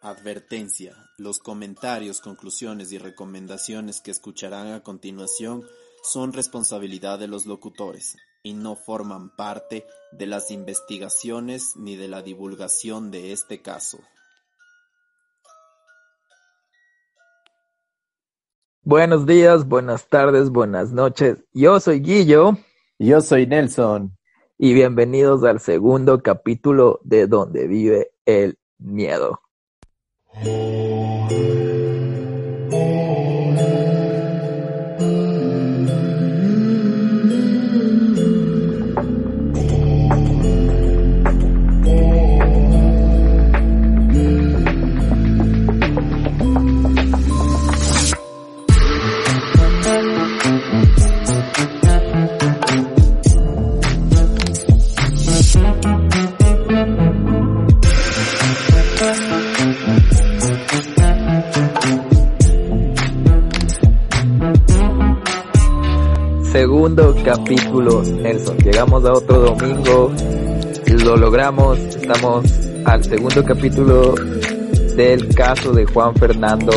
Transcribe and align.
Advertencia: 0.00 0.94
Los 1.18 1.40
comentarios, 1.40 2.20
conclusiones 2.20 2.92
y 2.92 2.98
recomendaciones 2.98 4.00
que 4.00 4.12
escucharán 4.12 4.68
a 4.68 4.84
continuación 4.84 5.64
son 6.04 6.32
responsabilidad 6.32 7.18
de 7.18 7.26
los 7.26 7.46
locutores, 7.46 8.16
y 8.44 8.54
no 8.54 8.76
forman 8.76 9.34
parte 9.34 9.84
de 10.12 10.26
las 10.26 10.52
investigaciones 10.52 11.74
ni 11.76 11.96
de 11.96 12.06
la 12.06 12.22
divulgación 12.22 13.10
de 13.10 13.32
este 13.32 13.60
caso. 13.60 13.98
Buenos 18.82 19.26
días, 19.26 19.66
buenas 19.66 20.06
tardes, 20.06 20.50
buenas 20.50 20.92
noches. 20.92 21.44
Yo 21.52 21.80
soy 21.80 22.00
Guillo. 22.00 22.56
Yo 23.00 23.20
soy 23.20 23.48
Nelson. 23.48 24.16
Y 24.56 24.74
bienvenidos 24.74 25.42
al 25.42 25.58
segundo 25.58 26.22
capítulo 26.22 27.00
de 27.02 27.26
Donde 27.26 27.66
vive 27.66 28.12
el 28.24 28.58
miedo. 28.78 29.40
Thank 30.42 30.82
you. 30.82 30.87
Segundo 66.88 67.14
capítulo, 67.22 68.02
Nelson. 68.02 68.56
Llegamos 68.64 69.04
a 69.04 69.12
otro 69.12 69.40
domingo, 69.40 70.10
lo 71.04 71.18
logramos, 71.18 71.78
estamos 71.78 72.46
al 72.86 73.04
segundo 73.04 73.44
capítulo 73.44 74.14
del 74.96 75.34
caso 75.34 75.74
de 75.74 75.84
Juan 75.84 76.14
Fernando 76.14 76.72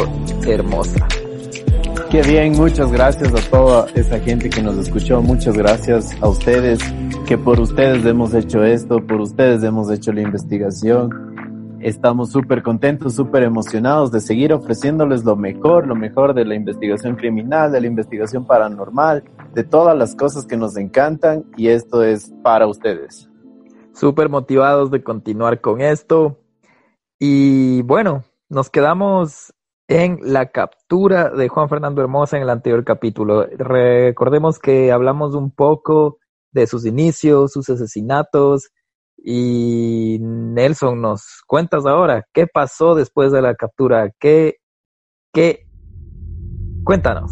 Hermosa. 0.45 1.07
Qué 2.09 2.21
bien, 2.23 2.51
muchas 2.57 2.91
gracias 2.91 3.33
a 3.33 3.49
toda 3.49 3.87
esa 3.95 4.19
gente 4.19 4.49
que 4.49 4.61
nos 4.61 4.75
escuchó, 4.79 5.21
muchas 5.21 5.57
gracias 5.57 6.11
a 6.19 6.27
ustedes, 6.27 6.79
que 7.25 7.37
por 7.37 7.61
ustedes 7.61 8.05
hemos 8.05 8.33
hecho 8.33 8.65
esto, 8.65 8.97
por 9.07 9.21
ustedes 9.21 9.63
hemos 9.63 9.89
hecho 9.89 10.11
la 10.11 10.23
investigación 10.23 11.30
Estamos 11.83 12.31
súper 12.31 12.61
contentos, 12.61 13.15
súper 13.15 13.41
emocionados 13.41 14.11
de 14.11 14.19
seguir 14.19 14.53
ofreciéndoles 14.53 15.25
lo 15.25 15.35
mejor, 15.35 15.87
lo 15.87 15.95
mejor 15.95 16.35
de 16.35 16.45
la 16.45 16.53
investigación 16.53 17.15
criminal, 17.15 17.71
de 17.71 17.81
la 17.81 17.87
investigación 17.87 18.45
paranormal, 18.45 19.23
de 19.55 19.63
todas 19.63 19.97
las 19.97 20.15
cosas 20.15 20.45
que 20.45 20.57
nos 20.57 20.77
encantan 20.77 21.43
y 21.57 21.69
esto 21.69 22.03
es 22.03 22.31
para 22.43 22.67
ustedes. 22.67 23.29
Súper 23.93 24.29
motivados 24.29 24.91
de 24.91 25.03
continuar 25.03 25.59
con 25.59 25.81
esto. 25.81 26.37
Y 27.17 27.81
bueno, 27.81 28.23
nos 28.47 28.69
quedamos 28.69 29.51
en 29.87 30.19
la 30.21 30.51
captura 30.51 31.31
de 31.31 31.49
Juan 31.49 31.67
Fernando 31.67 32.01
Hermosa 32.01 32.37
en 32.37 32.43
el 32.43 32.51
anterior 32.51 32.83
capítulo. 32.83 33.47
Recordemos 33.57 34.59
que 34.59 34.91
hablamos 34.91 35.33
un 35.33 35.49
poco 35.49 36.19
de 36.51 36.67
sus 36.67 36.85
inicios, 36.85 37.53
sus 37.53 37.69
asesinatos, 37.71 38.69
y 39.23 40.17
Nelson, 40.19 41.01
nos 41.01 41.41
cuentas 41.45 41.85
ahora, 41.85 42.25
¿qué 42.33 42.47
pasó 42.47 42.95
después 42.95 43.31
de 43.31 43.41
la 43.41 43.55
captura? 43.55 44.11
¿Qué, 44.19 44.55
qué? 45.31 45.67
Cuéntanos. 46.83 47.31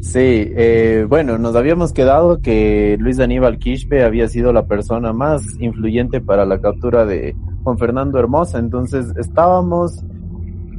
Sí, 0.00 0.20
eh, 0.20 1.04
bueno, 1.08 1.38
nos 1.38 1.56
habíamos 1.56 1.92
quedado 1.92 2.40
que 2.40 2.96
Luis 3.00 3.18
Aníbal 3.18 3.58
Quispe 3.58 4.04
había 4.04 4.28
sido 4.28 4.52
la 4.52 4.66
persona 4.66 5.12
más 5.12 5.42
influyente 5.58 6.20
para 6.20 6.46
la 6.46 6.60
captura 6.60 7.04
de 7.04 7.34
Juan 7.64 7.78
Fernando 7.78 8.18
Hermosa, 8.18 8.58
entonces 8.58 9.12
estábamos 9.16 10.04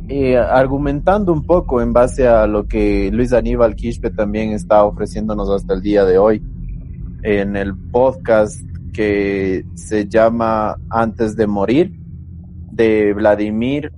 eh, 0.08 0.38
argumentando 0.38 1.32
un 1.32 1.46
poco 1.46 1.82
en 1.82 1.94
base 1.94 2.28
a 2.28 2.48
lo 2.48 2.66
que 2.66 3.12
Luis 3.12 3.34
Aníbal 3.34 3.76
Quispe 3.76 4.10
también 4.10 4.54
está 4.54 4.84
ofreciéndonos 4.84 5.50
hasta 5.50 5.76
el 5.76 5.82
día 5.82 6.06
de 6.06 6.18
hoy 6.18 6.42
en 7.22 7.56
el 7.56 7.76
podcast 7.92 8.69
que 8.92 9.66
se 9.76 10.08
llama 10.08 10.78
Antes 10.90 11.36
de 11.36 11.48
Morir, 11.48 11.92
de 12.72 13.14
Vladimir 13.14 13.92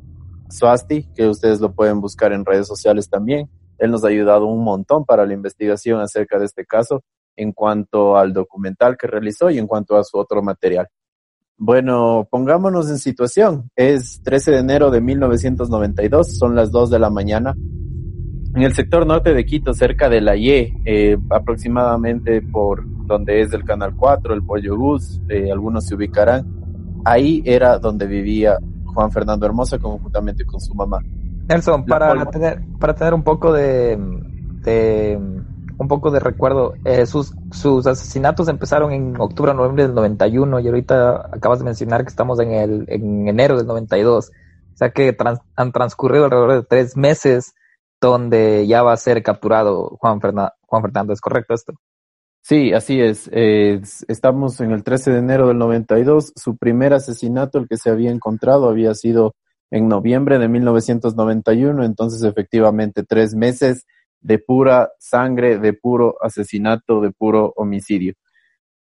Swasti, 0.49 1.07
que 1.15 1.27
ustedes 1.27 1.59
lo 1.61 1.73
pueden 1.73 2.01
buscar 2.01 2.33
en 2.33 2.45
redes 2.45 2.67
sociales 2.67 3.09
también. 3.09 3.49
Él 3.77 3.91
nos 3.91 4.03
ha 4.03 4.09
ayudado 4.09 4.45
un 4.45 4.63
montón 4.63 5.05
para 5.05 5.25
la 5.25 5.33
investigación 5.33 6.01
acerca 6.01 6.37
de 6.37 6.45
este 6.45 6.65
caso 6.65 7.03
en 7.35 7.51
cuanto 7.51 8.17
al 8.17 8.33
documental 8.33 8.97
que 8.97 9.07
realizó 9.07 9.49
y 9.49 9.57
en 9.57 9.67
cuanto 9.67 9.97
a 9.97 10.03
su 10.03 10.17
otro 10.17 10.41
material. 10.41 10.87
Bueno, 11.57 12.27
pongámonos 12.29 12.89
en 12.89 12.97
situación. 12.97 13.69
Es 13.75 14.21
13 14.23 14.51
de 14.51 14.57
enero 14.57 14.89
de 14.89 14.99
1992, 14.99 16.37
son 16.37 16.55
las 16.55 16.71
2 16.71 16.89
de 16.89 16.99
la 16.99 17.09
mañana. 17.09 17.55
En 18.53 18.63
el 18.63 18.73
sector 18.73 19.07
norte 19.07 19.33
de 19.33 19.45
Quito, 19.45 19.73
cerca 19.73 20.09
de 20.09 20.19
la 20.19 20.35
Y, 20.35 20.73
eh, 20.85 21.17
aproximadamente 21.29 22.41
por 22.41 22.83
donde 23.05 23.41
es 23.41 23.53
el 23.53 23.63
Canal 23.63 23.95
4, 23.95 24.33
el 24.33 24.43
Pollo 24.43 24.75
Gus, 24.75 25.21
eh, 25.29 25.49
algunos 25.51 25.85
se 25.85 25.95
ubicarán. 25.95 26.45
Ahí 27.05 27.41
era 27.45 27.79
donde 27.79 28.05
vivía 28.07 28.57
Juan 28.93 29.11
Fernando 29.11 29.45
Hermosa 29.45 29.79
conjuntamente 29.79 30.43
con 30.45 30.59
su 30.59 30.73
mamá. 30.73 30.99
Nelson, 31.47 31.85
para 31.85 32.25
tener, 32.25 32.61
para 32.77 32.93
tener 32.93 33.13
un 33.13 33.23
poco 33.23 33.53
de, 33.53 33.97
un 35.77 35.87
poco 35.87 36.11
de 36.11 36.19
recuerdo, 36.19 36.73
eh, 36.83 37.05
sus, 37.05 37.33
sus 37.51 37.87
asesinatos 37.87 38.49
empezaron 38.49 38.91
en 38.91 39.19
octubre 39.19 39.53
noviembre 39.53 39.83
del 39.83 39.95
91 39.95 40.59
y 40.59 40.67
ahorita 40.67 41.29
acabas 41.31 41.59
de 41.59 41.65
mencionar 41.65 42.03
que 42.03 42.09
estamos 42.09 42.39
en, 42.41 42.51
el, 42.51 42.85
en 42.89 43.29
enero 43.29 43.57
del 43.57 43.65
92. 43.65 44.29
O 44.29 44.77
sea 44.77 44.89
que 44.89 45.15
han 45.55 45.71
transcurrido 45.71 46.25
alrededor 46.25 46.53
de 46.53 46.63
tres 46.63 46.97
meses 46.97 47.55
donde 48.01 48.65
ya 48.67 48.81
va 48.81 48.93
a 48.93 48.97
ser 48.97 49.21
capturado 49.21 49.97
Juan, 49.99 50.19
Juan 50.19 50.81
Fernando. 50.81 51.13
¿Es 51.13 51.21
correcto 51.21 51.53
esto? 51.53 51.73
Sí, 52.41 52.73
así 52.73 52.99
es. 52.99 53.29
estamos 54.07 54.59
en 54.61 54.71
el 54.71 54.83
13 54.83 55.11
de 55.11 55.19
enero 55.19 55.47
del 55.47 55.59
92. 55.59 56.33
Su 56.35 56.57
primer 56.57 56.93
asesinato, 56.93 57.59
el 57.59 57.67
que 57.67 57.77
se 57.77 57.91
había 57.91 58.11
encontrado, 58.11 58.67
había 58.67 58.95
sido 58.95 59.35
en 59.69 59.87
noviembre 59.87 60.39
de 60.39 60.47
1991. 60.47 61.85
Entonces, 61.85 62.23
efectivamente, 62.23 63.03
tres 63.03 63.35
meses 63.35 63.85
de 64.19 64.39
pura 64.39 64.91
sangre, 64.99 65.59
de 65.59 65.73
puro 65.73 66.15
asesinato, 66.19 66.99
de 66.99 67.11
puro 67.11 67.53
homicidio. 67.55 68.15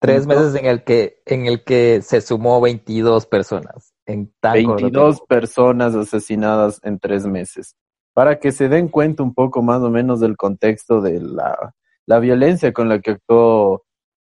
Tres 0.01 0.27
meses 0.27 0.55
en 0.57 0.67
el 0.67 0.85
que 0.85 1.23
en 1.25 1.47
el 1.47 1.65
que 1.65 2.03
se 2.03 2.21
sumó 2.21 2.61
22 2.61 3.27
personas. 3.27 3.95
En 4.05 4.35
22 4.43 5.23
personas 5.23 5.95
asesinadas 5.95 6.79
en 6.83 6.99
tres 6.99 7.25
meses. 7.27 7.75
Para 8.15 8.39
que 8.39 8.53
se 8.53 8.69
den 8.69 8.89
cuenta 8.89 9.23
un 9.23 9.35
poco 9.35 9.61
más 9.63 9.83
o 9.83 9.91
menos 9.91 10.21
del 10.21 10.37
contexto 10.37 11.03
de 11.03 11.21
la 11.21 11.75
la 12.07 12.19
violencia 12.19 12.73
con 12.73 12.89
la 12.89 13.01
que 13.01 13.13
actuó, 13.13 13.85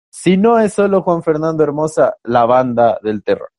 si 0.09 0.38
no 0.38 0.59
es 0.59 0.74
solo 0.74 1.02
Juan 1.03 1.24
Fernando 1.24 1.64
Hermosa, 1.64 2.18
la 2.24 2.46
banda 2.46 3.00
del 3.02 3.24
terror. 3.24 3.50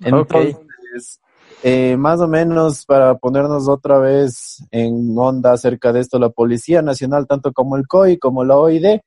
Entonces, 0.00 1.20
eh, 1.62 1.96
más 1.96 2.20
o 2.20 2.28
menos 2.28 2.84
para 2.86 3.16
ponernos 3.16 3.68
otra 3.68 3.98
vez 3.98 4.64
en 4.70 5.14
onda 5.16 5.52
acerca 5.52 5.92
de 5.92 6.00
esto, 6.00 6.18
la 6.18 6.30
Policía 6.30 6.82
Nacional, 6.82 7.26
tanto 7.26 7.52
como 7.52 7.76
el 7.76 7.86
COI 7.86 8.18
como 8.18 8.44
la 8.44 8.56
OID, 8.56 9.00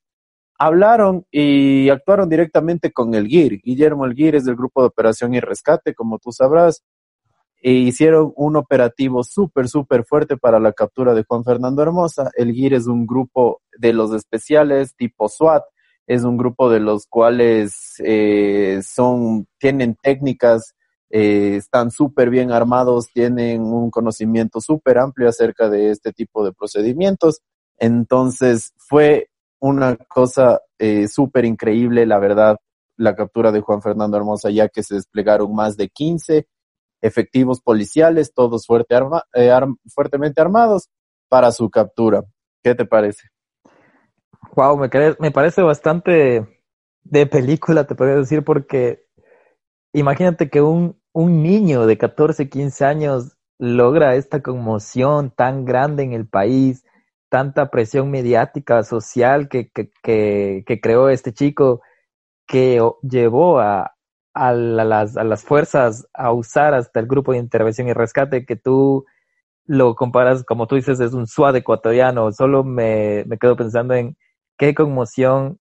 hablaron 0.58 1.26
y 1.32 1.90
actuaron 1.90 2.30
directamente 2.30 2.92
con 2.92 3.14
el 3.16 3.28
GIR. 3.28 3.62
Guillermo 3.64 4.06
Elguir 4.06 4.36
es 4.36 4.46
del 4.46 4.56
Grupo 4.56 4.82
de 4.82 4.88
Operación 4.88 5.34
y 5.34 5.40
Rescate, 5.40 5.96
como 5.96 6.20
tú 6.20 6.32
sabrás, 6.32 6.84
e 7.62 7.72
hicieron 7.72 8.32
un 8.36 8.56
operativo 8.56 9.24
súper, 9.24 9.68
súper 9.68 10.06
fuerte 10.06 10.38
para 10.38 10.60
la 10.60 10.72
captura 10.72 11.14
de 11.14 11.24
Juan 11.28 11.44
Fernando 11.44 11.82
Hermosa. 11.82 12.32
El 12.36 12.54
GIR 12.54 12.76
es 12.76 12.88
un 12.88 13.06
grupo 13.06 13.62
de 13.78 13.94
los 13.94 14.14
especiales 14.14 14.96
tipo 14.96 15.28
SWAT, 15.28 15.64
es 16.08 16.24
un 16.24 16.38
grupo 16.38 16.70
de 16.70 16.80
los 16.80 17.06
cuales 17.06 17.96
eh, 18.04 18.80
son, 18.84 19.46
tienen 19.60 19.98
técnicas, 20.02 20.74
eh, 21.10 21.56
están 21.58 21.92
súper 21.92 22.30
bien 22.30 22.52
armados, 22.52 23.10
tienen 23.14 23.62
un 23.62 23.92
conocimiento 23.92 24.62
súper 24.62 24.98
amplio 24.98 25.28
acerca 25.28 25.70
de 25.70 25.92
este 25.92 26.14
tipo 26.14 26.46
de 26.46 26.54
procedimientos. 26.54 27.42
Entonces 27.78 28.74
fue 28.78 29.30
una 29.60 29.98
cosa 29.98 30.62
eh, 30.78 31.08
súper 31.10 31.44
increíble, 31.44 32.06
la 32.06 32.20
verdad, 32.20 32.58
la 32.96 33.16
captura 33.16 33.52
de 33.52 33.62
Juan 33.62 33.82
Fernando 33.82 34.16
Hermosa, 34.18 34.50
ya 34.50 34.70
que 34.70 34.84
se 34.84 34.96
desplegaron 34.96 35.54
más 35.54 35.76
de 35.76 35.90
15 35.90 36.48
efectivos 37.02 37.62
policiales, 37.62 38.34
todos 38.34 38.66
fuerte 38.66 38.96
eh, 39.34 39.52
fuertemente 39.94 40.42
armados 40.42 40.90
para 41.30 41.52
su 41.52 41.70
captura. 41.70 42.24
¿Qué 42.64 42.76
te 42.76 42.86
parece? 42.86 43.30
Wow, 44.56 44.78
me, 44.78 44.90
me 45.20 45.32
parece 45.32 45.62
bastante 45.62 46.64
de 47.04 47.26
película, 47.26 47.86
te 47.86 47.96
podría 47.96 48.16
decir, 48.16 48.44
porque 48.44 49.06
imagínate 49.94 50.50
que 50.50 50.62
un, 50.62 51.00
un 51.14 51.44
niño 51.44 51.86
de 51.86 51.98
14, 51.98 52.50
15 52.50 52.86
años 52.86 53.38
logra 53.58 54.16
esta 54.16 54.42
conmoción 54.42 55.32
tan 55.32 55.66
grande 55.66 56.04
en 56.04 56.14
el 56.14 56.28
país, 56.28 56.86
tanta 57.30 57.70
presión 57.70 58.10
mediática, 58.10 58.84
social 58.84 59.50
que, 59.50 59.70
que, 59.70 59.92
que, 60.04 60.80
creó 60.82 61.10
este 61.10 61.34
chico, 61.34 61.82
que 62.48 62.82
llevó 63.04 63.60
a, 63.60 63.96
a, 64.34 64.54
las, 64.54 65.18
a 65.18 65.24
las 65.24 65.44
fuerzas 65.44 66.08
a 66.14 66.32
usar 66.32 66.74
hasta 66.74 67.00
el 67.00 67.08
grupo 67.08 67.32
de 67.32 67.40
intervención 67.40 67.88
y 67.88 67.94
rescate 67.94 68.46
que 68.46 68.56
tú 68.56 69.06
lo 69.66 69.96
comparas, 69.96 70.44
como 70.44 70.68
tú 70.68 70.76
dices, 70.76 71.00
es 71.00 71.14
un 71.14 71.28
SWAT 71.28 71.56
ecuatoriano. 71.58 72.32
Solo 72.32 72.64
me, 72.64 73.24
me 73.28 73.38
quedo 73.38 73.56
pensando 73.56 73.94
en 73.94 74.18
qué 74.58 74.74
conmoción 74.74 75.60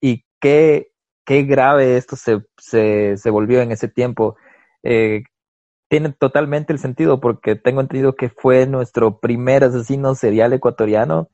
y 0.00 0.24
qué, 0.40 0.92
qué 1.26 1.42
grave 1.42 1.96
esto 1.96 2.16
se, 2.16 2.42
se, 2.58 3.16
se 3.16 3.30
volvió 3.30 3.60
en 3.60 3.72
ese 3.72 3.88
tiempo. 3.88 4.36
Eh, 4.82 5.24
tiene 5.88 6.12
totalmente 6.12 6.72
el 6.72 6.78
sentido 6.78 7.20
porque 7.20 7.54
tengo 7.54 7.82
entendido 7.82 8.16
que 8.16 8.30
fue 8.30 8.66
nuestro 8.66 9.20
primer 9.20 9.64
asesino 9.64 10.14
serial 10.14 10.54
ecuatoriano 10.54 11.28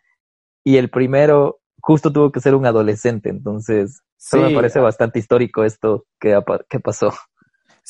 y 0.64 0.78
el 0.78 0.90
primero 0.90 1.60
justo 1.80 2.12
tuvo 2.12 2.32
que 2.32 2.40
ser 2.40 2.54
un 2.54 2.66
adolescente, 2.66 3.28
entonces 3.28 4.02
sí, 4.16 4.38
me 4.38 4.54
parece 4.54 4.80
bastante 4.80 5.18
histórico 5.18 5.64
esto 5.64 6.06
que, 6.18 6.38
que 6.68 6.80
pasó. 6.80 7.12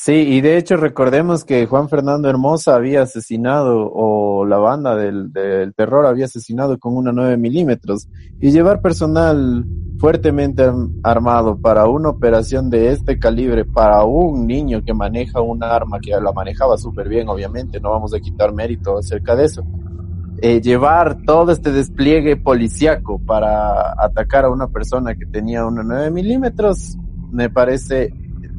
Sí, 0.01 0.13
y 0.13 0.41
de 0.43 0.57
hecho 0.59 0.77
recordemos 0.77 1.45
que 1.45 1.67
Juan 1.67 1.89
Fernando 1.89 2.29
Hermosa 2.29 2.77
había 2.77 3.03
asesinado, 3.03 3.91
o 3.93 4.45
la 4.45 4.59
banda 4.59 4.95
del, 4.95 5.33
del 5.33 5.75
terror 5.75 6.07
había 6.07 6.27
asesinado 6.27 6.79
con 6.79 6.97
una 6.97 7.11
9 7.11 7.37
milímetros, 7.37 8.07
y 8.41 8.53
llevar 8.53 8.81
personal 8.81 9.65
fuertemente 9.99 10.71
armado 11.03 11.61
para 11.61 11.87
una 11.87 12.11
operación 12.11 12.71
de 12.71 12.93
este 12.93 13.19
calibre, 13.19 13.65
para 13.65 14.05
un 14.05 14.47
niño 14.47 14.85
que 14.85 14.95
maneja 14.95 15.41
un 15.41 15.65
arma, 15.65 15.99
que 15.99 16.13
la 16.13 16.33
manejaba 16.33 16.79
súper 16.79 17.09
bien, 17.09 17.29
obviamente, 17.29 17.81
no 17.81 17.91
vamos 17.91 18.15
a 18.15 18.21
quitar 18.21 18.53
mérito 18.53 18.99
acerca 18.99 19.35
de 19.35 19.47
eso, 19.47 19.65
eh, 20.41 20.61
llevar 20.61 21.23
todo 21.25 21.53
este 21.53 21.73
despliegue 21.73 22.37
policíaco 22.37 23.19
para 23.19 23.93
atacar 24.03 24.45
a 24.45 24.51
una 24.51 24.69
persona 24.69 25.15
que 25.15 25.27
tenía 25.27 25.67
una 25.67 25.83
9 25.83 26.11
milímetros, 26.11 26.97
me 27.31 27.51
parece 27.51 28.13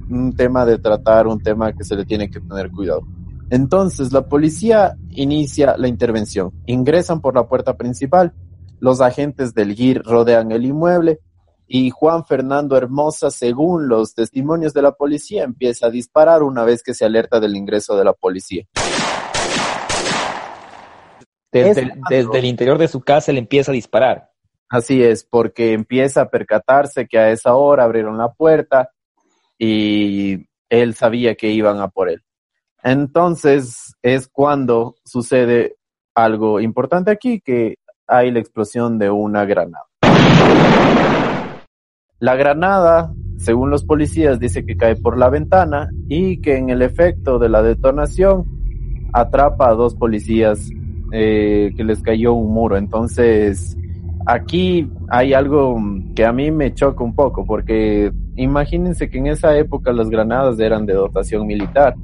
un 0.10 0.34
tema 0.36 0.66
de 0.66 0.78
tratar, 0.78 1.28
un 1.28 1.42
tema 1.42 1.72
que 1.74 1.84
se 1.84 1.96
le 1.96 2.06
tiene 2.06 2.30
que 2.30 2.40
tener 2.40 2.72
cuidado. 2.72 3.02
Entonces, 3.50 4.12
la 4.12 4.28
policía 4.28 4.96
inicia 5.10 5.76
la 5.78 5.88
intervención. 5.88 6.52
Ingresan 6.66 7.22
por 7.22 7.36
la 7.36 7.48
puerta 7.48 7.78
principal. 7.78 8.34
Los 8.80 9.02
agentes 9.02 9.54
del 9.54 9.74
GIR 9.74 10.04
rodean 10.04 10.52
el 10.52 10.66
inmueble 10.66 11.20
y 11.68 11.92
Juan 11.92 12.26
Fernando 12.26 12.76
Hermosa, 12.76 13.30
según 13.30 13.88
los 13.88 14.16
testimonios 14.16 14.74
de 14.74 14.82
la 14.82 14.94
policía, 14.94 15.44
empieza 15.44 15.88
a 15.88 15.92
disparar 15.92 16.42
una 16.42 16.64
vez 16.64 16.82
que 16.82 16.96
se 16.96 17.06
alerta 17.06 17.40
del 17.40 17.56
ingreso 17.56 17.96
de 17.96 18.04
la 18.04 18.14
policía. 18.14 18.66
Desde, 21.52 21.94
desde 22.10 22.40
el 22.40 22.46
interior 22.46 22.78
de 22.78 22.88
su 22.88 23.02
casa 23.02 23.32
le 23.32 23.40
empieza 23.40 23.72
a 23.72 23.74
disparar. 23.74 24.30
Así 24.70 25.04
es, 25.04 25.24
porque 25.24 25.74
empieza 25.74 26.22
a 26.22 26.30
percatarse 26.30 27.08
que 27.08 27.18
a 27.18 27.32
esa 27.32 27.56
hora 27.56 27.84
abrieron 27.84 28.18
la 28.18 28.32
puerta, 28.32 28.92
y 29.60 30.48
él 30.70 30.96
sabía 30.96 31.36
que 31.36 31.50
iban 31.50 31.82
a 31.82 31.90
por 31.90 32.10
él. 32.10 32.24
Entonces 32.82 33.94
es 34.02 34.30
cuando 34.30 34.96
sucede 35.04 35.76
algo 36.16 36.62
importante 36.62 37.12
aquí, 37.12 37.42
que 37.42 37.76
hay 38.08 38.32
la 38.32 38.40
explosión 38.40 38.98
de 38.98 39.12
una 39.12 39.46
granada. 39.46 39.86
La 42.20 42.36
granada, 42.36 43.14
según 43.38 43.70
los 43.70 43.84
policías, 43.84 44.40
dice 44.40 44.66
que 44.66 44.78
cae 44.78 44.96
por 44.96 45.18
la 45.18 45.30
ventana 45.30 45.90
y 46.08 46.42
que 46.42 46.58
en 46.58 46.70
el 46.70 46.82
efecto 46.82 47.38
de 47.38 47.50
la 47.50 47.62
detonación 47.62 48.46
atrapa 49.14 49.70
a 49.70 49.74
dos 49.74 49.96
policías 49.96 50.70
eh, 51.12 51.72
que 51.76 51.84
les 51.84 52.02
cayó 52.02 52.34
un 52.34 52.54
muro. 52.54 52.78
Entonces, 52.78 53.78
aquí 54.26 54.90
hay 55.10 55.34
algo 55.34 55.78
que 56.16 56.26
a 56.26 56.32
mí 56.32 56.52
me 56.52 56.74
choca 56.74 57.04
un 57.04 57.16
poco, 57.16 57.46
porque 57.46 58.12
imagínense 58.36 59.10
que 59.10 59.18
en 59.18 59.28
esa 59.28 59.58
época 59.58 59.92
las 59.92 60.10
granadas 60.10 60.60
eran 60.60 60.86
de 60.86 60.94
dotación 60.94 61.48
militar. 61.48 61.96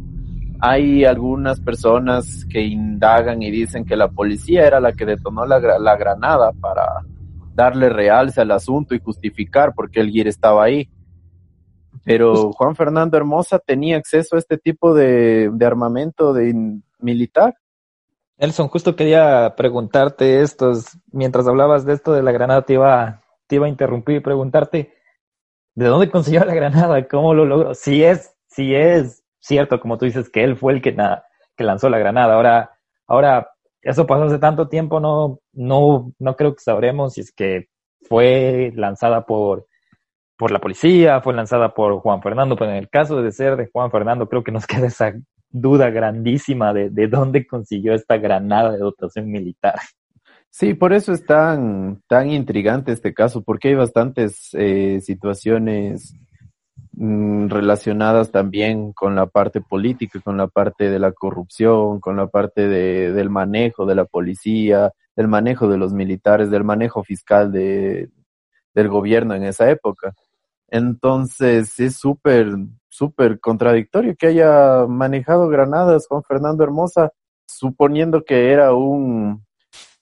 Hay 0.60 1.04
algunas 1.04 1.60
personas 1.60 2.46
que 2.50 2.62
indagan 2.62 3.44
y 3.44 3.52
dicen 3.52 3.86
que 3.86 3.96
la 3.96 4.08
policía 4.08 4.66
era 4.66 4.80
la 4.80 4.94
que 4.94 5.06
detonó 5.06 5.46
la, 5.46 5.60
la 5.60 5.96
granada 5.98 6.52
para 6.54 7.02
darle 7.54 7.90
realce 7.90 8.42
al 8.42 8.52
asunto 8.52 8.96
y 8.96 9.00
justificar 9.00 9.74
por 9.74 9.90
qué 9.90 10.02
el 10.02 10.10
GIR 10.10 10.28
estaba 10.28 10.64
ahí. 10.64 10.90
Pero 12.04 12.34
pues 12.34 12.56
Juan 12.58 12.76
Fernando 12.76 13.18
Hermosa 13.18 13.60
tenía 13.60 13.98
acceso 13.98 14.36
a 14.36 14.40
este 14.40 14.58
tipo 14.58 14.94
de, 14.94 15.50
de 15.52 15.66
armamento 15.66 16.34
de 16.34 16.80
militar. 17.00 17.56
Nelson, 18.38 18.68
justo 18.68 18.96
quería 18.96 19.54
preguntarte 19.56 20.42
esto, 20.42 20.74
mientras 21.12 21.48
hablabas 21.48 21.86
de 21.86 21.94
esto 21.94 22.12
de 22.12 22.22
la 22.22 22.34
granada, 22.34 22.64
te 22.64 22.74
iba, 22.74 23.22
te 23.48 23.56
iba 23.56 23.66
a 23.66 23.70
interrumpir 23.70 24.18
y 24.18 24.20
preguntarte, 24.20 24.94
¿de 25.74 25.86
dónde 25.86 26.12
consiguió 26.12 26.44
la 26.44 26.54
granada? 26.54 27.08
¿Cómo 27.08 27.34
lo 27.34 27.46
logró? 27.46 27.74
Si 27.74 28.04
es, 28.04 28.36
si 28.48 28.76
es 28.76 29.24
cierto, 29.40 29.80
como 29.80 29.98
tú 29.98 30.06
dices, 30.06 30.30
que 30.30 30.44
él 30.44 30.58
fue 30.58 30.74
el 30.74 30.82
que, 30.82 30.96
que 31.56 31.64
lanzó 31.64 31.90
la 31.90 31.98
granada, 31.98 32.34
ahora, 32.34 32.78
ahora, 33.08 33.52
eso 33.82 34.06
pasó 34.06 34.24
hace 34.24 34.40
tanto 34.40 34.68
tiempo, 34.68 35.00
no, 35.00 35.40
no, 35.54 36.12
no 36.20 36.36
creo 36.36 36.56
que 36.56 36.62
sabremos 36.62 37.14
si 37.14 37.22
es 37.22 37.32
que 37.32 37.70
fue 38.02 38.74
lanzada 38.76 39.26
por, 39.26 39.68
por 40.38 40.52
la 40.52 40.60
policía, 40.60 41.22
fue 41.22 41.34
lanzada 41.34 41.74
por 41.74 42.00
Juan 42.00 42.22
Fernando, 42.22 42.58
pero 42.58 42.72
en 42.72 42.78
el 42.78 42.90
caso 42.90 43.22
de 43.22 43.32
ser 43.32 43.56
de 43.56 43.70
Juan 43.72 43.92
Fernando, 43.92 44.28
creo 44.28 44.44
que 44.44 44.52
nos 44.52 44.68
queda 44.68 44.88
esa 44.88 45.14
duda 45.56 45.90
grandísima 45.90 46.74
de, 46.74 46.90
de 46.90 47.08
dónde 47.08 47.48
consiguió 47.48 47.94
esta 47.94 48.18
granada 48.18 48.74
de 48.74 48.80
dotación 48.80 49.32
militar. 49.32 49.76
Sí, 50.50 50.74
por 50.74 50.94
eso 50.94 51.14
es 51.14 51.26
tan, 51.26 52.02
tan 52.08 52.30
intrigante 52.30 52.92
este 52.92 53.14
caso, 53.14 53.42
porque 53.42 53.70
hay 53.70 53.76
bastantes 53.76 54.50
eh, 54.54 55.00
situaciones 55.02 56.14
mm, 56.94 57.48
relacionadas 57.48 58.32
también 58.32 58.94
con 58.94 59.16
la 59.16 59.28
parte 59.28 59.62
política, 59.62 60.20
con 60.22 60.38
la 60.38 60.48
parte 60.48 60.90
de 60.90 61.00
la 61.00 61.12
corrupción, 61.12 62.00
con 62.00 62.18
la 62.18 62.28
parte 62.28 62.68
de, 62.68 63.12
del 63.12 63.30
manejo 63.30 63.86
de 63.86 63.96
la 63.96 64.06
policía, 64.06 64.92
del 65.16 65.28
manejo 65.28 65.68
de 65.68 65.78
los 65.78 65.94
militares, 65.94 66.50
del 66.50 66.64
manejo 66.64 67.04
fiscal 67.04 67.52
de, 67.52 68.10
del 68.74 68.90
gobierno 68.90 69.36
en 69.36 69.44
esa 69.44 69.70
época. 69.70 70.14
Entonces 70.76 71.80
es 71.80 71.96
súper, 71.96 72.50
súper 72.90 73.40
contradictorio 73.40 74.14
que 74.18 74.28
haya 74.28 74.86
manejado 74.88 75.48
granadas 75.48 76.06
con 76.06 76.22
Fernando 76.22 76.66
Hermosa, 76.66 77.14
suponiendo 77.48 78.26
que 78.26 78.52
era 78.52 78.74
un 78.74 79.46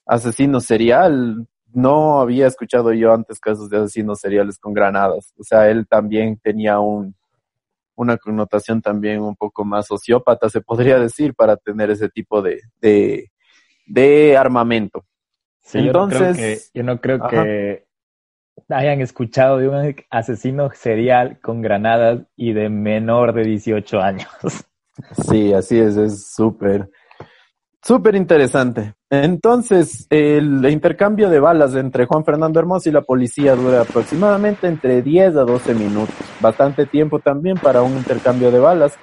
asesino 0.07 0.59
serial. 0.59 1.47
No 1.71 2.21
había 2.21 2.47
escuchado 2.47 2.91
yo 2.91 3.13
antes 3.13 3.39
casos 3.39 3.69
de 3.69 3.77
asesinos 3.77 4.19
seriales 4.19 4.57
con 4.57 4.73
granadas. 4.73 5.31
O 5.37 5.43
sea, 5.43 5.69
él 5.69 5.85
también 5.87 6.39
tenía 6.41 6.79
un, 6.79 7.15
una 7.93 8.17
connotación 8.17 8.81
también 8.81 9.21
un 9.21 9.35
poco 9.35 9.63
más 9.63 9.85
sociópata, 9.85 10.49
se 10.49 10.61
podría 10.61 10.97
decir, 10.97 11.35
para 11.35 11.55
tener 11.55 11.91
ese 11.91 12.09
tipo 12.09 12.41
de, 12.41 12.61
de, 12.81 13.31
de 13.85 14.37
armamento. 14.37 15.05
Entonces, 15.71 15.81
yo 15.83 15.93
no 15.93 16.09
creo 16.09 16.33
que, 16.33 16.59
yo 16.73 16.83
no 16.83 16.99
creo 16.99 17.27
que 17.27 17.92
hayan 18.69 19.01
escuchado 19.01 19.57
de 19.57 19.67
un 19.67 19.95
asesino 20.09 20.69
serial 20.73 21.39
con 21.41 21.61
granadas 21.61 22.21
y 22.35 22.53
de 22.53 22.69
menor 22.69 23.33
de 23.33 23.43
18 23.43 23.99
años. 23.99 24.29
Sí, 25.27 25.51
así 25.51 25.79
es, 25.79 25.97
es 25.97 26.33
súper, 26.35 26.87
súper 27.81 28.13
interesante. 28.13 28.93
Entonces, 29.09 30.05
el 30.11 30.63
intercambio 30.69 31.31
de 31.31 31.39
balas 31.39 31.73
entre 31.73 32.05
Juan 32.05 32.23
Fernando 32.23 32.59
Hermoso 32.59 32.89
y 32.89 32.91
la 32.91 33.01
policía 33.01 33.55
dura 33.55 33.81
aproximadamente 33.81 34.67
entre 34.67 35.01
10 35.01 35.37
a 35.37 35.45
12 35.45 35.73
minutos. 35.73 36.13
Bastante 36.39 36.85
tiempo 36.85 37.17
también 37.17 37.57
para 37.57 37.81
un 37.81 37.93
intercambio 37.93 38.51
de 38.51 38.59
balas. 38.59 38.95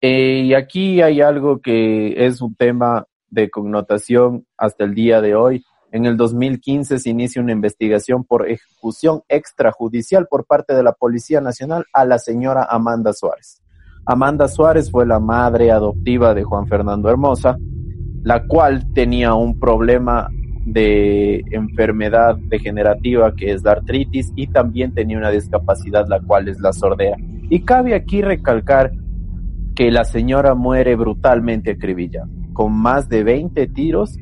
Eh, 0.00 0.42
y 0.46 0.54
aquí 0.54 1.00
hay 1.00 1.20
algo 1.20 1.60
que 1.60 2.26
es 2.26 2.40
un 2.40 2.56
tema 2.56 3.06
de 3.28 3.48
connotación 3.48 4.44
hasta 4.56 4.82
el 4.82 4.94
día 4.94 5.20
de 5.20 5.36
hoy 5.36 5.64
en 5.96 6.04
el 6.04 6.18
2015 6.18 6.98
se 6.98 7.10
inicia 7.10 7.40
una 7.40 7.52
investigación 7.52 8.22
por 8.22 8.48
ejecución 8.50 9.22
extrajudicial 9.30 10.26
por 10.26 10.44
parte 10.44 10.74
de 10.74 10.82
la 10.82 10.92
Policía 10.92 11.40
Nacional 11.40 11.86
a 11.92 12.04
la 12.04 12.18
señora 12.18 12.66
Amanda 12.68 13.14
Suárez. 13.14 13.62
Amanda 14.04 14.46
Suárez 14.46 14.90
fue 14.90 15.06
la 15.06 15.18
madre 15.18 15.72
adoptiva 15.72 16.34
de 16.34 16.44
Juan 16.44 16.66
Fernando 16.66 17.08
Hermosa, 17.08 17.56
la 18.22 18.46
cual 18.46 18.92
tenía 18.92 19.32
un 19.34 19.58
problema 19.58 20.28
de 20.66 21.42
enfermedad 21.50 22.36
degenerativa 22.36 23.34
que 23.34 23.52
es 23.52 23.64
la 23.64 23.72
artritis 23.72 24.32
y 24.36 24.48
también 24.48 24.92
tenía 24.92 25.16
una 25.16 25.30
discapacidad 25.30 26.06
la 26.08 26.20
cual 26.20 26.48
es 26.48 26.60
la 26.60 26.74
sordera. 26.74 27.16
Y 27.48 27.62
cabe 27.62 27.94
aquí 27.94 28.20
recalcar 28.20 28.92
que 29.74 29.90
la 29.90 30.04
señora 30.04 30.54
muere 30.54 30.94
brutalmente 30.94 31.70
acribillada, 31.70 32.28
con 32.52 32.72
más 32.72 33.08
de 33.08 33.24
20 33.24 33.66
tiros 33.68 34.18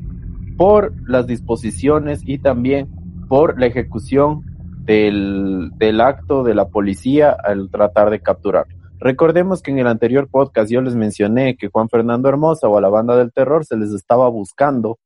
por 0.57 0.93
las 1.07 1.27
disposiciones 1.27 2.21
y 2.25 2.37
también 2.37 2.89
por 3.27 3.59
la 3.59 3.65
ejecución 3.65 4.43
del, 4.85 5.71
del 5.77 6.01
acto 6.01 6.43
de 6.43 6.55
la 6.55 6.69
policía 6.69 7.31
al 7.31 7.69
tratar 7.69 8.09
de 8.09 8.21
capturar. 8.21 8.67
Recordemos 8.99 9.61
que 9.61 9.71
en 9.71 9.79
el 9.79 9.87
anterior 9.87 10.29
podcast 10.29 10.71
yo 10.71 10.81
les 10.81 10.95
mencioné 10.95 11.57
que 11.57 11.69
Juan 11.69 11.89
Fernando 11.89 12.29
Hermosa 12.29 12.67
o 12.67 12.77
a 12.77 12.81
la 12.81 12.89
banda 12.89 13.17
del 13.17 13.33
terror 13.33 13.65
se 13.65 13.77
les 13.77 13.91
estaba 13.91 14.29
buscando 14.29 14.99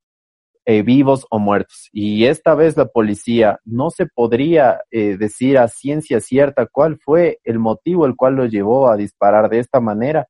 eh, 0.66 0.84
vivos 0.84 1.26
o 1.32 1.40
muertos. 1.40 1.90
Y 1.92 2.26
esta 2.26 2.54
vez 2.54 2.78
la 2.78 2.86
policía 2.86 3.60
no 3.66 3.90
se 3.90 4.06
podría 4.06 4.82
eh, 4.92 5.18
decir 5.18 5.58
a 5.58 5.68
ciencia 5.68 6.20
cierta 6.20 6.68
cuál 6.68 7.00
fue 7.04 7.40
el 7.44 7.58
motivo 7.58 8.06
el 8.06 8.16
cual 8.16 8.36
lo 8.36 8.46
llevó 8.46 8.90
a 8.90 8.96
disparar 8.96 9.50
de 9.50 9.60
esta 9.60 9.80
manera 9.80 10.28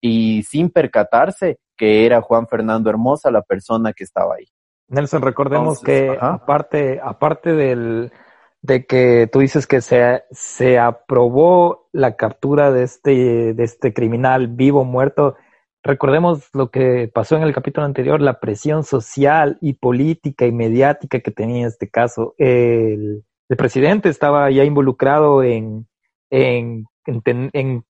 y 0.00 0.44
sin 0.44 0.70
percatarse 0.70 1.58
que 1.76 2.06
era 2.06 2.22
Juan 2.22 2.48
Fernando 2.48 2.88
Hermosa 2.88 3.30
la 3.30 3.42
persona 3.42 3.92
que 3.92 4.04
estaba 4.04 4.36
ahí. 4.36 4.46
Nelson, 4.92 5.22
recordemos 5.22 5.80
que 5.80 6.16
aparte, 6.20 7.00
aparte 7.02 7.54
del, 7.54 8.12
de 8.60 8.86
que 8.86 9.28
tú 9.32 9.40
dices 9.40 9.66
que 9.66 9.80
se, 9.80 10.22
se 10.30 10.78
aprobó 10.78 11.88
la 11.92 12.16
captura 12.16 12.70
de 12.70 12.84
este, 12.84 13.54
de 13.54 13.64
este 13.64 13.92
criminal 13.92 14.48
vivo 14.48 14.82
o 14.82 14.84
muerto, 14.84 15.36
recordemos 15.82 16.48
lo 16.52 16.70
que 16.70 17.10
pasó 17.12 17.36
en 17.36 17.42
el 17.42 17.54
capítulo 17.54 17.86
anterior, 17.86 18.20
la 18.20 18.38
presión 18.38 18.84
social 18.84 19.58
y 19.60 19.74
política 19.74 20.46
y 20.46 20.52
mediática 20.52 21.20
que 21.20 21.30
tenía 21.30 21.66
este 21.66 21.88
caso. 21.88 22.34
El, 22.38 23.24
el 23.48 23.56
presidente 23.56 24.08
estaba 24.08 24.50
ya 24.50 24.64
involucrado 24.64 25.42
en, 25.42 25.88
en, 26.30 26.86
en, 27.06 27.84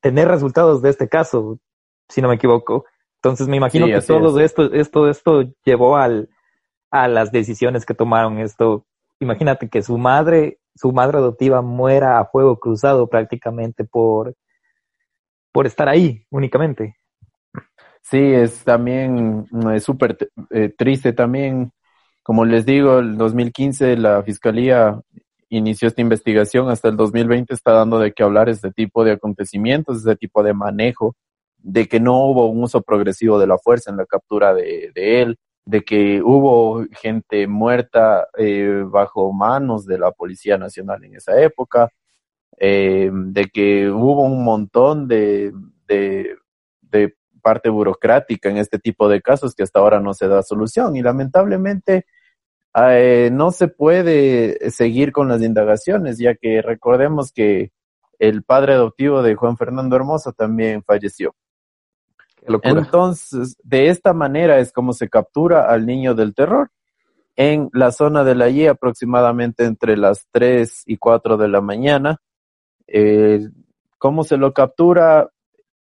tener 0.00 0.28
resultados 0.28 0.82
de 0.82 0.90
este 0.90 1.08
caso, 1.08 1.58
si 2.08 2.20
no 2.20 2.28
me 2.28 2.34
equivoco. 2.34 2.84
Entonces 3.24 3.48
me 3.48 3.56
imagino 3.56 3.86
que 3.86 4.02
todo 4.02 4.38
esto, 4.38 4.70
esto, 4.74 5.08
esto 5.08 5.44
llevó 5.64 5.96
al, 5.96 6.28
a 6.90 7.08
las 7.08 7.32
decisiones 7.32 7.86
que 7.86 7.94
tomaron 7.94 8.38
esto. 8.38 8.84
Imagínate 9.18 9.70
que 9.70 9.80
su 9.80 9.96
madre, 9.96 10.58
su 10.74 10.92
madre 10.92 11.16
adoptiva 11.16 11.62
muera 11.62 12.18
a 12.18 12.26
fuego 12.26 12.60
cruzado 12.60 13.08
prácticamente 13.08 13.84
por, 13.84 14.34
por 15.52 15.66
estar 15.66 15.88
ahí 15.88 16.26
únicamente. 16.28 16.96
Sí, 18.02 18.18
es 18.18 18.62
también, 18.62 19.46
es 19.72 19.84
súper 19.84 20.18
eh, 20.50 20.74
triste 20.76 21.14
también. 21.14 21.72
Como 22.22 22.44
les 22.44 22.66
digo, 22.66 22.98
el 22.98 23.16
2015 23.16 23.96
la 23.96 24.22
fiscalía 24.22 25.00
inició 25.48 25.88
esta 25.88 26.02
investigación, 26.02 26.68
hasta 26.68 26.88
el 26.88 26.98
2020 26.98 27.54
está 27.54 27.72
dando 27.72 27.98
de 27.98 28.12
qué 28.12 28.22
hablar 28.22 28.50
este 28.50 28.70
tipo 28.70 29.02
de 29.02 29.12
acontecimientos, 29.12 29.96
este 29.96 30.16
tipo 30.16 30.42
de 30.42 30.52
manejo 30.52 31.16
de 31.64 31.88
que 31.88 31.98
no 31.98 32.26
hubo 32.26 32.46
un 32.46 32.62
uso 32.62 32.82
progresivo 32.82 33.38
de 33.38 33.46
la 33.46 33.56
fuerza 33.56 33.90
en 33.90 33.96
la 33.96 34.04
captura 34.04 34.52
de, 34.52 34.92
él, 34.94 35.38
de 35.64 35.82
que 35.82 36.20
hubo 36.22 36.84
gente 36.92 37.46
muerta 37.46 38.28
eh, 38.36 38.84
bajo 38.86 39.32
manos 39.32 39.86
de 39.86 39.98
la 39.98 40.12
Policía 40.12 40.58
Nacional 40.58 41.02
en 41.04 41.16
esa 41.16 41.40
época, 41.40 41.88
eh, 42.58 43.10
de 43.10 43.46
que 43.46 43.90
hubo 43.90 44.24
un 44.24 44.44
montón 44.44 45.08
de, 45.08 45.52
de, 45.86 46.36
parte 47.42 47.68
burocrática 47.68 48.48
en 48.48 48.56
este 48.56 48.78
tipo 48.78 49.06
de 49.06 49.20
casos 49.20 49.54
que 49.54 49.64
hasta 49.64 49.78
ahora 49.78 50.00
no 50.00 50.14
se 50.14 50.28
da 50.28 50.42
solución 50.42 50.96
y 50.96 51.02
lamentablemente 51.02 52.06
eh, 52.74 53.28
no 53.30 53.50
se 53.50 53.68
puede 53.68 54.70
seguir 54.70 55.12
con 55.12 55.28
las 55.28 55.42
indagaciones, 55.42 56.16
ya 56.16 56.34
que 56.34 56.62
recordemos 56.62 57.32
que 57.32 57.70
el 58.18 58.44
padre 58.44 58.72
adoptivo 58.72 59.22
de 59.22 59.34
Juan 59.34 59.58
Fernando 59.58 59.94
Hermosa 59.94 60.32
también 60.32 60.82
falleció. 60.82 61.34
Entonces, 62.46 63.56
de 63.62 63.88
esta 63.88 64.12
manera 64.12 64.58
es 64.58 64.72
como 64.72 64.92
se 64.92 65.08
captura 65.08 65.70
al 65.70 65.86
niño 65.86 66.14
del 66.14 66.34
terror 66.34 66.70
en 67.36 67.70
la 67.72 67.90
zona 67.90 68.22
de 68.24 68.34
la 68.34 68.48
I 68.48 68.66
aproximadamente 68.66 69.64
entre 69.64 69.96
las 69.96 70.28
3 70.30 70.84
y 70.86 70.96
4 70.98 71.36
de 71.36 71.48
la 71.48 71.60
mañana. 71.60 72.20
Eh, 72.86 73.48
¿Cómo 73.98 74.24
se 74.24 74.36
lo 74.36 74.52
captura? 74.52 75.30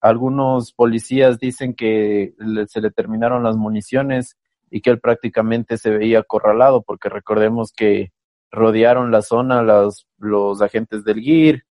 Algunos 0.00 0.72
policías 0.72 1.38
dicen 1.38 1.74
que 1.74 2.34
se 2.68 2.80
le 2.80 2.90
terminaron 2.90 3.42
las 3.42 3.56
municiones 3.56 4.36
y 4.70 4.80
que 4.80 4.90
él 4.90 5.00
prácticamente 5.00 5.78
se 5.78 5.90
veía 5.90 6.20
acorralado 6.20 6.82
porque 6.82 7.08
recordemos 7.08 7.72
que 7.72 8.12
rodearon 8.50 9.10
la 9.10 9.22
zona 9.22 9.62
los, 9.62 10.06
los 10.18 10.62
agentes 10.62 11.04
del 11.04 11.20
GIR 11.20 11.64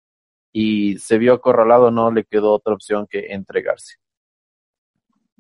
y 0.52 0.98
se 0.98 1.18
vio 1.18 1.34
acorralado, 1.34 1.92
no 1.92 2.12
le 2.12 2.24
quedó 2.24 2.54
otra 2.54 2.74
opción 2.74 3.08
que 3.08 3.28
entregarse. 3.30 3.96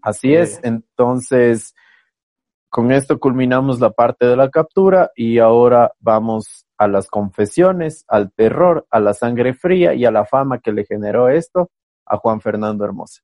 Así 0.08 0.34
es, 0.34 0.62
entonces 0.64 1.76
con 2.70 2.94
esto 2.94 3.20
culminamos 3.20 3.82
la 3.82 3.90
parte 3.90 4.26
de 4.26 4.38
la 4.38 4.50
captura 4.50 5.12
y 5.18 5.40
ahora 5.40 5.92
vamos 6.00 6.66
a 6.78 6.88
las 6.88 7.10
confesiones, 7.10 8.06
al 8.08 8.32
terror, 8.32 8.88
a 8.90 9.02
la 9.02 9.14
sangre 9.14 9.54
fría 9.54 9.96
y 9.96 10.06
a 10.06 10.12
la 10.12 10.24
fama 10.24 10.60
que 10.60 10.72
le 10.72 10.86
generó 10.86 11.28
esto 11.28 11.72
a 12.06 12.16
Juan 12.16 12.40
Fernando 12.40 12.86
Hermosa. 12.86 13.22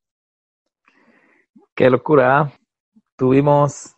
Qué 1.73 1.89
locura. 1.89 2.37
¿ah? 2.37 2.51
Tuvimos 3.15 3.95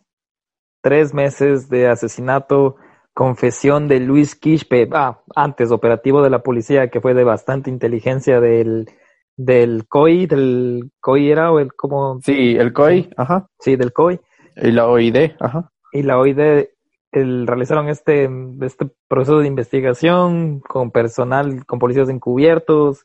tres 0.80 1.12
meses 1.12 1.68
de 1.68 1.88
asesinato, 1.88 2.76
confesión 3.12 3.88
de 3.88 3.98
Luis 3.98 4.36
Quispe, 4.36 4.88
ah, 4.92 5.24
antes 5.34 5.72
operativo 5.72 6.22
de 6.22 6.30
la 6.30 6.44
policía 6.44 6.88
que 6.88 7.00
fue 7.00 7.14
de 7.14 7.24
bastante 7.24 7.68
inteligencia 7.68 8.38
del 8.40 8.88
del 9.36 9.86
COI, 9.88 10.26
del 10.26 10.90
COI 11.00 11.30
era 11.30 11.52
o 11.52 11.60
el 11.60 11.74
como... 11.74 12.20
Sí, 12.22 12.56
el 12.56 12.72
COI, 12.72 13.10
ajá. 13.16 13.48
Sí, 13.58 13.76
del 13.76 13.92
COI. 13.92 14.20
Y 14.56 14.70
la 14.70 14.88
OID, 14.88 15.32
ajá. 15.38 15.70
Y 15.92 16.02
la 16.02 16.18
OID 16.18 16.68
el, 17.12 17.46
realizaron 17.46 17.88
este, 17.88 18.28
este 18.62 18.90
proceso 19.08 19.38
de 19.38 19.46
investigación 19.46 20.60
con 20.60 20.90
personal, 20.90 21.64
con 21.66 21.78
policías 21.78 22.08
encubiertos, 22.08 23.04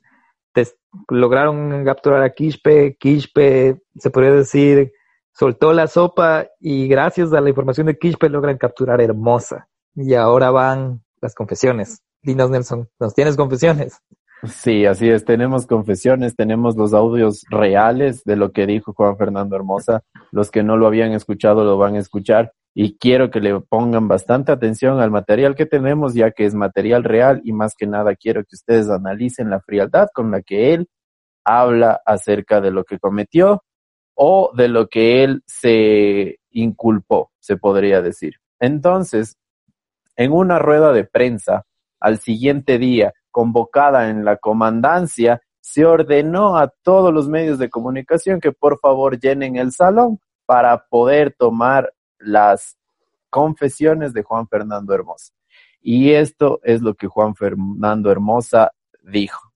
lograron 1.09 1.85
capturar 1.85 2.23
a 2.23 2.31
Quispe, 2.31 2.97
Quispe, 2.97 3.81
se 3.97 4.09
podría 4.09 4.31
decir, 4.31 4.91
soltó 5.33 5.73
la 5.73 5.87
sopa 5.87 6.47
y 6.59 6.87
gracias 6.87 7.33
a 7.33 7.41
la 7.41 7.49
información 7.49 7.87
de 7.87 7.97
Quispe 7.97 8.29
logran 8.29 8.57
capturar 8.57 8.99
a 8.99 9.03
Hermosa. 9.03 9.67
Y 9.95 10.13
ahora 10.13 10.51
van 10.51 11.03
las 11.21 11.35
confesiones. 11.35 12.01
Dinos 12.21 12.49
Nelson, 12.49 12.89
¿nos 12.99 13.13
tienes 13.13 13.35
confesiones? 13.35 14.01
Sí, 14.43 14.85
así 14.85 15.07
es. 15.09 15.23
Tenemos 15.23 15.67
confesiones, 15.67 16.35
tenemos 16.35 16.75
los 16.75 16.93
audios 16.93 17.43
reales 17.49 18.23
de 18.23 18.35
lo 18.35 18.51
que 18.51 18.65
dijo 18.65 18.93
Juan 18.93 19.15
Fernando 19.15 19.55
Hermosa. 19.55 20.01
Los 20.31 20.49
que 20.49 20.63
no 20.63 20.77
lo 20.77 20.87
habían 20.87 21.11
escuchado 21.11 21.63
lo 21.63 21.77
van 21.77 21.95
a 21.95 21.99
escuchar 21.99 22.51
y 22.73 22.97
quiero 22.97 23.29
que 23.29 23.39
le 23.39 23.59
pongan 23.59 24.07
bastante 24.07 24.51
atención 24.51 24.99
al 24.99 25.11
material 25.11 25.55
que 25.55 25.65
tenemos, 25.65 26.15
ya 26.15 26.31
que 26.31 26.45
es 26.45 26.55
material 26.55 27.03
real 27.03 27.41
y 27.43 27.53
más 27.53 27.75
que 27.75 27.85
nada 27.85 28.15
quiero 28.15 28.41
que 28.43 28.55
ustedes 28.55 28.89
analicen 28.89 29.49
la 29.49 29.59
frialdad 29.59 30.07
con 30.13 30.31
la 30.31 30.41
que 30.41 30.73
él 30.73 30.87
habla 31.43 32.01
acerca 32.05 32.61
de 32.61 32.71
lo 32.71 32.83
que 32.83 32.97
cometió 32.97 33.63
o 34.15 34.51
de 34.55 34.69
lo 34.69 34.87
que 34.87 35.23
él 35.23 35.43
se 35.45 36.39
inculpó, 36.51 37.31
se 37.39 37.57
podría 37.57 38.01
decir. 38.01 38.35
Entonces, 38.59 39.37
en 40.15 40.31
una 40.31 40.59
rueda 40.59 40.93
de 40.93 41.03
prensa, 41.03 41.63
al 41.99 42.19
siguiente 42.19 42.77
día, 42.77 43.13
convocada 43.31 44.09
en 44.09 44.25
la 44.25 44.37
comandancia, 44.37 45.41
se 45.59 45.85
ordenó 45.85 46.57
a 46.57 46.67
todos 46.67 47.13
los 47.13 47.27
medios 47.27 47.59
de 47.59 47.69
comunicación 47.69 48.39
que 48.39 48.51
por 48.51 48.79
favor 48.79 49.19
llenen 49.19 49.55
el 49.55 49.71
salón 49.71 50.19
para 50.45 50.85
poder 50.87 51.33
tomar 51.37 51.93
las 52.19 52.77
confesiones 53.29 54.13
de 54.13 54.23
Juan 54.23 54.47
Fernando 54.47 54.93
Hermosa. 54.93 55.33
Y 55.81 56.11
esto 56.11 56.59
es 56.63 56.81
lo 56.81 56.93
que 56.93 57.07
Juan 57.07 57.35
Fernando 57.35 58.11
Hermosa 58.11 58.71
dijo. 59.03 59.50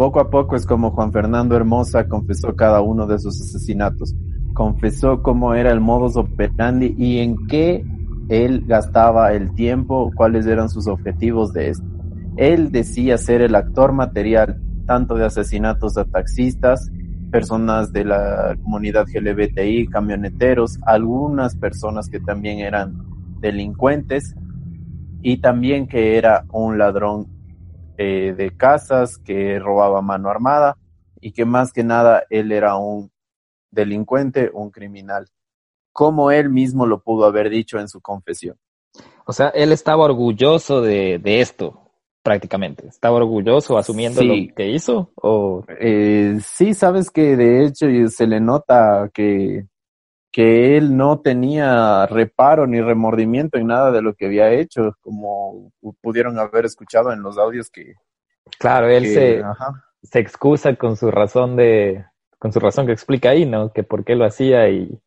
Poco 0.00 0.18
a 0.18 0.30
poco 0.30 0.56
es 0.56 0.64
como 0.64 0.92
Juan 0.92 1.12
Fernando 1.12 1.54
Hermosa 1.54 2.08
confesó 2.08 2.56
cada 2.56 2.80
uno 2.80 3.06
de 3.06 3.18
sus 3.18 3.38
asesinatos. 3.38 4.14
Confesó 4.54 5.22
cómo 5.22 5.52
era 5.52 5.72
el 5.72 5.80
modus 5.80 6.16
operandi 6.16 6.94
y 6.96 7.18
en 7.18 7.46
qué 7.48 7.84
él 8.30 8.64
gastaba 8.66 9.34
el 9.34 9.54
tiempo, 9.54 10.10
cuáles 10.16 10.46
eran 10.46 10.70
sus 10.70 10.86
objetivos 10.86 11.52
de 11.52 11.68
esto. 11.68 11.84
Él 12.38 12.72
decía 12.72 13.18
ser 13.18 13.42
el 13.42 13.54
actor 13.54 13.92
material 13.92 14.58
tanto 14.86 15.16
de 15.16 15.26
asesinatos 15.26 15.92
de 15.92 16.06
taxistas, 16.06 16.90
personas 17.30 17.92
de 17.92 18.06
la 18.06 18.56
comunidad 18.62 19.04
LGBTI, 19.06 19.86
camioneteros, 19.88 20.78
algunas 20.86 21.56
personas 21.56 22.08
que 22.08 22.20
también 22.20 22.60
eran 22.60 22.96
delincuentes 23.40 24.34
y 25.20 25.42
también 25.42 25.86
que 25.86 26.16
era 26.16 26.46
un 26.50 26.78
ladrón 26.78 27.39
eh, 28.02 28.32
de 28.34 28.56
casas, 28.56 29.18
que 29.18 29.58
robaba 29.58 30.00
mano 30.00 30.30
armada 30.30 30.78
y 31.20 31.32
que 31.32 31.44
más 31.44 31.70
que 31.70 31.84
nada 31.84 32.24
él 32.30 32.50
era 32.50 32.76
un 32.76 33.10
delincuente, 33.70 34.50
un 34.54 34.70
criminal, 34.70 35.28
como 35.92 36.30
él 36.30 36.48
mismo 36.48 36.86
lo 36.86 37.02
pudo 37.02 37.26
haber 37.26 37.50
dicho 37.50 37.78
en 37.78 37.88
su 37.88 38.00
confesión. 38.00 38.56
O 39.26 39.34
sea, 39.34 39.48
él 39.48 39.70
estaba 39.70 40.06
orgulloso 40.06 40.80
de, 40.80 41.20
esto, 41.22 41.90
prácticamente. 42.22 42.88
Estaba 42.88 43.16
orgulloso 43.16 43.76
asumiendo 43.76 44.22
lo 44.22 44.34
que 44.56 44.70
hizo. 44.70 45.12
¿o? 45.16 45.62
Eh, 45.78 46.38
sí, 46.42 46.72
sabes 46.72 47.10
que 47.10 47.36
de 47.36 47.66
hecho 47.66 47.86
se 48.08 48.26
le 48.26 48.40
nota 48.40 49.10
que 49.12 49.66
que 50.32 50.76
él 50.76 50.96
no 50.96 51.20
tenía 51.20 52.06
reparo 52.06 52.66
ni 52.66 52.80
remordimiento 52.80 53.58
en 53.58 53.66
nada 53.66 53.90
de 53.90 54.02
lo 54.02 54.14
que 54.14 54.26
había 54.26 54.52
hecho, 54.52 54.96
como 55.00 55.72
pudieron 56.00 56.38
haber 56.38 56.64
escuchado 56.64 57.12
en 57.12 57.22
los 57.22 57.36
audios 57.38 57.70
que... 57.70 57.94
Claro, 58.58 58.88
él 58.88 59.06
se, 59.06 59.42
se 60.02 60.18
excusa 60.18 60.74
con 60.76 60.96
su 60.96 61.10
razón 61.10 61.56
de, 61.56 62.04
con 62.38 62.52
su 62.52 62.60
razón 62.60 62.86
que 62.86 62.92
explica 62.92 63.30
ahí, 63.30 63.44
¿no? 63.44 63.72
Que 63.72 63.82
por 63.82 64.04
qué 64.04 64.14
lo 64.14 64.24
hacía 64.24 64.68
y, 64.68 65.00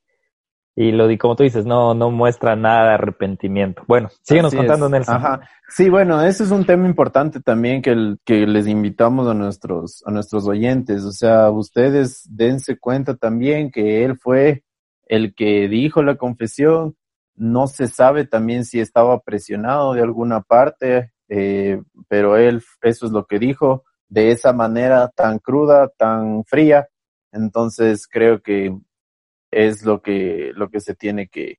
y 0.75 0.91
lo 0.91 1.07
di 1.07 1.17
como 1.17 1.35
tú 1.35 1.43
dices, 1.43 1.65
no, 1.65 1.93
no 1.93 2.11
muestra 2.11 2.55
nada 2.55 2.89
de 2.89 2.93
arrepentimiento. 2.95 3.83
Bueno, 3.87 4.09
síguenos 4.21 4.53
contando, 4.53 4.89
Nelson. 4.89 5.15
Ajá. 5.15 5.41
Sí, 5.67 5.89
bueno, 5.89 6.21
ese 6.21 6.43
es 6.43 6.51
un 6.51 6.65
tema 6.65 6.87
importante 6.87 7.39
también 7.39 7.81
que, 7.81 7.91
el, 7.91 8.19
que 8.23 8.45
les 8.45 8.67
invitamos 8.67 9.27
a 9.27 9.33
nuestros, 9.33 10.03
a 10.05 10.11
nuestros 10.11 10.47
oyentes. 10.47 11.03
O 11.03 11.11
sea, 11.11 11.49
ustedes 11.49 12.27
dense 12.29 12.77
cuenta 12.77 13.15
también 13.15 13.71
que 13.71 14.03
él 14.03 14.17
fue 14.17 14.63
el 15.13 15.35
que 15.35 15.67
dijo 15.67 16.01
la 16.01 16.15
confesión. 16.15 16.95
No 17.35 17.67
se 17.67 17.87
sabe 17.87 18.25
también 18.25 18.65
si 18.65 18.79
estaba 18.79 19.19
presionado 19.19 19.93
de 19.93 20.01
alguna 20.01 20.41
parte, 20.41 21.11
eh, 21.29 21.81
pero 22.07 22.37
él, 22.37 22.63
eso 22.81 23.05
es 23.05 23.11
lo 23.11 23.25
que 23.25 23.39
dijo, 23.39 23.83
de 24.07 24.31
esa 24.31 24.53
manera 24.53 25.09
tan 25.09 25.39
cruda, 25.39 25.89
tan 25.97 26.43
fría. 26.45 26.87
Entonces 27.31 28.07
creo 28.07 28.41
que 28.41 28.75
es 29.51 29.85
lo 29.85 30.01
que, 30.01 30.51
lo 30.55 30.69
que 30.69 30.79
se 30.79 30.95
tiene 30.95 31.27
que, 31.27 31.57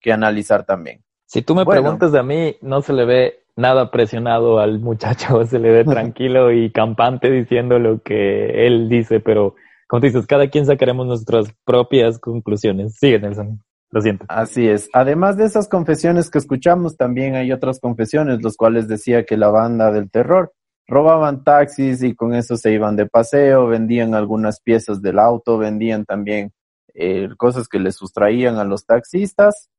que 0.00 0.12
analizar 0.12 0.64
también. 0.64 1.02
Si 1.26 1.42
tú 1.42 1.54
me 1.54 1.64
preguntas 1.64 2.14
a 2.14 2.22
mí, 2.22 2.56
no 2.60 2.82
se 2.82 2.92
le 2.92 3.04
ve 3.04 3.44
nada 3.56 3.90
presionado 3.90 4.58
al 4.58 4.78
muchacho, 4.78 5.44
se 5.46 5.58
le 5.58 5.70
ve 5.70 5.84
tranquilo 5.90 6.52
y 6.52 6.70
campante 6.70 7.30
diciendo 7.30 7.78
lo 7.78 8.02
que 8.02 8.66
él 8.66 8.88
dice, 8.88 9.20
pero 9.20 9.54
como 9.90 10.02
dices, 10.02 10.24
cada 10.28 10.48
quien 10.48 10.66
sacaremos 10.66 11.04
nuestras 11.04 11.52
propias 11.64 12.20
conclusiones. 12.20 12.94
Sigue, 12.94 13.18
Nelson. 13.18 13.60
Lo 13.90 14.00
siento. 14.00 14.24
Así 14.28 14.68
es. 14.68 14.88
Además 14.92 15.36
de 15.36 15.46
esas 15.46 15.66
confesiones 15.66 16.30
que 16.30 16.38
escuchamos, 16.38 16.96
también 16.96 17.34
hay 17.34 17.50
otras 17.50 17.80
confesiones, 17.80 18.40
los 18.40 18.56
cuales 18.56 18.86
decía 18.86 19.24
que 19.24 19.36
la 19.36 19.48
banda 19.48 19.90
del 19.90 20.08
terror 20.08 20.52
robaban 20.86 21.42
taxis 21.42 22.04
y 22.04 22.14
con 22.14 22.34
eso 22.34 22.56
se 22.56 22.72
iban 22.72 22.94
de 22.94 23.06
paseo, 23.06 23.66
vendían 23.66 24.14
algunas 24.14 24.60
piezas 24.60 25.02
del 25.02 25.18
auto, 25.18 25.58
vendían 25.58 26.04
también 26.04 26.52
eh, 26.94 27.28
cosas 27.36 27.66
que 27.66 27.80
les 27.80 27.96
sustraían 27.96 28.58
a 28.58 28.64
los 28.64 28.86
taxistas 28.86 29.70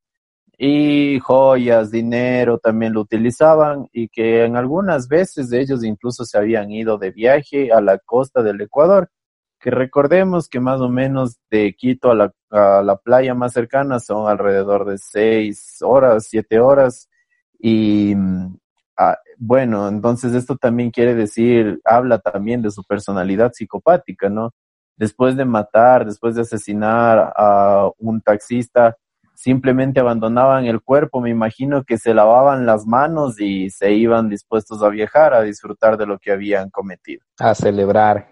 y 0.57 1.19
joyas, 1.21 1.89
dinero 1.89 2.57
también 2.57 2.91
lo 2.91 2.99
utilizaban 2.99 3.87
y 3.93 4.09
que 4.09 4.43
en 4.43 4.57
algunas 4.57 5.07
veces 5.07 5.53
ellos 5.53 5.85
incluso 5.85 6.25
se 6.25 6.37
habían 6.37 6.69
ido 6.69 6.97
de 6.97 7.11
viaje 7.11 7.71
a 7.71 7.79
la 7.79 7.97
costa 7.97 8.43
del 8.43 8.59
Ecuador, 8.59 9.09
que 9.61 9.71
recordemos 9.71 10.49
que 10.49 10.59
más 10.59 10.81
o 10.81 10.89
menos 10.89 11.37
de 11.49 11.73
Quito 11.73 12.11
a 12.11 12.15
la, 12.15 12.95
playa 12.97 13.33
más 13.33 13.53
cercana 13.53 13.99
son 13.99 14.27
alrededor 14.27 14.85
de 14.85 14.97
seis 14.97 15.77
horas, 15.81 16.27
siete 16.29 16.59
horas 16.59 17.09
y 17.59 18.15
ah, 18.97 19.17
bueno, 19.37 19.87
entonces 19.87 20.33
esto 20.33 20.57
también 20.57 20.91
quiere 20.91 21.15
decir, 21.15 21.79
habla 21.85 22.19
también 22.19 22.61
de 22.61 22.71
su 22.71 22.83
personalidad 22.83 23.51
psicopática, 23.53 24.29
¿no? 24.29 24.51
después 25.01 25.35
de 25.35 25.45
matar, 25.45 26.05
después 26.05 26.35
de 26.35 26.41
asesinar 26.41 27.33
a 27.35 27.89
un 27.97 28.21
taxista, 28.21 28.95
simplemente 29.33 29.99
abandonaban 29.99 30.65
el 30.65 30.79
cuerpo, 30.79 31.21
me 31.21 31.31
imagino 31.31 31.83
que 31.83 31.97
se 31.97 32.13
lavaban 32.13 32.67
las 32.67 32.85
manos 32.85 33.41
y 33.41 33.71
se 33.71 33.93
iban 33.93 34.29
dispuestos 34.29 34.83
a 34.83 34.89
viajar, 34.89 35.33
a 35.33 35.41
disfrutar 35.41 35.97
de 35.97 36.05
lo 36.05 36.19
que 36.19 36.31
habían 36.31 36.69
cometido. 36.69 37.25
A 37.39 37.55
celebrar, 37.55 38.27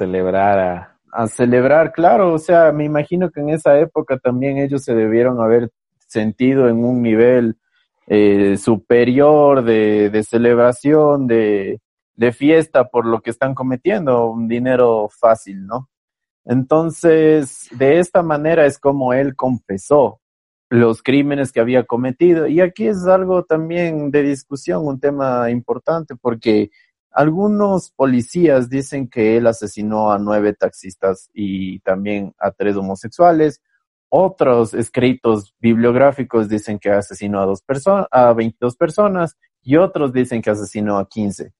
celebrar. 0.00 0.96
A, 1.12 1.26
celebrar, 1.26 1.92
claro, 1.92 2.32
o 2.32 2.38
sea, 2.38 2.72
me 2.72 2.84
imagino 2.84 3.30
que 3.30 3.40
en 3.40 3.50
esa 3.50 3.78
época 3.78 4.16
también 4.18 4.58
ellos 4.58 4.84
se 4.84 4.94
debieron 4.94 5.40
haber 5.40 5.70
sentido 6.06 6.68
en 6.68 6.84
un 6.84 7.02
nivel 7.02 7.56
eh, 8.06 8.56
superior 8.56 9.62
de, 9.62 10.08
de 10.08 10.22
celebración, 10.22 11.26
de, 11.26 11.80
de 12.14 12.32
fiesta 12.32 12.88
por 12.88 13.06
lo 13.06 13.20
que 13.20 13.30
están 13.30 13.54
cometiendo, 13.54 14.30
un 14.30 14.48
dinero 14.48 15.08
fácil, 15.08 15.66
¿no? 15.66 15.88
Entonces, 16.44 17.68
de 17.72 17.98
esta 17.98 18.22
manera 18.22 18.64
es 18.64 18.78
como 18.78 19.12
él 19.12 19.36
confesó 19.36 20.20
los 20.70 21.02
crímenes 21.02 21.52
que 21.52 21.60
había 21.60 21.84
cometido. 21.84 22.46
Y 22.46 22.60
aquí 22.60 22.86
es 22.86 23.04
algo 23.06 23.44
también 23.44 24.10
de 24.10 24.22
discusión, 24.22 24.86
un 24.86 25.00
tema 25.00 25.50
importante, 25.50 26.14
porque 26.14 26.70
algunos 27.10 27.90
policías 27.90 28.68
dicen 28.70 29.08
que 29.08 29.36
él 29.36 29.46
asesinó 29.46 30.12
a 30.12 30.18
nueve 30.18 30.54
taxistas 30.54 31.28
y 31.34 31.80
también 31.80 32.34
a 32.38 32.52
tres 32.52 32.76
homosexuales. 32.76 33.60
Otros 34.08 34.74
escritos 34.74 35.54
bibliográficos 35.60 36.48
dicen 36.48 36.78
que 36.78 36.90
asesinó 36.90 37.40
a 37.40 37.46
dos 37.46 37.62
personas, 37.62 38.06
a 38.10 38.32
22 38.32 38.76
personas, 38.76 39.36
y 39.62 39.76
otros 39.76 40.12
dicen 40.12 40.42
que 40.42 40.50
asesinó 40.50 40.98
a 40.98 41.08
15. 41.08 41.52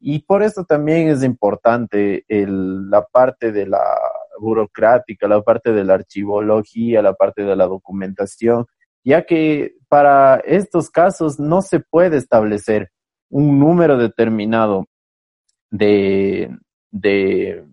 Y 0.00 0.20
por 0.20 0.42
eso 0.42 0.64
también 0.64 1.08
es 1.08 1.22
importante 1.22 2.24
la 2.28 3.04
parte 3.04 3.50
de 3.50 3.66
la 3.66 3.82
burocrática, 4.38 5.26
la 5.26 5.42
parte 5.42 5.72
de 5.72 5.84
la 5.84 5.94
archivología, 5.94 7.02
la 7.02 7.14
parte 7.14 7.42
de 7.42 7.56
la 7.56 7.66
documentación, 7.66 8.66
ya 9.04 9.24
que 9.26 9.74
para 9.88 10.36
estos 10.36 10.90
casos 10.90 11.40
no 11.40 11.62
se 11.62 11.80
puede 11.80 12.18
establecer 12.18 12.90
un 13.30 13.58
número 13.58 13.98
determinado 13.98 14.86
de, 15.70 16.50
de, 16.90 17.64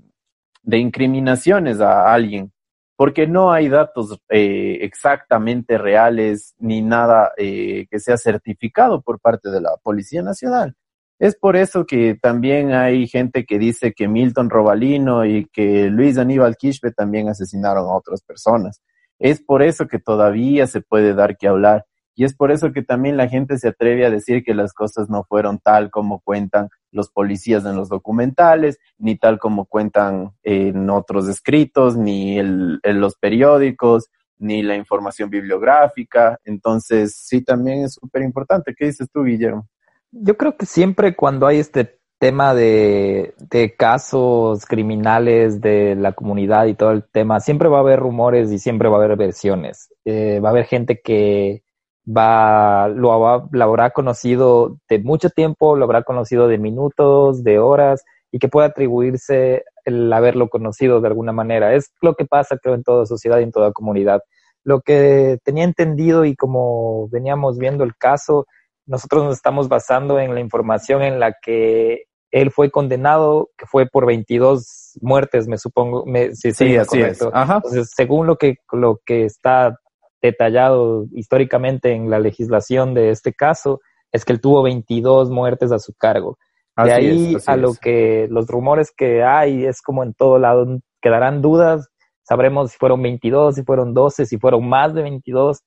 incriminaciones 0.65 1.79
a 1.81 2.13
alguien, 2.13 2.51
porque 2.95 3.27
no 3.27 3.51
hay 3.51 3.69
datos 3.69 4.19
eh, 4.29 4.79
exactamente 4.81 5.77
reales 5.77 6.55
ni 6.57 6.81
nada 6.81 7.31
eh, 7.37 7.87
que 7.89 7.99
sea 7.99 8.17
certificado 8.17 9.01
por 9.01 9.19
parte 9.19 9.49
de 9.49 9.61
la 9.61 9.75
Policía 9.83 10.21
Nacional. 10.21 10.75
Es 11.17 11.37
por 11.37 11.55
eso 11.55 11.85
que 11.85 12.15
también 12.21 12.73
hay 12.73 13.07
gente 13.07 13.45
que 13.45 13.57
dice 13.57 13.93
que 13.93 14.07
Milton 14.07 14.49
Robalino 14.49 15.25
y 15.25 15.45
que 15.45 15.89
Luis 15.89 16.17
Aníbal 16.17 16.57
Quispe 16.57 16.91
también 16.91 17.29
asesinaron 17.29 17.85
a 17.85 17.95
otras 17.95 18.21
personas. 18.21 18.81
Es 19.17 19.41
por 19.41 19.63
eso 19.63 19.87
que 19.87 19.99
todavía 19.99 20.67
se 20.67 20.81
puede 20.81 21.13
dar 21.13 21.37
que 21.37 21.47
hablar. 21.47 21.85
Y 22.15 22.23
es 22.23 22.33
por 22.33 22.51
eso 22.51 22.71
que 22.71 22.81
también 22.81 23.17
la 23.17 23.27
gente 23.27 23.57
se 23.57 23.67
atreve 23.67 24.05
a 24.05 24.09
decir 24.09 24.43
que 24.43 24.53
las 24.53 24.73
cosas 24.73 25.09
no 25.09 25.23
fueron 25.23 25.59
tal 25.59 25.91
como 25.91 26.21
cuentan 26.21 26.69
los 26.91 27.09
policías 27.09 27.65
en 27.65 27.75
los 27.75 27.89
documentales, 27.89 28.79
ni 28.97 29.17
tal 29.17 29.37
como 29.37 29.65
cuentan 29.65 30.31
en 30.43 30.89
otros 30.89 31.27
escritos, 31.27 31.97
ni 31.97 32.39
en 32.39 32.79
los 32.83 33.15
periódicos, 33.17 34.09
ni 34.37 34.63
la 34.63 34.75
información 34.75 35.29
bibliográfica. 35.29 36.39
Entonces, 36.43 37.15
sí, 37.17 37.43
también 37.43 37.83
es 37.83 37.95
súper 37.95 38.21
importante. 38.21 38.73
¿Qué 38.75 38.85
dices 38.85 39.09
tú, 39.11 39.23
Guillermo? 39.23 39.67
Yo 40.11 40.37
creo 40.37 40.55
que 40.57 40.65
siempre 40.65 41.15
cuando 41.15 41.47
hay 41.47 41.59
este 41.59 41.99
tema 42.17 42.55
de, 42.55 43.35
de, 43.37 43.75
casos 43.75 44.65
criminales 44.65 45.59
de 45.59 45.95
la 45.95 46.13
comunidad 46.13 46.65
y 46.65 46.73
todo 46.73 46.91
el 46.91 47.03
tema, 47.03 47.41
siempre 47.41 47.67
va 47.67 47.77
a 47.77 47.81
haber 47.81 47.99
rumores 47.99 48.51
y 48.51 48.57
siempre 48.59 48.87
va 48.87 48.95
a 48.95 49.03
haber 49.03 49.17
versiones. 49.17 49.93
Eh, 50.05 50.39
va 50.39 50.49
a 50.49 50.51
haber 50.51 50.65
gente 50.65 51.01
que 51.01 51.64
va, 52.05 52.87
lo, 52.87 53.47
lo, 53.51 53.63
habrá 53.63 53.89
conocido 53.91 54.77
de 54.89 54.99
mucho 54.99 55.29
tiempo, 55.29 55.75
lo 55.75 55.85
habrá 55.85 56.03
conocido 56.03 56.47
de 56.47 56.57
minutos, 56.57 57.43
de 57.43 57.59
horas, 57.59 58.03
y 58.31 58.39
que 58.39 58.49
puede 58.49 58.67
atribuirse 58.67 59.63
el 59.85 60.11
haberlo 60.11 60.49
conocido 60.49 61.01
de 61.01 61.07
alguna 61.07 61.31
manera. 61.31 61.73
Es 61.73 61.91
lo 62.01 62.15
que 62.15 62.25
pasa, 62.25 62.57
creo, 62.61 62.75
en 62.75 62.83
toda 62.83 63.05
sociedad 63.05 63.39
y 63.39 63.43
en 63.43 63.51
toda 63.51 63.71
comunidad. 63.71 64.21
Lo 64.63 64.81
que 64.81 65.37
tenía 65.43 65.63
entendido 65.63 66.25
y 66.25 66.35
como 66.35 67.07
veníamos 67.09 67.57
viendo 67.57 67.83
el 67.83 67.95
caso, 67.95 68.45
nosotros 68.85 69.23
nos 69.23 69.35
estamos 69.35 69.67
basando 69.69 70.19
en 70.19 70.33
la 70.33 70.41
información 70.41 71.01
en 71.01 71.19
la 71.19 71.35
que 71.41 72.03
él 72.31 72.51
fue 72.51 72.69
condenado, 72.71 73.49
que 73.57 73.65
fue 73.65 73.87
por 73.87 74.05
22 74.05 74.97
muertes, 75.01 75.47
me 75.47 75.57
supongo. 75.57 76.05
Me, 76.05 76.35
sí, 76.35 76.51
sí, 76.51 76.75
así 76.75 76.99
es. 77.01 77.21
Entonces, 77.21 77.91
según 77.95 78.27
lo 78.27 78.37
que, 78.37 78.57
lo 78.71 78.99
que 79.05 79.23
está 79.25 79.79
detallado 80.25 81.05
históricamente 81.13 81.93
en 81.93 82.09
la 82.09 82.19
legislación 82.19 82.93
de 82.93 83.09
este 83.09 83.33
caso, 83.33 83.81
es 84.11 84.25
que 84.25 84.33
él 84.33 84.41
tuvo 84.41 84.63
22 84.63 85.29
muertes 85.29 85.71
a 85.71 85.79
su 85.79 85.93
cargo. 85.93 86.37
de 86.77 86.93
ahí 86.93 87.37
a 87.45 87.55
lo 87.55 87.73
que 87.73 88.27
los 88.29 88.47
rumores 88.47 88.91
que 88.95 89.23
hay 89.23 89.65
es 89.65 89.81
como 89.81 90.03
en 90.03 90.13
todo 90.13 90.39
lado, 90.39 90.79
quedarán 91.01 91.41
dudas, 91.41 91.89
sabremos 92.23 92.71
si 92.71 92.77
fueron 92.77 93.01
22, 93.01 93.55
si 93.55 93.63
fueron 93.63 93.93
12, 93.93 94.25
si 94.25 94.37
fueron 94.37 94.67
más 94.67 94.93
de 94.93 95.03
22, 95.03 95.63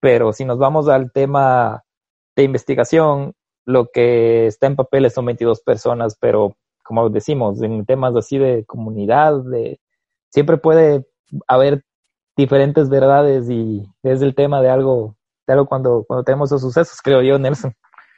pero 0.00 0.32
si 0.32 0.44
nos 0.44 0.58
vamos 0.58 0.88
al 0.88 1.10
tema 1.12 1.82
de 2.36 2.42
investigación, 2.42 3.32
lo 3.64 3.88
que 3.92 4.46
está 4.46 4.66
en 4.66 4.76
papeles 4.76 5.14
son 5.14 5.26
22 5.26 5.62
personas, 5.62 6.16
pero 6.20 6.56
como 6.84 7.08
decimos, 7.08 7.62
en 7.62 7.86
temas 7.86 8.14
así 8.14 8.38
de 8.38 8.64
comunidad, 8.66 9.42
de, 9.44 9.80
siempre 10.28 10.58
puede 10.58 11.06
haber 11.48 11.84
diferentes 12.36 12.88
verdades 12.88 13.48
y 13.48 13.82
es 14.02 14.22
el 14.22 14.34
tema 14.34 14.60
de 14.60 14.70
algo, 14.70 15.16
de 15.46 15.52
algo 15.52 15.66
cuando, 15.66 16.04
cuando 16.06 16.24
tenemos 16.24 16.50
esos 16.50 16.62
sucesos, 16.62 17.00
creo 17.02 17.22
yo, 17.22 17.38
Nelson. 17.38 17.72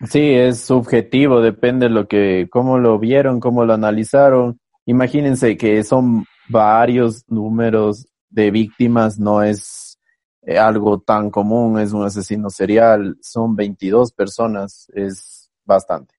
Sí, 0.09 0.35
es 0.35 0.61
subjetivo, 0.61 1.41
depende 1.41 1.87
de 1.87 1.95
lo 1.95 2.07
que, 2.07 2.49
cómo 2.51 2.79
lo 2.79 2.99
vieron, 2.99 3.41
cómo 3.41 3.65
lo 3.65 3.73
analizaron. 3.73 4.61
Imagínense 4.85 5.57
que 5.57 5.83
son 5.85 6.27
varios 6.49 7.25
números 7.29 8.07
de 8.29 8.51
víctimas, 8.51 9.19
no 9.19 9.43
es 9.43 9.99
eh, 10.43 10.59
algo 10.59 11.01
tan 11.01 11.31
común, 11.31 11.81
es 11.81 11.93
un 11.93 12.05
asesino 12.05 12.51
serial, 12.51 13.17
son 13.23 13.57
22 13.57 14.13
personas, 14.13 14.91
es 14.95 15.51
bastante. 15.65 16.15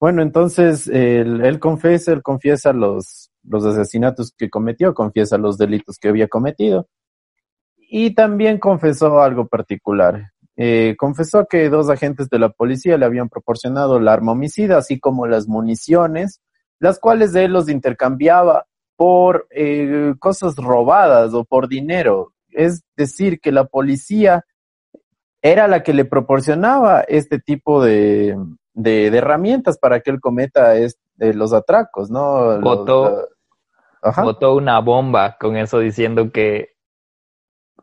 Bueno, 0.00 0.20
entonces 0.20 0.88
él, 0.88 1.44
él 1.44 1.60
confiesa, 1.60 2.12
él 2.12 2.22
confiesa 2.22 2.72
los, 2.72 3.30
los 3.44 3.64
asesinatos 3.64 4.32
que 4.36 4.50
cometió, 4.50 4.94
confiesa 4.94 5.38
los 5.38 5.56
delitos 5.56 5.96
que 5.98 6.08
había 6.08 6.26
cometido 6.26 6.88
y 7.94 8.14
también 8.14 8.58
confesó 8.58 9.20
algo 9.20 9.46
particular. 9.46 10.32
Eh, 10.56 10.94
confesó 10.96 11.44
que 11.44 11.68
dos 11.68 11.90
agentes 11.90 12.30
de 12.30 12.38
la 12.38 12.48
policía 12.48 12.96
le 12.96 13.04
habían 13.04 13.28
proporcionado 13.28 13.98
el 13.98 14.08
arma 14.08 14.32
homicida, 14.32 14.78
así 14.78 14.98
como 14.98 15.26
las 15.26 15.46
municiones, 15.46 16.40
las 16.78 16.98
cuales 16.98 17.34
él 17.34 17.52
los 17.52 17.68
intercambiaba 17.68 18.64
por 18.96 19.46
eh, 19.50 20.14
cosas 20.18 20.56
robadas 20.56 21.34
o 21.34 21.44
por 21.44 21.68
dinero. 21.68 22.32
Es 22.48 22.82
decir, 22.96 23.40
que 23.40 23.52
la 23.52 23.66
policía 23.66 24.46
era 25.42 25.68
la 25.68 25.82
que 25.82 25.92
le 25.92 26.06
proporcionaba 26.06 27.02
este 27.02 27.40
tipo 27.40 27.84
de, 27.84 28.38
de, 28.72 29.08
herramientas 29.08 29.76
para 29.76 30.00
que 30.00 30.12
él 30.12 30.18
cometa 30.18 30.72
los 31.18 31.52
atracos, 31.52 32.10
¿no? 32.10 32.58
Botó, 32.58 33.28
botó 34.16 34.54
una 34.54 34.80
bomba 34.80 35.36
con 35.38 35.58
eso 35.58 35.78
diciendo 35.78 36.32
que 36.32 36.71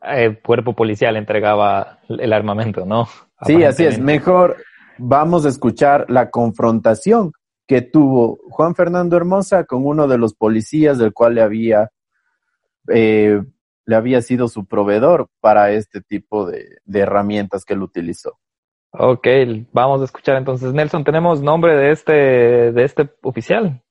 el 0.02 0.40
cuerpo 0.42 0.74
policial 0.74 1.18
entregaba 1.18 2.00
el 2.08 2.34
armamento, 2.34 2.86
¿no? 2.86 3.08
Sí, 3.46 3.64
así 3.64 3.86
es. 3.86 4.00
Mejor 4.00 4.58
vamos 4.98 5.46
a 5.46 5.50
escuchar 5.50 6.06
la 6.10 6.30
confrontación 6.30 7.32
que 7.68 7.82
tuvo 7.82 8.40
Juan 8.50 8.76
Fernando 8.76 9.16
Hermosa 9.16 9.64
con 9.66 9.86
uno 9.86 10.08
de 10.08 10.18
los 10.18 10.34
policías 10.34 10.98
del 10.98 11.14
cual 11.14 11.36
le 11.36 11.42
había, 11.42 11.92
eh, 12.88 13.42
le 13.86 13.96
había 13.96 14.22
sido 14.22 14.48
su 14.48 14.66
proveedor 14.66 15.28
para 15.40 15.72
este 15.72 16.02
tipo 16.02 16.46
de, 16.50 16.78
de 16.84 17.00
herramientas 17.00 17.66
que 17.66 17.74
él 17.74 17.84
utilizó. 17.84 18.40
Ok, 18.92 19.28
vamos 19.72 20.02
a 20.02 20.06
escuchar 20.06 20.38
entonces. 20.38 20.74
Nelson, 20.74 21.04
¿tenemos 21.04 21.42
nombre 21.42 21.78
de 21.78 21.92
este, 21.92 22.14
de 22.72 22.84
este 22.84 23.10
oficial? 23.22 23.84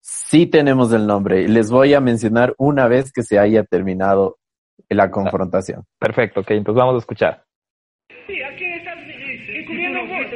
Sí 0.00 0.46
tenemos 0.46 0.92
el 0.92 1.06
nombre. 1.06 1.48
Les 1.48 1.70
voy 1.70 1.94
a 1.94 2.00
mencionar 2.00 2.54
una 2.58 2.86
vez 2.86 3.12
que 3.12 3.22
se 3.22 3.38
haya 3.38 3.64
terminado 3.64 4.38
la 4.88 5.10
confrontación. 5.10 5.82
Perfecto, 5.98 6.40
ok, 6.40 6.50
entonces 6.50 6.78
vamos 6.78 6.94
a 6.96 6.98
escuchar. 6.98 7.42
Sí, 8.26 8.40
aquí 8.42 8.64
está 8.64 8.92
encubriendo 8.92 10.06
vos. 10.06 10.26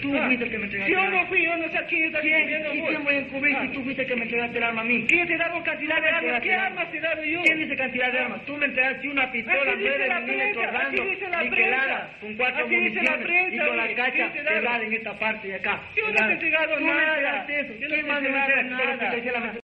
Tú 0.00 0.10
fuiste 0.10 0.44
el 0.44 0.50
que 0.50 0.58
me 0.58 0.64
entregaste. 0.64 0.92
Yo 0.92 1.10
no 1.10 1.26
fui, 1.26 1.44
yo 1.44 1.56
no 1.56 1.68
sé 1.68 1.78
quién 1.88 2.04
está 2.04 2.18
encubriendo 2.20 2.68
vos. 2.68 2.88
¿Quién 2.88 3.04
voy 3.04 3.14
a 3.14 3.18
encubrir 3.18 3.56
si 3.60 3.68
tú 3.68 3.82
fuiste 3.82 4.02
el 4.02 4.08
que 4.08 4.16
me 4.16 4.22
entregaste 4.22 4.58
el 4.58 4.64
arma 4.64 4.80
a 4.80 4.84
mí? 4.84 5.06
¿Quién 5.06 5.26
te 5.26 5.36
da 5.36 5.62
cantidad 5.64 6.00
de 6.00 6.08
armas? 6.08 6.42
¿Qué 6.42 6.54
armas 6.54 6.90
te 6.90 6.98
he 6.98 7.00
dado 7.00 7.24
yo? 7.24 7.42
¿Quién 7.42 7.58
dice 7.58 7.76
cantidad 7.76 8.12
de 8.12 8.18
armas? 8.18 8.44
Tú 8.44 8.56
me 8.56 8.66
entregaste 8.66 9.08
una 9.08 9.32
pistola, 9.32 9.74
nueve 9.78 10.20
milímetros 10.20 10.66
Orlando, 10.66 11.04
niquelada, 11.04 12.10
con 12.20 12.36
cuatro 12.36 12.68
municiones 12.68 13.52
y 13.52 13.58
con 13.58 13.76
la 13.76 13.94
cacha 13.94 14.32
cerrada 14.32 14.84
en 14.84 14.92
esta 14.92 15.18
parte 15.18 15.48
de 15.48 15.54
acá. 15.56 15.82
Yo 15.96 16.06
no 16.08 16.14
te 16.14 16.22
he 16.22 16.32
entregado 16.32 16.80
nada. 16.80 17.20
Yo 17.20 17.34
no 17.36 17.46
te 17.46 17.52
he 17.52 17.98
entregado 17.98 19.40
nada. 19.40 19.63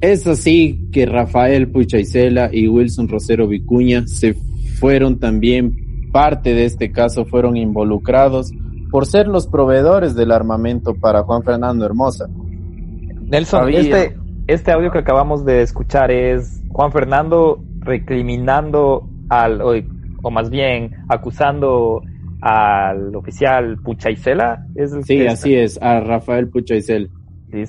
Es 0.00 0.26
así 0.26 0.88
que 0.92 1.06
Rafael 1.06 1.68
Puchaisela 1.70 2.50
y 2.52 2.68
Wilson 2.68 3.08
Rosero 3.08 3.48
Vicuña 3.48 4.06
se 4.06 4.34
fueron 4.78 5.18
también 5.18 6.10
parte 6.12 6.54
de 6.54 6.64
este 6.64 6.92
caso, 6.92 7.24
fueron 7.24 7.56
involucrados 7.56 8.52
por 8.90 9.06
ser 9.06 9.26
los 9.26 9.46
proveedores 9.48 10.14
del 10.14 10.30
armamento 10.30 10.94
para 10.94 11.22
Juan 11.22 11.42
Fernando 11.42 11.84
Hermosa. 11.84 12.28
Nelson, 13.26 13.68
este, 13.70 14.16
este 14.46 14.70
audio 14.70 14.92
que 14.92 14.98
acabamos 14.98 15.44
de 15.44 15.62
escuchar 15.62 16.10
es 16.10 16.62
Juan 16.68 16.92
Fernando 16.92 17.60
recriminando 17.80 19.08
al, 19.30 19.60
o, 19.60 20.30
más 20.30 20.50
bien 20.50 20.92
acusando 21.08 22.02
al 22.40 23.16
oficial 23.16 23.78
Puchaisela. 23.82 24.66
¿Es 24.74 24.92
sí, 25.04 25.26
así 25.26 25.54
es, 25.54 25.80
a 25.82 26.00
Rafael 26.00 26.48
Puchaisela. 26.48 27.08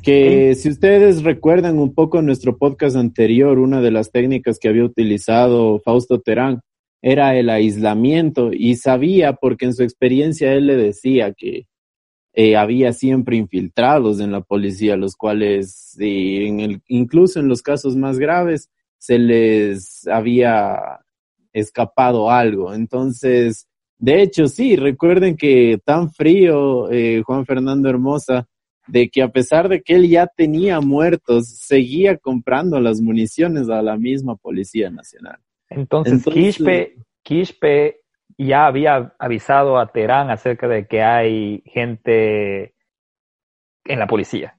Que 0.01 0.55
si 0.55 0.69
ustedes 0.69 1.23
recuerdan 1.23 1.77
un 1.77 1.93
poco 1.93 2.21
nuestro 2.21 2.57
podcast 2.57 2.95
anterior, 2.95 3.59
una 3.59 3.81
de 3.81 3.91
las 3.91 4.11
técnicas 4.11 4.57
que 4.59 4.67
había 4.67 4.83
utilizado 4.83 5.79
Fausto 5.79 6.19
Terán 6.19 6.61
era 7.01 7.35
el 7.37 7.49
aislamiento 7.49 8.51
y 8.51 8.75
sabía 8.77 9.33
porque 9.33 9.65
en 9.65 9.73
su 9.73 9.83
experiencia 9.83 10.53
él 10.53 10.65
le 10.67 10.75
decía 10.75 11.33
que 11.33 11.67
eh, 12.33 12.57
había 12.57 12.93
siempre 12.93 13.37
infiltrados 13.37 14.19
en 14.19 14.31
la 14.31 14.41
policía, 14.41 14.97
los 14.97 15.15
cuales 15.15 15.95
en 15.99 16.59
el, 16.59 16.81
incluso 16.87 17.39
en 17.39 17.47
los 17.47 17.61
casos 17.61 17.95
más 17.95 18.17
graves 18.17 18.69
se 18.97 19.19
les 19.19 20.07
había 20.07 20.99
escapado 21.53 22.31
algo. 22.31 22.73
Entonces, 22.73 23.67
de 23.97 24.21
hecho, 24.21 24.47
sí, 24.47 24.75
recuerden 24.75 25.37
que 25.37 25.79
tan 25.85 26.11
frío 26.11 26.91
eh, 26.91 27.21
Juan 27.23 27.45
Fernando 27.45 27.87
Hermosa 27.87 28.47
de 28.87 29.09
que 29.09 29.21
a 29.21 29.29
pesar 29.29 29.69
de 29.69 29.81
que 29.81 29.95
él 29.95 30.09
ya 30.09 30.27
tenía 30.27 30.79
muertos, 30.79 31.47
seguía 31.47 32.17
comprando 32.17 32.79
las 32.79 33.01
municiones 33.01 33.69
a 33.69 33.81
la 33.81 33.97
misma 33.97 34.35
Policía 34.35 34.89
Nacional. 34.89 35.39
Entonces, 35.69 36.23
Quispe, 37.23 38.01
ya 38.37 38.67
había 38.67 39.15
avisado 39.17 39.79
a 39.79 39.91
Terán 39.91 40.29
acerca 40.29 40.67
de 40.67 40.87
que 40.87 41.01
hay 41.01 41.63
gente 41.65 42.75
en 43.85 43.99
la 43.99 44.07
policía. 44.07 44.57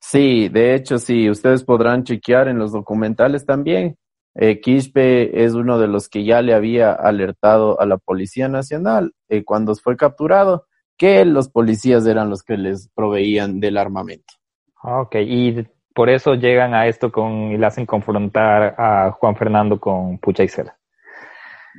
Sí, 0.00 0.48
de 0.48 0.74
hecho, 0.74 0.98
sí, 0.98 1.30
ustedes 1.30 1.64
podrán 1.64 2.04
chequear 2.04 2.48
en 2.48 2.58
los 2.58 2.72
documentales 2.72 3.46
también. 3.46 3.96
Eh, 4.34 4.60
Quispe 4.60 5.44
es 5.44 5.54
uno 5.54 5.78
de 5.78 5.88
los 5.88 6.08
que 6.08 6.24
ya 6.24 6.42
le 6.42 6.54
había 6.54 6.92
alertado 6.92 7.80
a 7.80 7.86
la 7.86 7.98
Policía 7.98 8.48
Nacional 8.48 9.12
eh, 9.28 9.44
cuando 9.44 9.74
fue 9.76 9.96
capturado 9.96 10.66
que 10.96 11.24
los 11.24 11.48
policías 11.48 12.06
eran 12.06 12.30
los 12.30 12.42
que 12.42 12.56
les 12.56 12.88
proveían 12.88 13.60
del 13.60 13.78
armamento. 13.78 14.34
Ah, 14.82 15.00
ok, 15.00 15.16
y 15.16 15.66
por 15.94 16.10
eso 16.10 16.34
llegan 16.34 16.74
a 16.74 16.86
esto 16.86 17.10
con 17.10 17.52
y 17.52 17.56
le 17.56 17.66
hacen 17.66 17.86
confrontar 17.86 18.74
a 18.78 19.12
Juan 19.12 19.36
Fernando 19.36 19.78
con 19.80 20.18
Pucha 20.18 20.42
y 20.42 20.48
Cela. 20.48 20.76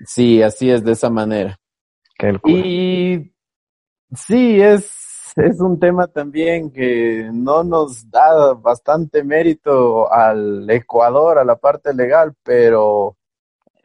Sí, 0.05 0.41
así 0.41 0.69
es, 0.69 0.83
de 0.83 0.93
esa 0.93 1.09
manera. 1.09 1.57
y 2.45 3.31
sí, 4.13 4.61
es, 4.61 5.33
es 5.35 5.59
un 5.59 5.79
tema 5.79 6.07
también 6.07 6.71
que 6.71 7.29
no 7.31 7.63
nos 7.63 8.09
da 8.09 8.53
bastante 8.53 9.23
mérito 9.23 10.11
al 10.11 10.69
Ecuador, 10.69 11.37
a 11.37 11.45
la 11.45 11.57
parte 11.57 11.93
legal, 11.93 12.33
pero 12.43 13.17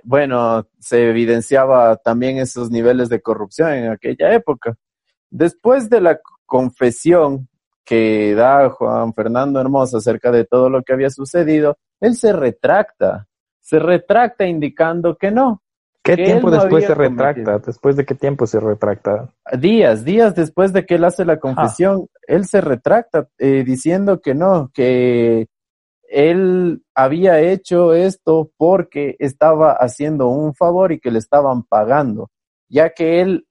bueno, 0.02 0.66
se 0.78 1.10
evidenciaba 1.10 1.96
también 1.96 2.38
esos 2.38 2.70
niveles 2.70 3.08
de 3.08 3.20
corrupción 3.20 3.72
en 3.72 3.90
aquella 3.90 4.32
época. 4.32 4.76
Después 5.30 5.88
de 5.88 6.00
la 6.00 6.20
confesión 6.44 7.48
que 7.84 8.34
da 8.34 8.70
Juan 8.70 9.14
Fernando 9.14 9.60
Hermosa 9.60 9.98
acerca 9.98 10.30
de 10.30 10.44
todo 10.44 10.68
lo 10.68 10.82
que 10.82 10.92
había 10.92 11.10
sucedido, 11.10 11.76
él 12.00 12.16
se 12.16 12.32
retracta, 12.32 13.26
se 13.60 13.78
retracta 13.78 14.46
indicando 14.46 15.16
que 15.16 15.30
no. 15.30 15.62
¿Qué 16.02 16.16
tiempo 16.16 16.50
después 16.50 16.86
se 16.86 16.94
retracta? 16.94 17.58
¿Después 17.58 17.94
de 17.96 18.06
qué 18.06 18.14
tiempo 18.14 18.46
se 18.46 18.58
retracta? 18.58 19.28
Días, 19.58 20.04
días 20.04 20.34
después 20.34 20.72
de 20.72 20.86
que 20.86 20.94
él 20.94 21.04
hace 21.04 21.24
la 21.24 21.38
confesión, 21.38 22.06
él 22.26 22.46
se 22.46 22.60
retracta 22.60 23.28
eh, 23.38 23.64
diciendo 23.64 24.20
que 24.20 24.34
no, 24.34 24.70
que 24.72 25.48
él 26.08 26.82
había 26.94 27.40
hecho 27.40 27.92
esto 27.92 28.50
porque 28.56 29.16
estaba 29.18 29.72
haciendo 29.72 30.28
un 30.28 30.54
favor 30.54 30.90
y 30.92 31.00
que 31.00 31.10
le 31.10 31.18
estaban 31.18 31.62
pagando 31.64 32.30
ya 32.70 32.90
que 32.90 33.20
él 33.20 33.46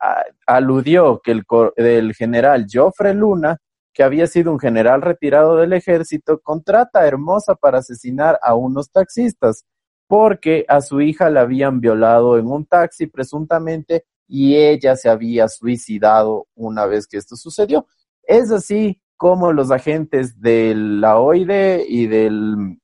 aludió 0.47 1.21
que 1.21 1.31
el, 1.75 2.13
general 2.13 2.65
Joffre 2.71 3.13
Luna, 3.13 3.57
que 3.93 4.01
había 4.01 4.25
sido 4.27 4.51
un 4.51 4.59
general 4.59 5.01
retirado 5.01 5.57
del 5.57 5.73
ejército, 5.73 6.39
contrata 6.39 7.01
a 7.01 7.07
Hermosa 7.07 7.55
para 7.55 7.79
asesinar 7.79 8.39
a 8.41 8.55
unos 8.55 8.91
taxistas, 8.91 9.65
porque 10.07 10.65
a 10.69 10.79
su 10.79 11.01
hija 11.01 11.29
la 11.29 11.41
habían 11.41 11.81
violado 11.81 12.39
en 12.39 12.47
un 12.47 12.65
taxi 12.65 13.07
presuntamente 13.07 14.05
y 14.25 14.55
ella 14.55 14.95
se 14.95 15.09
había 15.09 15.49
suicidado 15.49 16.47
una 16.55 16.85
vez 16.85 17.05
que 17.05 17.17
esto 17.17 17.35
sucedió. 17.35 17.87
Es 18.23 18.51
así 18.51 19.01
como 19.17 19.51
los 19.51 19.69
agentes 19.69 20.39
de 20.39 20.73
la 20.75 21.19
OID 21.19 21.81
y 21.89 22.07
del 22.07 22.79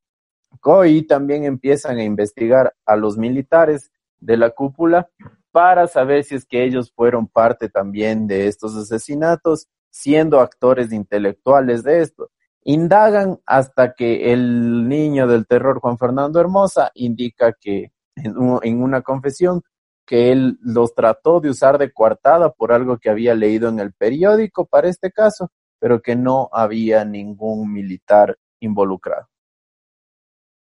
COI 0.60 1.04
también 1.04 1.46
empiezan 1.46 1.98
a 1.98 2.04
investigar 2.04 2.76
a 2.86 2.98
los 2.98 3.18
militares 3.18 3.92
de 4.20 4.36
la 4.36 4.50
cúpula 4.50 5.10
para 5.56 5.88
saber 5.88 6.26
si 6.26 6.36
es 6.36 6.46
que 6.46 6.66
ellos 6.66 6.92
fueron 6.94 7.30
parte 7.30 7.70
también 7.70 8.28
de 8.28 8.48
estos 8.48 8.76
asesinatos, 8.76 9.70
siendo 9.90 10.42
actores 10.42 10.92
intelectuales 10.92 11.82
de 11.82 12.02
esto. 12.02 12.30
Indagan 12.66 13.40
hasta 13.46 13.94
que 13.94 14.34
el 14.34 14.90
niño 14.90 15.28
del 15.28 15.48
terror, 15.48 15.80
Juan 15.80 15.98
Fernando 15.98 16.42
Hermosa, 16.42 16.92
indica 16.94 17.54
que 17.54 17.94
en, 18.18 18.84
una 18.84 19.02
confesión 19.02 19.62
que 20.06 20.34
él 20.34 20.58
los 20.60 20.94
trató 20.94 21.40
de 21.40 21.52
usar 21.52 21.78
de 21.78 21.94
coartada 21.94 22.52
por 22.52 22.74
algo 22.74 22.98
que 22.98 23.10
había 23.10 23.34
leído 23.34 23.70
en 23.70 23.80
el 23.80 23.94
periódico 23.94 24.66
para 24.66 24.90
este 24.90 25.10
caso, 25.10 25.52
pero 25.80 26.02
que 26.02 26.18
no 26.18 26.50
había 26.52 27.06
ningún 27.06 27.72
militar 27.72 28.38
involucrado. 28.60 29.30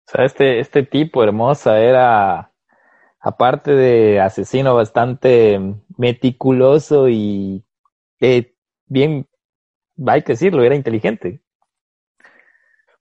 O 0.10 0.12
sea, 0.12 0.26
este, 0.26 0.60
este 0.60 0.84
tipo 0.84 1.24
hermosa 1.24 1.80
era 1.80 2.51
aparte 3.22 3.72
de 3.72 4.20
asesino 4.20 4.74
bastante 4.76 5.60
meticuloso 5.98 7.08
y 7.08 7.64
eh, 8.20 8.54
bien, 8.88 9.28
hay 10.06 10.24
que 10.24 10.34
decirlo, 10.34 10.64
era 10.64 10.76
inteligente. 10.76 11.42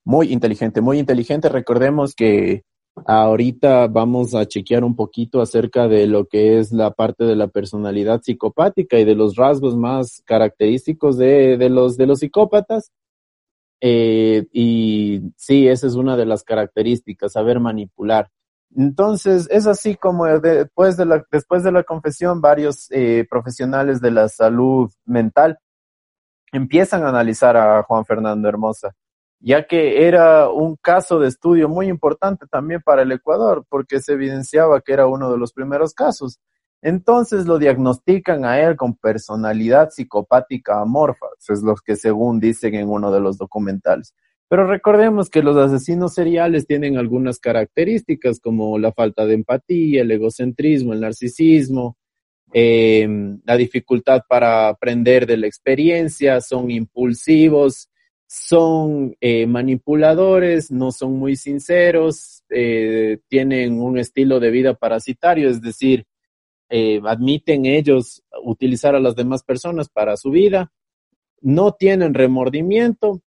Muy 0.05 0.33
inteligente, 0.33 0.81
muy 0.81 0.99
inteligente. 0.99 1.49
Recordemos 1.49 2.15
que 2.15 2.65
ahorita 3.07 3.87
vamos 3.87 4.35
a 4.35 4.47
chequear 4.47 4.85
un 4.85 4.97
poquito 4.97 5.41
acerca 5.41 5.89
de 5.89 6.07
lo 6.07 6.27
que 6.27 6.59
es 6.59 6.73
la 6.73 6.91
parte 6.91 7.25
de 7.25 7.37
la 7.37 7.49
personalidad 7.49 8.21
psicopática 8.23 8.99
y 8.99 9.05
de 9.05 9.15
los 9.15 9.37
rasgos 9.37 9.77
más 9.77 10.23
característicos 10.27 11.17
de, 11.17 11.57
de 11.57 11.71
los, 11.71 11.97
de 11.97 12.07
los 12.07 12.21
psicópatas. 12.21 12.93
Eh, 13.81 14.47
y 14.53 15.23
sí, 15.37 15.69
esa 15.69 15.87
es 15.87 15.95
una 15.95 16.17
de 16.17 16.27
las 16.27 16.45
características, 16.45 17.33
saber 17.33 17.61
manipular. 17.61 18.31
Entonces, 18.77 19.49
es 19.51 19.67
así 19.67 19.97
como 19.97 20.27
después 20.27 20.97
de 20.97 21.05
la, 21.05 21.25
después 21.31 21.65
de 21.65 21.73
la 21.73 21.83
confesión, 21.83 22.41
varios 22.41 22.87
eh, 22.91 23.27
profesionales 23.29 24.01
de 24.01 24.11
la 24.13 24.29
salud 24.29 24.91
mental 25.05 25.59
empiezan 26.53 27.05
a 27.05 27.09
analizar 27.09 27.57
a 27.57 27.83
Juan 27.83 28.05
Fernando 28.05 28.49
Hermosa, 28.49 28.95
ya 29.41 29.67
que 29.67 30.07
era 30.07 30.49
un 30.51 30.77
caso 30.77 31.19
de 31.19 31.29
estudio 31.29 31.69
muy 31.69 31.89
importante 31.89 32.47
también 32.47 32.83
para 32.85 33.03
el 33.03 33.13
Ecuador, 33.13 33.65
porque 33.69 34.01
se 34.01 34.13
evidenciaba 34.15 34.81
que 34.81 34.93
era 34.93 35.07
uno 35.07 35.31
de 35.31 35.39
los 35.39 35.53
primeros 35.53 35.95
casos. 35.95 36.41
Entonces 36.83 37.47
lo 37.47 37.59
diagnostican 37.59 38.45
a 38.45 38.59
él 38.61 38.77
con 38.77 38.97
personalidad 38.97 39.91
psicopática 39.91 40.81
amorfa, 40.81 41.27
es 41.49 41.63
lo 41.63 41.75
que 41.75 41.97
según 41.97 42.41
dicen 42.41 42.75
en 42.75 42.89
uno 42.89 43.11
de 43.13 43.21
los 43.21 43.37
documentales. 43.37 44.15
Pero 44.51 44.67
recordemos 44.67 45.31
que 45.31 45.45
los 45.45 45.57
asesinos 45.57 46.13
seriales 46.13 46.67
tienen 46.67 46.99
algunas 46.99 47.39
características 47.39 48.41
como 48.41 48.81
la 48.81 48.91
falta 48.91 49.25
de 49.25 49.35
empatía, 49.35 50.03
el 50.03 50.11
egocentrismo, 50.11 50.93
el 50.93 50.99
narcisismo, 50.99 51.97
eh, 52.53 53.09
la 53.45 53.57
dificultad 53.57 54.23
para 54.29 54.67
aprender 54.67 55.25
de 55.25 55.37
la 55.37 55.47
experiencia, 55.47 56.41
son 56.41 56.69
impulsivos, 56.73 57.91
son 58.27 59.17
eh, 59.21 59.47
manipuladores, 59.47 60.73
no 60.73 60.91
son 60.91 61.13
muy 61.17 61.37
sinceros, 61.37 62.43
eh, 62.51 63.19
tienen 63.29 63.81
un 63.81 63.99
estilo 63.99 64.41
de 64.41 64.51
vida 64.51 64.75
parasitario, 64.75 65.49
es 65.49 65.63
decir, 65.63 66.07
eh, 66.69 67.01
admiten 67.05 67.67
ellos 67.67 68.25
utilizar 68.43 68.97
a 68.97 69.01
las 69.01 69.15
demás 69.15 69.45
personas 69.45 69.89
para 69.89 70.17
su 70.17 70.33
vida, 70.33 70.73
no 71.41 71.71
tienen 71.71 72.15
remordimiento, 72.15 73.23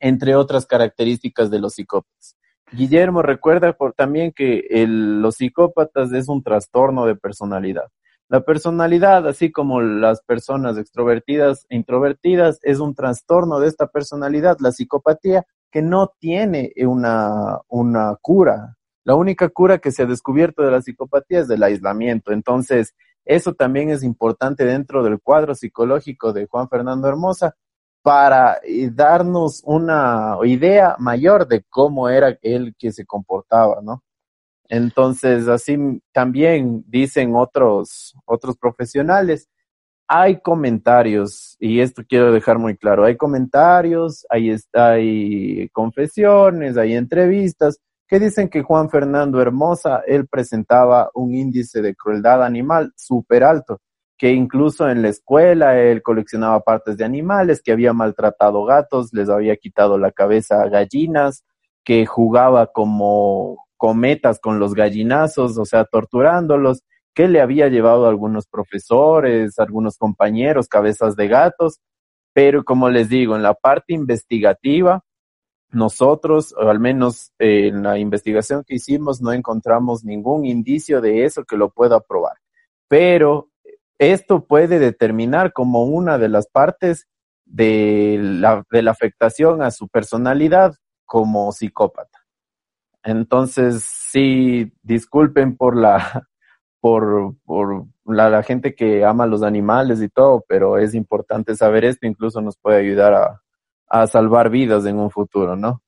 entre 0.00 0.34
otras 0.36 0.66
características 0.66 1.50
de 1.50 1.58
los 1.58 1.74
psicópatas. 1.74 2.36
Guillermo 2.72 3.22
recuerda 3.22 3.72
por, 3.72 3.94
también 3.94 4.32
que 4.32 4.64
los 4.86 5.36
psicópatas 5.36 6.12
es 6.12 6.28
un 6.28 6.42
trastorno 6.42 7.06
de 7.06 7.16
personalidad. 7.16 7.88
La 8.28 8.42
personalidad, 8.42 9.26
así 9.26 9.50
como 9.50 9.80
las 9.80 10.20
personas 10.22 10.76
extrovertidas 10.76 11.64
e 11.70 11.76
introvertidas, 11.76 12.58
es 12.62 12.78
un 12.78 12.94
trastorno 12.94 13.58
de 13.58 13.68
esta 13.68 13.86
personalidad, 13.86 14.58
la 14.60 14.70
psicopatía, 14.70 15.46
que 15.70 15.80
no 15.80 16.12
tiene 16.18 16.72
una, 16.76 17.58
una 17.68 18.16
cura. 18.20 18.76
La 19.04 19.14
única 19.14 19.48
cura 19.48 19.78
que 19.78 19.90
se 19.90 20.02
ha 20.02 20.06
descubierto 20.06 20.62
de 20.62 20.70
la 20.70 20.82
psicopatía 20.82 21.40
es 21.40 21.48
del 21.48 21.62
aislamiento. 21.62 22.32
Entonces, 22.32 22.94
eso 23.24 23.54
también 23.54 23.88
es 23.88 24.02
importante 24.02 24.66
dentro 24.66 25.02
del 25.02 25.20
cuadro 25.20 25.54
psicológico 25.54 26.34
de 26.34 26.46
Juan 26.46 26.68
Fernando 26.68 27.08
Hermosa 27.08 27.56
para 28.02 28.58
eh, 28.64 28.90
darnos 28.92 29.62
una 29.64 30.36
idea 30.44 30.96
mayor 30.98 31.46
de 31.46 31.64
cómo 31.68 32.08
era 32.08 32.38
él 32.42 32.74
que 32.78 32.92
se 32.92 33.04
comportaba, 33.04 33.80
¿no? 33.82 34.02
Entonces, 34.68 35.48
así 35.48 35.76
también 36.12 36.84
dicen 36.86 37.34
otros, 37.34 38.14
otros 38.26 38.56
profesionales, 38.58 39.48
hay 40.06 40.40
comentarios, 40.40 41.56
y 41.58 41.80
esto 41.80 42.02
quiero 42.08 42.32
dejar 42.32 42.58
muy 42.58 42.76
claro, 42.76 43.04
hay 43.04 43.16
comentarios, 43.16 44.26
hay, 44.30 44.56
hay 44.72 45.68
confesiones, 45.70 46.76
hay 46.78 46.94
entrevistas, 46.94 47.78
que 48.06 48.18
dicen 48.18 48.48
que 48.48 48.62
Juan 48.62 48.88
Fernando 48.88 49.40
Hermosa, 49.40 50.02
él 50.06 50.26
presentaba 50.26 51.10
un 51.14 51.34
índice 51.34 51.82
de 51.82 51.94
crueldad 51.94 52.42
animal 52.42 52.92
súper 52.96 53.44
alto, 53.44 53.80
que 54.18 54.32
incluso 54.32 54.90
en 54.90 55.02
la 55.02 55.08
escuela 55.08 55.78
él 55.78 56.02
coleccionaba 56.02 56.60
partes 56.60 56.96
de 56.96 57.04
animales, 57.04 57.62
que 57.62 57.72
había 57.72 57.92
maltratado 57.92 58.64
gatos, 58.64 59.12
les 59.12 59.28
había 59.28 59.56
quitado 59.56 59.96
la 59.96 60.10
cabeza 60.10 60.60
a 60.60 60.68
gallinas, 60.68 61.44
que 61.84 62.04
jugaba 62.04 62.66
como 62.66 63.64
cometas 63.76 64.40
con 64.40 64.58
los 64.58 64.74
gallinazos, 64.74 65.56
o 65.56 65.64
sea, 65.64 65.84
torturándolos, 65.84 66.82
que 67.14 67.28
le 67.28 67.40
había 67.40 67.68
llevado 67.68 68.06
a 68.06 68.08
algunos 68.08 68.46
profesores, 68.48 69.58
algunos 69.58 69.96
compañeros, 69.96 70.68
cabezas 70.68 71.14
de 71.14 71.28
gatos, 71.28 71.80
pero 72.32 72.64
como 72.64 72.90
les 72.90 73.08
digo, 73.08 73.36
en 73.36 73.42
la 73.42 73.54
parte 73.54 73.94
investigativa, 73.94 75.04
nosotros, 75.70 76.54
o 76.56 76.68
al 76.68 76.80
menos 76.80 77.32
eh, 77.38 77.68
en 77.68 77.82
la 77.82 77.98
investigación 77.98 78.64
que 78.66 78.76
hicimos, 78.76 79.20
no 79.20 79.32
encontramos 79.32 80.04
ningún 80.04 80.44
indicio 80.44 81.00
de 81.00 81.24
eso 81.24 81.44
que 81.44 81.56
lo 81.56 81.70
pueda 81.70 82.00
probar. 82.00 82.36
Pero 82.88 83.50
esto 83.98 84.44
puede 84.46 84.78
determinar 84.78 85.52
como 85.52 85.84
una 85.84 86.18
de 86.18 86.28
las 86.28 86.48
partes 86.48 87.08
de 87.44 88.18
la, 88.20 88.64
de 88.70 88.82
la 88.82 88.90
afectación 88.90 89.62
a 89.62 89.70
su 89.70 89.88
personalidad 89.88 90.74
como 91.04 91.50
psicópata. 91.52 92.18
Entonces, 93.02 93.82
sí, 93.84 94.72
disculpen 94.82 95.56
por 95.56 95.76
la, 95.76 96.26
por, 96.80 97.34
por 97.44 97.86
la, 98.04 98.42
gente 98.42 98.74
que 98.74 99.04
ama 99.04 99.26
los 99.26 99.42
animales 99.42 100.02
y 100.02 100.08
todo, 100.08 100.44
pero 100.46 100.78
es 100.78 100.94
importante 100.94 101.54
saber 101.54 101.84
esto, 101.84 102.06
incluso 102.06 102.40
nos 102.40 102.56
puede 102.56 102.78
ayudar 102.80 103.14
a, 103.14 103.42
a 103.88 104.06
salvar 104.06 104.50
vidas 104.50 104.84
en 104.86 104.98
un 104.98 105.10
futuro, 105.10 105.56
¿no? 105.56 105.82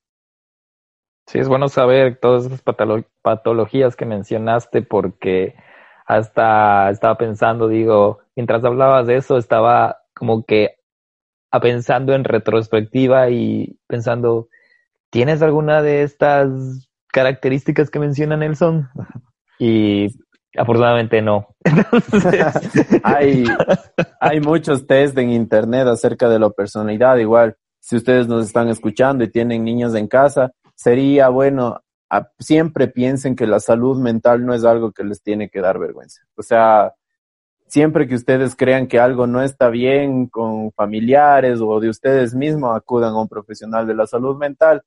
Sí, 1.26 1.38
es 1.38 1.48
bueno 1.48 1.68
saber 1.68 2.18
todas 2.18 2.46
esas 2.46 2.62
patologías 3.22 3.94
que 3.94 4.04
mencionaste 4.04 4.82
porque 4.82 5.54
hasta 6.10 6.90
estaba 6.90 7.16
pensando, 7.16 7.68
digo, 7.68 8.18
mientras 8.34 8.64
hablabas 8.64 9.06
de 9.06 9.16
eso, 9.16 9.38
estaba 9.38 9.98
como 10.12 10.44
que 10.44 10.74
pensando 11.62 12.14
en 12.14 12.24
retrospectiva 12.24 13.30
y 13.30 13.78
pensando, 13.86 14.48
¿tienes 15.10 15.40
alguna 15.40 15.82
de 15.82 16.02
estas 16.02 16.88
características 17.12 17.90
que 17.90 18.00
menciona 18.00 18.36
Nelson? 18.36 18.88
Y 19.60 20.08
afortunadamente 20.56 21.22
no. 21.22 21.46
hay, 23.04 23.44
hay 24.20 24.40
muchos 24.40 24.88
test 24.88 25.16
en 25.16 25.30
internet 25.30 25.86
acerca 25.86 26.28
de 26.28 26.40
la 26.40 26.50
personalidad, 26.50 27.18
igual 27.18 27.56
si 27.78 27.94
ustedes 27.94 28.26
nos 28.26 28.46
están 28.46 28.68
escuchando 28.68 29.22
y 29.22 29.30
tienen 29.30 29.62
niños 29.62 29.94
en 29.94 30.08
casa, 30.08 30.50
sería 30.74 31.28
bueno, 31.28 31.80
siempre 32.38 32.88
piensen 32.88 33.36
que 33.36 33.46
la 33.46 33.60
salud 33.60 33.98
mental 33.98 34.44
no 34.44 34.54
es 34.54 34.64
algo 34.64 34.92
que 34.92 35.04
les 35.04 35.22
tiene 35.22 35.48
que 35.48 35.60
dar 35.60 35.78
vergüenza. 35.78 36.22
O 36.36 36.42
sea, 36.42 36.94
siempre 37.66 38.08
que 38.08 38.16
ustedes 38.16 38.56
crean 38.56 38.88
que 38.88 38.98
algo 38.98 39.26
no 39.26 39.42
está 39.42 39.68
bien 39.68 40.26
con 40.26 40.72
familiares 40.72 41.60
o 41.62 41.78
de 41.80 41.88
ustedes 41.88 42.34
mismos, 42.34 42.76
acudan 42.76 43.14
a 43.14 43.20
un 43.20 43.28
profesional 43.28 43.86
de 43.86 43.94
la 43.94 44.06
salud 44.06 44.36
mental, 44.36 44.82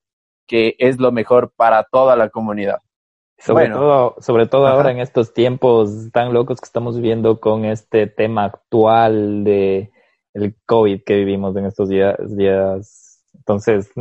que 0.48 0.76
es 0.80 1.00
lo 1.00 1.12
mejor 1.12 1.54
para 1.56 1.84
toda 1.84 2.16
la 2.16 2.30
comunidad. 2.30 2.80
Sobre 3.38 3.70
todo, 3.70 4.16
sobre 4.20 4.46
todo 4.48 4.68
ahora 4.68 4.92
en 4.92 5.00
estos 5.00 5.34
tiempos 5.34 6.12
tan 6.14 6.34
locos 6.34 6.62
que 6.62 6.66
estamos 6.66 6.96
viviendo 6.96 7.42
con 7.42 7.66
este 7.66 8.08
tema 8.08 8.46
actual 8.46 9.44
de 9.44 9.92
el 10.34 10.56
COVID 10.66 11.04
que 11.04 11.16
vivimos 11.16 11.56
en 11.56 11.66
estos 11.66 11.90
días. 11.90 12.16
días. 12.36 13.22
Entonces, 13.36 13.92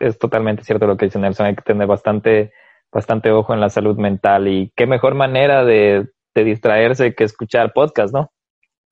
es, 0.00 0.18
totalmente 0.18 0.64
cierto 0.64 0.86
lo 0.86 0.96
que 0.96 1.06
dice 1.06 1.18
Nelson, 1.18 1.46
hay 1.46 1.54
que 1.54 1.62
tener 1.62 1.86
bastante, 1.86 2.52
bastante 2.92 3.32
ojo 3.32 3.54
en 3.54 3.60
la 3.60 3.70
salud 3.70 3.96
mental 3.96 4.48
y 4.48 4.72
qué 4.76 4.86
mejor 4.86 5.14
manera 5.14 5.64
de, 5.64 6.08
de 6.34 6.44
distraerse 6.44 7.14
que 7.14 7.24
escuchar 7.24 7.72
podcast, 7.72 8.12
¿no? 8.12 8.30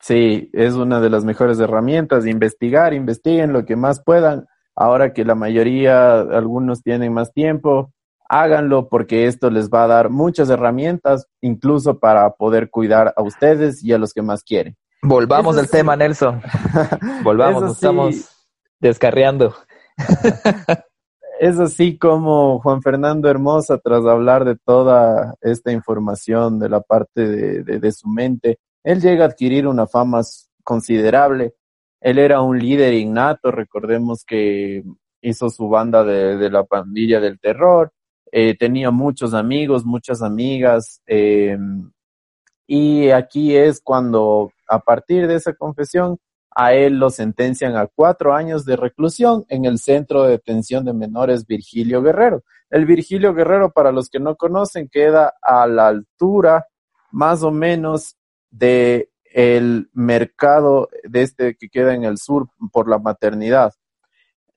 Sí, 0.01 0.49
es 0.55 0.75
una 0.75 1.01
de 1.01 1.11
las 1.11 1.25
mejores 1.25 1.61
herramientas, 1.61 2.27
investigar, 2.27 2.95
investiguen 2.95 3.53
lo 3.53 3.67
que 3.67 3.77
más 3.77 4.03
puedan. 4.03 4.47
Ahora 4.75 5.13
que 5.13 5.27
la 5.27 5.35
mayoría, 5.35 6.21
algunos 6.21 6.83
tienen 6.83 7.13
más 7.13 7.33
tiempo, 7.35 7.93
háganlo 8.31 8.89
porque 8.89 9.27
esto 9.27 9.51
les 9.51 9.69
va 9.69 9.85
a 9.85 9.89
dar 9.89 10.09
muchas 10.09 10.49
herramientas, 10.49 11.27
incluso 11.43 11.99
para 11.99 12.31
poder 12.31 12.71
cuidar 12.71 13.13
a 13.15 13.23
ustedes 13.23 13.85
y 13.85 13.93
a 13.93 13.99
los 13.99 14.15
que 14.15 14.23
más 14.23 14.43
quieren. 14.43 14.77
Volvamos 15.03 15.59
al 15.59 15.69
tema, 15.69 15.97
Nelson. 15.97 16.41
Volvamos, 17.23 17.63
nos 17.63 17.73
estamos 17.73 18.47
descarriando. 18.81 19.55
es 21.41 21.59
así 21.59 21.97
como 21.97 22.61
Juan 22.61 22.83
Fernando 22.83 23.31
Hermosa, 23.31 23.79
tras 23.79 24.05
hablar 24.05 24.45
de 24.45 24.57
toda 24.57 25.37
esta 25.41 25.73
información 25.73 26.59
de 26.59 26.69
la 26.69 26.83
parte 26.83 27.63
de, 27.63 27.93
su 27.93 28.09
mente, 28.11 28.59
él 28.85 29.01
llega 29.01 29.25
a 29.25 29.29
adquirir 29.29 29.67
una 29.67 29.87
fama 29.87 30.21
considerable. 30.63 31.55
Él 32.03 32.19
era 32.19 32.43
un 32.43 32.59
líder 32.59 32.93
innato, 32.93 33.51
recordemos 33.51 34.23
que 34.27 34.85
hizo 35.23 35.49
su 35.49 35.71
banda 35.71 36.05
de, 36.05 36.37
de 36.37 36.51
la 36.51 36.65
pandilla 36.65 37.21
del 37.21 37.41
terror, 37.41 37.91
eh, 38.31 38.55
tenía 38.59 38.91
muchos 38.91 39.33
amigos, 39.33 39.87
muchas 39.87 40.21
amigas, 40.21 41.01
eh, 41.07 41.57
Y 42.67 43.09
aquí 43.11 43.57
es 43.57 43.81
cuando, 43.83 44.53
a 44.69 44.79
partir 44.81 45.27
de 45.27 45.37
esa 45.37 45.55
confesión, 45.55 46.19
a 46.55 46.75
él 46.75 46.99
lo 46.99 47.11
sentencian 47.11 47.77
a 47.77 47.87
cuatro 47.87 48.35
años 48.35 48.65
de 48.65 48.77
reclusión 48.77 49.45
en 49.49 49.65
el 49.65 49.79
Centro 49.79 50.25
de 50.25 50.33
Detención 50.33 50.85
de 50.85 50.93
Menores 50.93 51.47
Virgilio 51.47 52.03
Guerrero. 52.03 52.43
El 52.71 52.87
Virgilio 52.87 53.35
Guerrero, 53.35 53.71
para 53.71 53.93
los 53.93 54.09
que 54.09 54.21
no 54.21 54.37
conocen, 54.37 54.89
queda 54.89 55.35
a 55.43 55.67
la 55.67 55.89
altura 55.89 56.67
más 57.11 57.43
o 57.43 57.51
menos 57.51 58.17
de 58.51 59.11
el 59.33 59.91
mercado 59.93 60.89
de 61.05 61.23
este 61.23 61.55
que 61.57 61.69
queda 61.69 61.95
en 61.95 62.05
el 62.05 62.19
sur 62.19 62.49
por 62.73 62.89
la 62.89 62.99
maternidad. 62.99 63.73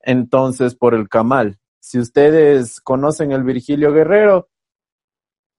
Entonces, 0.02 0.76
por 0.76 0.96
el 0.96 1.10
Camal. 1.10 1.60
Si 1.80 2.00
ustedes 2.00 2.82
conocen 2.82 3.32
el 3.32 3.44
Virgilio 3.44 3.92
Guerrero, 3.92 4.50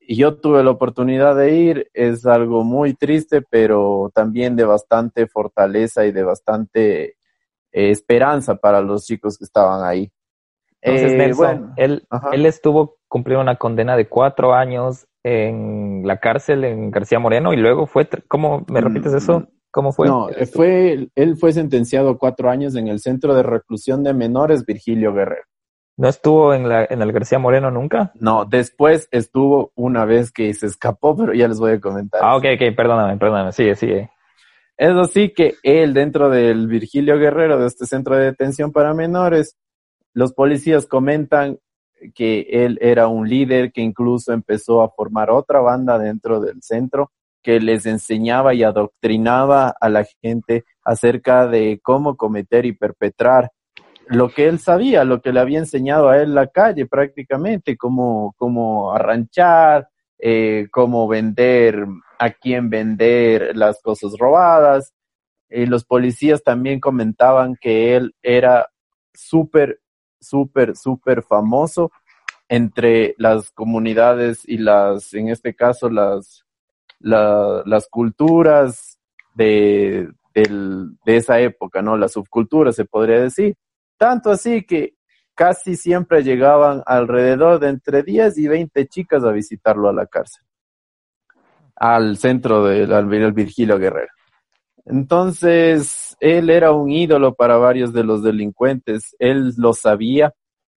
y 0.06 0.16
yo 0.16 0.36
tuve 0.36 0.62
la 0.62 0.70
oportunidad 0.70 1.36
de 1.36 1.54
ir, 1.54 1.90
es 1.94 2.26
algo 2.26 2.64
muy 2.64 2.94
triste, 2.94 3.42
pero 3.42 4.10
también 4.14 4.56
de 4.56 4.64
bastante 4.64 5.26
fortaleza 5.26 6.06
y 6.06 6.12
de 6.12 6.22
bastante 6.22 7.04
eh, 7.04 7.90
esperanza 7.90 8.56
para 8.56 8.80
los 8.80 9.04
chicos 9.04 9.38
que 9.38 9.44
estaban 9.44 9.84
ahí. 9.84 10.10
Entonces, 10.80 11.12
eh, 11.12 11.60
él, 11.76 12.06
él 12.32 12.46
estuvo 12.46 12.98
cumpliendo 13.08 13.42
una 13.42 13.56
condena 13.56 13.96
de 13.96 14.06
cuatro 14.06 14.52
años 14.52 15.06
en 15.22 16.02
la 16.04 16.18
cárcel 16.20 16.64
en 16.64 16.90
García 16.90 17.18
Moreno 17.18 17.54
y 17.54 17.56
luego 17.56 17.86
fue, 17.86 18.06
¿cómo 18.28 18.64
me 18.68 18.82
repites 18.82 19.14
eso? 19.14 19.40
Mm, 19.40 19.46
¿Cómo 19.70 19.92
fue? 19.92 20.06
No, 20.06 20.28
fue, 20.52 21.08
él 21.14 21.36
fue 21.36 21.52
sentenciado 21.52 22.10
a 22.10 22.18
cuatro 22.18 22.50
años 22.50 22.76
en 22.76 22.88
el 22.88 23.00
Centro 23.00 23.34
de 23.34 23.42
Reclusión 23.42 24.04
de 24.04 24.12
Menores 24.12 24.66
Virgilio 24.66 25.14
Guerrero. 25.14 25.44
¿No 25.96 26.08
estuvo 26.08 26.54
en, 26.54 26.68
la, 26.68 26.86
en 26.88 27.02
el 27.02 27.12
García 27.12 27.38
Moreno 27.38 27.70
nunca? 27.70 28.10
No, 28.14 28.44
después 28.44 29.08
estuvo 29.12 29.70
una 29.76 30.04
vez 30.04 30.32
que 30.32 30.52
se 30.54 30.66
escapó, 30.66 31.16
pero 31.16 31.32
ya 31.34 31.46
les 31.46 31.60
voy 31.60 31.72
a 31.72 31.80
comentar. 31.80 32.20
Ah, 32.22 32.36
ok, 32.36 32.44
ok, 32.54 32.76
perdóname, 32.76 33.16
perdóname, 33.16 33.52
sigue, 33.52 33.76
sigue. 33.76 34.10
Es 34.76 34.90
así 34.90 35.32
que 35.32 35.54
él, 35.62 35.94
dentro 35.94 36.30
del 36.30 36.66
Virgilio 36.66 37.16
Guerrero, 37.16 37.60
de 37.60 37.68
este 37.68 37.86
centro 37.86 38.16
de 38.16 38.24
detención 38.24 38.72
para 38.72 38.92
menores, 38.92 39.56
los 40.14 40.32
policías 40.32 40.86
comentan 40.86 41.58
que 42.14 42.46
él 42.50 42.78
era 42.80 43.06
un 43.06 43.28
líder 43.28 43.72
que 43.72 43.80
incluso 43.80 44.32
empezó 44.32 44.82
a 44.82 44.90
formar 44.90 45.30
otra 45.30 45.60
banda 45.60 45.98
dentro 45.98 46.40
del 46.40 46.60
centro 46.60 47.12
que 47.40 47.60
les 47.60 47.86
enseñaba 47.86 48.52
y 48.54 48.64
adoctrinaba 48.64 49.74
a 49.80 49.88
la 49.88 50.04
gente 50.22 50.64
acerca 50.84 51.46
de 51.46 51.78
cómo 51.82 52.16
cometer 52.16 52.66
y 52.66 52.72
perpetrar 52.72 53.50
lo 54.08 54.28
que 54.28 54.46
él 54.46 54.58
sabía, 54.58 55.04
lo 55.04 55.20
que 55.20 55.32
le 55.32 55.40
había 55.40 55.58
enseñado 55.58 56.08
a 56.08 56.20
él 56.20 56.34
la 56.34 56.48
calle 56.48 56.86
prácticamente, 56.86 57.76
cómo, 57.76 58.34
cómo 58.36 58.92
arranchar, 58.92 59.88
eh, 60.18 60.68
cómo 60.70 61.08
vender, 61.08 61.86
a 62.18 62.30
quién 62.30 62.70
vender 62.70 63.56
las 63.56 63.80
cosas 63.82 64.12
robadas. 64.18 64.92
Y 65.48 65.66
los 65.66 65.84
policías 65.84 66.42
también 66.42 66.80
comentaban 66.80 67.56
que 67.60 67.96
él 67.96 68.14
era 68.22 68.68
súper, 69.12 69.80
súper, 70.20 70.76
súper 70.76 71.22
famoso 71.22 71.92
entre 72.48 73.14
las 73.18 73.50
comunidades 73.50 74.42
y 74.46 74.58
las, 74.58 75.14
en 75.14 75.28
este 75.28 75.54
caso, 75.54 75.88
las, 75.88 76.44
las 77.00 77.88
culturas 77.88 78.98
de, 79.34 80.08
de 80.34 81.16
esa 81.16 81.40
época, 81.40 81.82
¿no? 81.82 81.96
Las 81.96 82.12
subculturas, 82.12 82.76
se 82.76 82.84
podría 82.84 83.20
decir. 83.20 83.56
Tanto 83.96 84.30
así 84.30 84.64
que 84.64 84.94
casi 85.34 85.76
siempre 85.76 86.22
llegaban 86.22 86.82
alrededor 86.86 87.58
de 87.58 87.68
entre 87.68 88.02
10 88.02 88.38
y 88.38 88.48
20 88.48 88.86
chicas 88.86 89.24
a 89.24 89.32
visitarlo 89.32 89.88
a 89.88 89.92
la 89.92 90.06
cárcel, 90.06 90.44
al 91.76 92.16
centro 92.16 92.64
del 92.64 93.32
Virgilio 93.32 93.78
Guerrero. 93.78 94.12
Entonces, 94.86 96.16
él 96.20 96.50
era 96.50 96.72
un 96.72 96.90
ídolo 96.90 97.34
para 97.34 97.56
varios 97.56 97.92
de 97.92 98.04
los 98.04 98.22
delincuentes, 98.22 99.16
él 99.18 99.52
lo 99.56 99.72
sabía, 99.72 100.34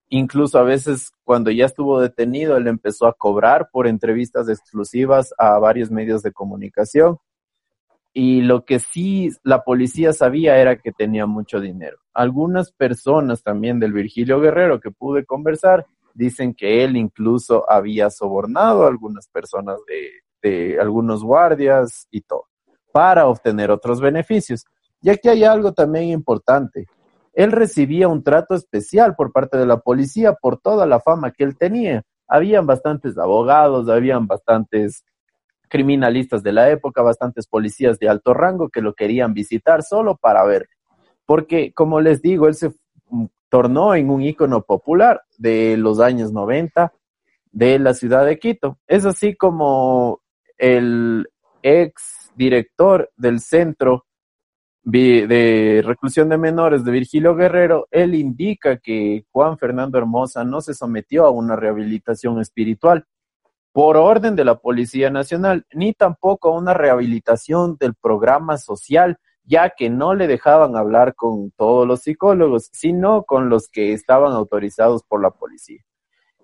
incluso 0.10 0.58
a 0.58 0.64
veces 0.64 1.12
cuando 1.24 1.52
ya 1.52 1.66
estuvo 1.66 2.00
detenido, 2.00 2.56
él 2.56 2.68
empezó 2.68 3.06
a 3.06 3.14
cobrar 3.14 3.70
por 3.72 3.86
entrevistas 3.86 4.48
exclusivas 4.48 5.34
a 5.38 5.60
varios 5.60 5.92
medios 5.92 6.24
de 6.24 6.32
comunicación 6.32 7.18
y 8.20 8.42
lo 8.42 8.66
que 8.66 8.80
sí 8.80 9.30
la 9.44 9.64
policía 9.64 10.12
sabía 10.12 10.58
era 10.58 10.80
que 10.80 10.92
tenía 10.92 11.28
mucho 11.28 11.60
dinero. 11.60 12.00
Algunas 12.16 12.72
personas 12.72 13.44
también 13.44 13.80
del 13.80 13.94
Virgilio 13.94 14.40
Guerrero 14.40 14.80
que 14.80 14.90
pude 14.90 15.24
conversar 15.24 15.86
dicen 16.16 16.56
que 16.56 16.84
él 16.84 16.98
incluso 16.98 17.70
había 17.70 18.10
sobornado 18.10 18.86
a 18.86 18.88
algunas 18.88 19.28
personas 19.28 19.78
de, 19.88 20.10
de 20.42 20.80
algunos 20.80 21.24
guardias 21.24 22.08
y 22.10 22.22
todo 22.22 22.46
para 22.92 23.28
obtener 23.28 23.70
otros 23.70 24.02
beneficios. 24.02 24.66
Y 25.00 25.12
aquí 25.12 25.30
hay 25.30 25.44
algo 25.44 25.74
también 25.74 26.06
importante. 26.06 26.88
Él 27.34 27.52
recibía 27.52 28.08
un 28.08 28.24
trato 28.24 28.56
especial 28.56 29.16
por 29.16 29.32
parte 29.32 29.60
de 29.60 29.68
la 29.68 29.78
policía 29.78 30.34
por 30.34 30.60
toda 30.60 30.88
la 30.88 31.00
fama 31.00 31.30
que 31.30 31.44
él 31.44 31.56
tenía. 31.56 32.02
Habían 32.28 32.66
bastantes 32.66 33.16
abogados, 33.20 33.88
habían 33.90 34.26
bastantes 34.26 35.04
criminalistas 35.68 36.44
de 36.44 36.54
la 36.54 36.70
época, 36.70 37.02
bastantes 37.02 37.48
policías 37.48 38.00
de 38.00 38.10
alto 38.10 38.34
rango 38.34 38.70
que 38.70 38.82
lo 38.82 38.94
querían 38.94 39.34
visitar 39.34 39.84
solo 39.84 40.16
para 40.16 40.44
ver. 40.44 40.70
Porque, 41.26 41.74
como 41.74 42.02
les 42.02 42.22
digo, 42.22 42.48
él 42.48 42.56
se 42.56 42.74
tornó 43.50 43.96
en 43.96 44.10
un 44.10 44.22
ícono 44.22 44.62
popular 44.62 45.22
de 45.38 45.78
los 45.78 46.00
años 46.00 46.32
90 46.32 46.94
de 47.52 47.80
la 47.80 47.94
ciudad 47.94 48.26
de 48.26 48.40
Quito. 48.40 48.78
Es 48.88 49.06
así 49.06 49.36
como 49.36 50.22
el 50.58 51.28
ex 51.62 52.32
director 52.36 53.12
del 53.18 53.40
centro 53.40 54.06
de 54.84 55.84
reclusión 55.86 56.30
de 56.30 56.38
menores 56.38 56.86
de 56.86 56.92
Virgilio 56.92 57.36
Guerrero, 57.36 57.88
él 57.92 58.16
indica 58.16 58.78
que 58.78 59.26
Juan 59.32 59.58
Fernando 59.58 59.98
Hermosa 59.98 60.46
no 60.46 60.62
se 60.62 60.74
sometió 60.74 61.26
a 61.26 61.30
una 61.30 61.58
rehabilitación 61.58 62.40
espiritual, 62.40 63.06
por 63.78 63.96
orden 63.96 64.36
de 64.36 64.44
la 64.44 64.58
Policía 64.58 65.12
Nacional, 65.12 65.68
ni 65.72 65.94
tampoco 65.94 66.52
una 66.52 66.74
rehabilitación 66.74 67.78
del 67.80 67.94
programa 67.94 68.58
social, 68.58 69.20
ya 69.44 69.70
que 69.70 69.92
no 69.92 70.16
le 70.16 70.26
dejaban 70.26 70.76
hablar 70.76 71.14
con 71.14 71.52
todos 71.52 71.88
los 71.88 72.02
psicólogos, 72.02 72.70
sino 72.74 73.22
con 73.22 73.50
los 73.50 73.70
que 73.70 73.94
estaban 73.94 74.34
autorizados 74.34 75.04
por 75.04 75.22
la 75.22 75.30
policía. 75.30 75.84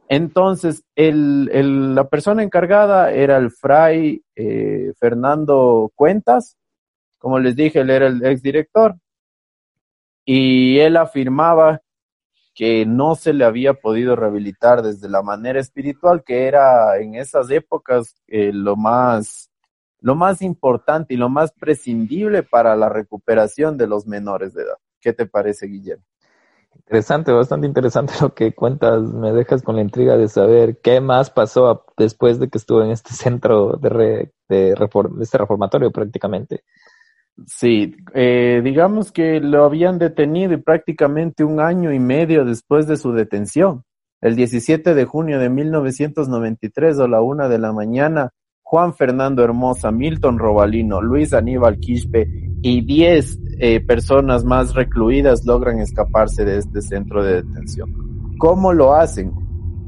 Entonces, 0.09 0.83
la 0.95 2.07
persona 2.07 2.43
encargada 2.43 3.11
era 3.11 3.37
el 3.37 3.49
fray 3.49 4.23
eh, 4.35 4.93
Fernando 4.99 5.91
Cuentas, 5.95 6.55
como 7.17 7.39
les 7.39 7.55
dije, 7.55 7.79
él 7.79 7.89
era 7.89 8.05
el 8.05 8.23
exdirector, 8.23 8.95
y 10.23 10.77
él 10.77 10.97
afirmaba 10.97 11.81
que 12.53 12.85
no 12.85 13.15
se 13.15 13.33
le 13.33 13.45
había 13.45 13.73
podido 13.73 14.15
rehabilitar 14.15 14.81
desde 14.81 15.09
la 15.09 15.21
manera 15.21 15.59
espiritual, 15.59 16.23
que 16.23 16.47
era 16.47 16.97
en 16.99 17.15
esas 17.15 17.49
épocas 17.49 18.15
eh, 18.27 18.51
lo 18.53 18.75
más 18.75 19.49
lo 19.99 20.15
más 20.15 20.41
importante 20.41 21.13
y 21.13 21.17
lo 21.17 21.29
más 21.29 21.53
prescindible 21.53 22.43
para 22.43 22.75
la 22.75 22.89
recuperación 22.89 23.77
de 23.77 23.87
los 23.87 24.05
menores 24.05 24.53
de 24.53 24.63
edad. 24.63 24.75
¿Qué 24.99 25.13
te 25.13 25.25
parece, 25.25 25.67
Guillermo? 25.67 26.03
Interesante, 26.75 27.31
bastante 27.31 27.67
interesante 27.67 28.13
lo 28.21 28.33
que 28.33 28.53
cuentas. 28.53 29.01
Me 29.01 29.31
dejas 29.31 29.61
con 29.61 29.77
la 29.77 29.81
intriga 29.81 30.17
de 30.17 30.27
saber 30.27 30.79
qué 30.81 30.99
más 30.99 31.29
pasó 31.29 31.85
después 31.97 32.37
de 32.37 32.49
que 32.49 32.57
estuvo 32.57 32.83
en 32.83 32.91
este 32.91 33.13
centro 33.13 33.77
de, 33.77 34.33
de 34.49 34.75
este 35.21 35.37
reformatorio 35.37 35.91
prácticamente. 35.91 36.63
Sí, 37.47 37.95
eh, 38.13 38.61
digamos 38.63 39.11
que 39.11 39.39
lo 39.39 39.65
habían 39.65 39.97
detenido 39.97 40.53
y 40.53 40.57
prácticamente 40.57 41.43
un 41.43 41.59
año 41.59 41.91
y 41.91 41.99
medio 41.99 42.45
después 42.45 42.87
de 42.87 42.97
su 42.97 43.11
detención. 43.11 43.83
El 44.21 44.35
17 44.35 44.93
de 44.93 45.05
junio 45.05 45.39
de 45.39 45.49
1993 45.49 46.99
a 46.99 47.07
la 47.07 47.21
una 47.21 47.49
de 47.49 47.57
la 47.57 47.73
mañana, 47.73 48.29
Juan 48.61 48.93
Fernando 48.93 49.43
Hermosa, 49.43 49.91
Milton 49.91 50.39
Robalino, 50.39 51.01
Luis 51.01 51.33
Aníbal 51.33 51.79
Quispe 51.79 52.27
y 52.61 52.85
10 52.85 53.39
eh, 53.59 53.81
personas 53.81 54.45
más 54.45 54.73
recluidas 54.73 55.45
logran 55.45 55.79
escaparse 55.79 56.45
de 56.45 56.59
este 56.59 56.81
centro 56.81 57.23
de 57.23 57.43
detención. 57.43 58.35
¿Cómo 58.37 58.73
lo 58.73 58.93
hacen? 58.93 59.33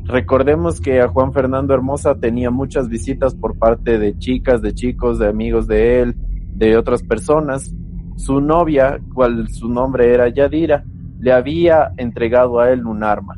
Recordemos 0.06 0.80
que 0.82 1.02
a 1.02 1.08
Juan 1.08 1.34
Fernando 1.34 1.74
Hermosa 1.74 2.16
tenía 2.20 2.52
muchas 2.52 2.90
visitas 2.90 3.34
por 3.34 3.58
parte 3.58 3.98
de 3.98 4.18
chicas, 4.18 4.62
de 4.62 4.74
chicos, 4.74 5.18
de 5.18 5.28
amigos 5.28 5.68
de 5.68 6.02
él, 6.02 6.16
de 6.56 6.78
otras 6.78 7.04
personas. 7.04 7.72
Su 8.18 8.40
novia, 8.40 9.00
cual 9.14 9.50
su 9.50 9.68
nombre 9.70 10.14
era 10.14 10.30
Yadira, 10.30 10.84
le 11.20 11.32
había 11.32 11.92
entregado 11.98 12.60
a 12.60 12.72
él 12.72 12.86
un 12.86 13.04
arma. 13.04 13.36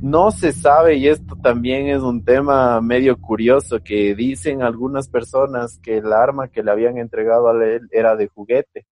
No 0.00 0.30
se 0.30 0.52
sabe, 0.52 0.96
y 0.96 1.08
esto 1.08 1.36
también 1.42 1.88
es 1.88 2.02
un 2.02 2.24
tema 2.24 2.80
medio 2.80 3.16
curioso, 3.16 3.82
que 3.82 4.14
dicen 4.14 4.62
algunas 4.62 5.08
personas 5.08 5.78
que 5.82 5.98
el 5.98 6.12
arma 6.12 6.48
que 6.48 6.62
le 6.62 6.70
habían 6.70 6.98
entregado 6.98 7.48
a 7.48 7.64
él 7.64 7.88
era 7.90 8.14
de 8.14 8.28
juguete, 8.28 8.86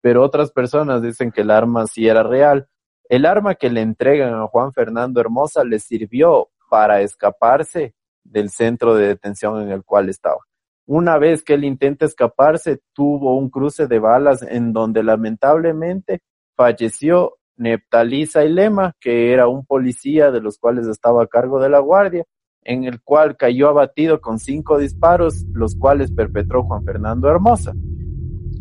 pero 0.00 0.22
otras 0.22 0.50
personas 0.50 1.02
dicen 1.02 1.30
que 1.30 1.42
el 1.42 1.50
arma 1.50 1.86
sí 1.86 2.08
era 2.08 2.22
real. 2.22 2.68
El 3.08 3.26
arma 3.26 3.54
que 3.54 3.70
le 3.70 3.82
entregan 3.82 4.34
a 4.34 4.46
Juan 4.46 4.72
Fernando 4.72 5.20
Hermosa 5.20 5.62
le 5.62 5.78
sirvió 5.78 6.48
para 6.68 7.02
escaparse 7.02 7.94
del 8.24 8.50
centro 8.50 8.94
de 8.94 9.08
detención 9.08 9.62
en 9.62 9.70
el 9.70 9.84
cual 9.84 10.08
estaba. 10.08 10.38
Una 10.86 11.18
vez 11.18 11.42
que 11.42 11.54
él 11.54 11.64
intenta 11.64 12.06
escaparse, 12.06 12.80
tuvo 12.92 13.36
un 13.36 13.50
cruce 13.50 13.86
de 13.86 13.98
balas 13.98 14.42
en 14.42 14.72
donde 14.72 15.02
lamentablemente 15.02 16.20
falleció 16.56 17.34
Neptalí 17.56 18.26
Lema, 18.48 18.92
que 19.00 19.32
era 19.32 19.48
un 19.48 19.64
policía 19.66 20.30
de 20.30 20.40
los 20.40 20.58
cuales 20.58 20.86
estaba 20.86 21.24
a 21.24 21.26
cargo 21.26 21.60
de 21.60 21.70
la 21.70 21.80
guardia, 21.80 22.24
en 22.62 22.84
el 22.84 23.00
cual 23.02 23.36
cayó 23.36 23.68
abatido 23.68 24.20
con 24.20 24.38
cinco 24.38 24.78
disparos, 24.78 25.44
los 25.52 25.74
cuales 25.74 26.12
perpetró 26.12 26.64
Juan 26.64 26.84
Fernando 26.84 27.28
Hermosa. 27.28 27.72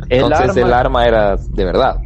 Entonces 0.09 0.57
el 0.57 0.73
arma, 0.73 1.05
era 1.05 1.36
de 1.36 1.65
verdad. 1.65 1.97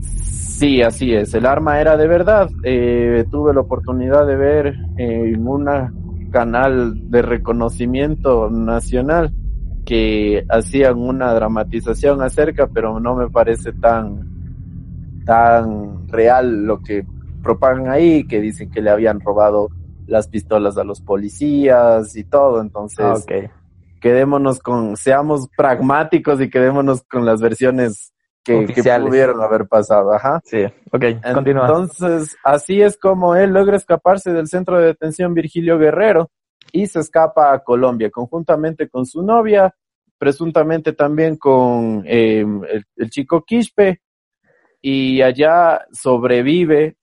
Sí, 0.00 0.82
así 0.82 1.12
es, 1.12 1.34
el 1.34 1.46
arma 1.46 1.80
era 1.80 1.96
de 1.96 2.06
verdad. 2.06 2.48
Eh, 2.64 3.24
tuve 3.30 3.52
la 3.54 3.60
oportunidad 3.60 4.26
de 4.26 4.36
ver 4.36 4.74
en 4.96 5.46
un 5.46 6.30
canal 6.30 7.10
de 7.10 7.22
reconocimiento 7.22 8.50
nacional 8.50 9.32
que 9.88 10.44
hacían 10.50 10.98
una 10.98 11.32
dramatización 11.32 12.20
acerca, 12.20 12.66
pero 12.66 13.00
no 13.00 13.16
me 13.16 13.30
parece 13.30 13.72
tan 13.72 15.22
tan 15.24 16.06
real 16.08 16.66
lo 16.66 16.82
que 16.82 17.06
propagan 17.42 17.88
ahí, 17.88 18.24
que 18.24 18.38
dicen 18.42 18.70
que 18.70 18.82
le 18.82 18.90
habían 18.90 19.18
robado 19.18 19.70
las 20.06 20.28
pistolas 20.28 20.76
a 20.76 20.84
los 20.84 21.00
policías 21.00 22.14
y 22.16 22.24
todo, 22.24 22.60
entonces 22.60 23.06
ah, 23.06 23.48
quedémonos 23.98 24.58
con, 24.58 24.94
seamos 24.98 25.48
pragmáticos 25.56 26.38
y 26.42 26.50
quedémonos 26.50 27.02
con 27.04 27.24
las 27.24 27.40
versiones 27.40 28.12
que, 28.44 28.66
que, 28.66 28.82
pudieron 28.82 29.40
haber 29.40 29.68
pasado, 29.68 30.12
ajá. 30.12 30.42
Sí, 30.44 30.64
ok, 30.92 31.04
continúa. 31.32 31.66
Entonces, 31.66 32.36
así 32.44 32.82
es 32.82 32.98
como 32.98 33.36
él 33.36 33.54
logra 33.54 33.78
escaparse 33.78 34.34
del 34.34 34.48
centro 34.48 34.78
de 34.78 34.88
detención 34.88 35.32
Virgilio 35.32 35.78
Guerrero 35.78 36.30
y 36.72 36.86
se 36.86 37.00
escapa 37.00 37.52
a 37.52 37.60
Colombia, 37.60 38.10
conjuntamente 38.10 38.88
con 38.88 39.06
su 39.06 39.22
novia, 39.22 39.74
presuntamente 40.18 40.92
también 40.92 41.36
con 41.36 42.02
eh, 42.06 42.44
el, 42.96 43.10
chico 43.10 43.44
Quispe, 43.44 44.02
y 44.80 45.22
allá 45.22 45.86
sobrevive 45.92 46.96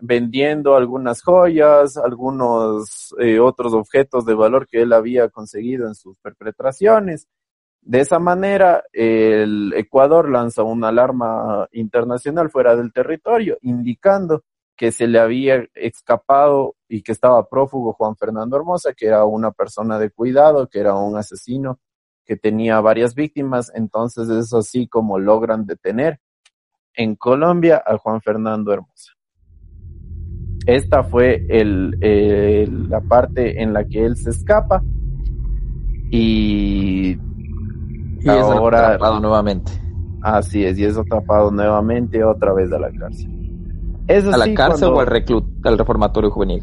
vendiendo 0.00 0.74
algunas 0.74 1.22
joyas, 1.22 1.96
algunos 1.96 3.14
eh, 3.20 3.38
otros 3.38 3.72
objetos 3.72 4.26
de 4.26 4.34
valor 4.34 4.66
que 4.66 4.82
él 4.82 4.92
había 4.92 5.28
conseguido 5.28 5.86
en 5.86 5.94
sus 5.94 6.16
perpetraciones. 6.18 7.28
De 7.80 8.00
esa 8.00 8.18
manera, 8.18 8.84
el 8.92 9.72
Ecuador 9.76 10.28
lanza 10.28 10.62
una 10.62 10.88
alarma 10.88 11.68
internacional 11.72 12.50
fuera 12.50 12.74
del 12.74 12.92
territorio, 12.92 13.58
indicando 13.62 14.44
que 14.76 14.92
se 14.92 15.06
le 15.06 15.18
había 15.18 15.66
escapado 15.74 16.76
y 16.88 17.02
que 17.02 17.12
estaba 17.12 17.48
prófugo 17.48 17.92
Juan 17.92 18.16
Fernando 18.16 18.56
Hermosa, 18.56 18.92
que 18.94 19.06
era 19.06 19.24
una 19.24 19.52
persona 19.52 19.98
de 19.98 20.10
cuidado, 20.10 20.68
que 20.68 20.80
era 20.80 20.94
un 20.94 21.16
asesino 21.16 21.78
que 22.24 22.36
tenía 22.36 22.80
varias 22.80 23.14
víctimas. 23.14 23.70
Entonces 23.74 24.28
es 24.28 24.52
así 24.52 24.88
como 24.88 25.18
logran 25.18 25.66
detener 25.66 26.20
en 26.94 27.16
Colombia 27.16 27.82
a 27.84 27.96
Juan 27.98 28.20
Fernando 28.20 28.72
Hermosa. 28.72 29.12
Esta 30.66 31.02
fue 31.02 31.44
el, 31.48 31.98
la 32.88 33.00
parte 33.00 33.62
en 33.62 33.72
la 33.72 33.84
que 33.84 34.04
él 34.04 34.16
se 34.16 34.30
escapa 34.30 34.82
y, 36.10 37.18
ahora 38.26 38.78
es 38.78 38.84
atrapado 38.84 39.20
nuevamente. 39.20 39.72
Así 40.20 40.64
es, 40.64 40.78
y 40.78 40.84
es 40.84 40.96
atrapado 40.96 41.50
nuevamente 41.50 42.22
otra 42.22 42.52
vez 42.52 42.70
a 42.72 42.78
la 42.78 42.92
cárcel. 42.92 43.31
¿A 44.12 44.36
la 44.36 44.54
cárcel 44.54 44.88
o 44.88 45.00
al, 45.00 45.06
reclut, 45.06 45.44
al 45.64 45.78
reformatorio 45.78 46.30
juvenil? 46.30 46.62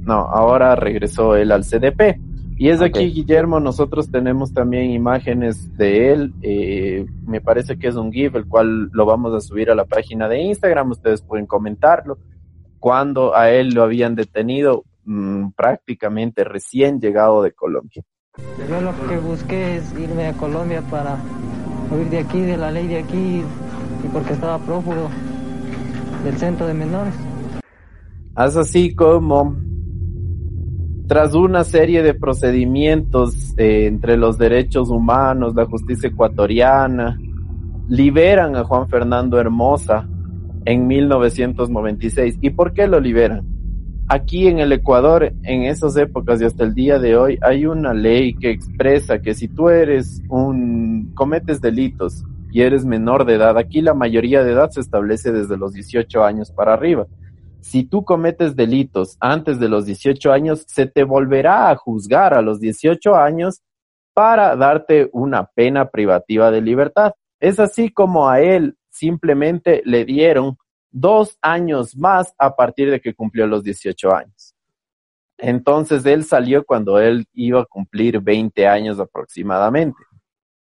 No, 0.00 0.20
ahora 0.20 0.76
regresó 0.76 1.34
él 1.36 1.52
al 1.52 1.64
CDP. 1.64 2.20
Y 2.58 2.68
es 2.68 2.82
aquí, 2.82 3.06
Guillermo, 3.10 3.58
nosotros 3.58 4.10
tenemos 4.10 4.52
también 4.52 4.90
imágenes 4.90 5.74
de 5.78 6.12
él. 6.12 6.34
Eh, 6.42 7.06
me 7.26 7.40
parece 7.40 7.78
que 7.78 7.88
es 7.88 7.94
un 7.94 8.12
GIF, 8.12 8.34
el 8.34 8.46
cual 8.46 8.90
lo 8.92 9.06
vamos 9.06 9.34
a 9.34 9.40
subir 9.40 9.70
a 9.70 9.74
la 9.74 9.86
página 9.86 10.28
de 10.28 10.42
Instagram. 10.42 10.90
Ustedes 10.90 11.22
pueden 11.22 11.46
comentarlo. 11.46 12.18
Cuando 12.78 13.34
a 13.34 13.50
él 13.50 13.70
lo 13.70 13.82
habían 13.82 14.14
detenido, 14.14 14.84
mmm, 15.04 15.52
prácticamente 15.56 16.44
recién 16.44 17.00
llegado 17.00 17.42
de 17.42 17.52
Colombia. 17.52 18.02
Yo 18.68 18.80
lo 18.82 18.92
que 19.08 19.16
busqué 19.16 19.76
es 19.76 19.98
irme 19.98 20.26
a 20.26 20.34
Colombia 20.34 20.82
para 20.90 21.16
huir 21.90 22.10
de 22.10 22.18
aquí, 22.18 22.42
de 22.42 22.58
la 22.58 22.70
ley 22.70 22.88
de 22.88 22.98
aquí, 22.98 23.42
y 24.04 24.08
porque 24.12 24.34
estaba 24.34 24.58
prófugo 24.58 25.08
del 26.24 26.36
centro 26.36 26.66
de 26.66 26.74
menores. 26.74 27.14
Así 28.34 28.94
como 28.94 29.56
tras 31.10 31.34
una 31.34 31.64
serie 31.64 32.04
de 32.04 32.14
procedimientos 32.14 33.52
eh, 33.58 33.86
entre 33.86 34.16
los 34.16 34.38
derechos 34.38 34.90
humanos, 34.90 35.56
la 35.56 35.66
justicia 35.66 36.08
ecuatoriana, 36.08 37.18
liberan 37.88 38.54
a 38.54 38.62
Juan 38.62 38.88
Fernando 38.88 39.40
Hermosa 39.40 40.08
en 40.64 40.86
1996. 40.86 42.38
¿Y 42.40 42.50
por 42.50 42.72
qué 42.72 42.86
lo 42.86 43.00
liberan? 43.00 43.44
Aquí 44.06 44.46
en 44.46 44.60
el 44.60 44.70
Ecuador, 44.70 45.32
en 45.42 45.62
esas 45.64 45.96
épocas 45.96 46.40
y 46.40 46.44
hasta 46.44 46.62
el 46.62 46.74
día 46.74 47.00
de 47.00 47.16
hoy, 47.16 47.38
hay 47.42 47.66
una 47.66 47.92
ley 47.92 48.34
que 48.34 48.50
expresa 48.50 49.20
que 49.20 49.34
si 49.34 49.48
tú 49.48 49.68
eres 49.68 50.22
un, 50.28 51.10
cometes 51.14 51.60
delitos 51.60 52.24
y 52.52 52.62
eres 52.62 52.84
menor 52.84 53.24
de 53.24 53.34
edad, 53.34 53.56
aquí 53.58 53.80
la 53.80 53.94
mayoría 53.94 54.42
de 54.42 54.52
edad 54.52 54.70
se 54.70 54.80
establece 54.80 55.32
desde 55.32 55.56
los 55.56 55.72
18 55.72 56.24
años 56.24 56.50
para 56.50 56.74
arriba 56.74 57.06
si 57.60 57.84
tú 57.84 58.04
cometes 58.04 58.56
delitos 58.56 59.16
antes 59.20 59.58
de 59.58 59.68
los 59.68 59.86
18 59.86 60.32
años, 60.32 60.64
se 60.66 60.86
te 60.86 61.04
volverá 61.04 61.70
a 61.70 61.76
juzgar 61.76 62.34
a 62.34 62.42
los 62.42 62.60
18 62.60 63.14
años 63.14 63.62
para 64.14 64.56
darte 64.56 65.08
una 65.12 65.46
pena 65.46 65.88
privativa 65.88 66.50
de 66.50 66.60
libertad. 66.60 67.12
Es 67.38 67.58
así 67.58 67.90
como 67.90 68.28
a 68.28 68.40
él 68.40 68.76
simplemente 68.90 69.82
le 69.84 70.04
dieron 70.04 70.56
dos 70.90 71.38
años 71.40 71.96
más 71.96 72.34
a 72.38 72.56
partir 72.56 72.90
de 72.90 73.00
que 73.00 73.14
cumplió 73.14 73.46
los 73.46 73.62
18 73.62 74.14
años. 74.14 74.54
Entonces 75.38 76.04
él 76.04 76.24
salió 76.24 76.64
cuando 76.64 76.98
él 76.98 77.26
iba 77.32 77.62
a 77.62 77.66
cumplir 77.66 78.20
20 78.20 78.66
años 78.66 78.98
aproximadamente. 78.98 79.96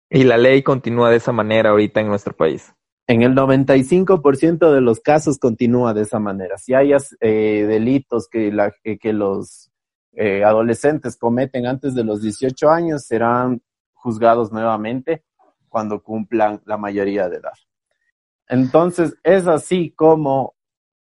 Y 0.08 0.24
la 0.24 0.38
ley 0.38 0.62
continúa 0.62 1.10
de 1.10 1.16
esa 1.16 1.32
manera 1.32 1.70
ahorita 1.70 2.00
en 2.00 2.08
nuestro 2.08 2.34
país. 2.34 2.72
En 3.08 3.22
el 3.22 3.34
95% 3.34 4.72
de 4.72 4.80
los 4.80 5.00
casos 5.00 5.38
continúa 5.38 5.94
de 5.94 6.02
esa 6.02 6.18
manera. 6.18 6.58
Si 6.58 6.74
hay 6.74 6.92
eh, 7.20 7.64
delitos 7.68 8.28
que, 8.28 8.52
que 9.00 9.12
los 9.12 9.70
eh, 10.12 10.44
adolescentes 10.44 11.16
cometen 11.16 11.66
antes 11.66 11.94
de 11.94 12.04
los 12.04 12.22
18 12.22 12.68
años, 12.70 13.06
serán 13.06 13.62
juzgados 13.92 14.52
nuevamente 14.52 15.24
cuando 15.68 16.02
cumplan 16.02 16.62
la 16.64 16.76
mayoría 16.76 17.28
de 17.28 17.36
edad. 17.36 17.52
Entonces, 18.48 19.16
es 19.22 19.46
así 19.46 19.90
como 19.90 20.54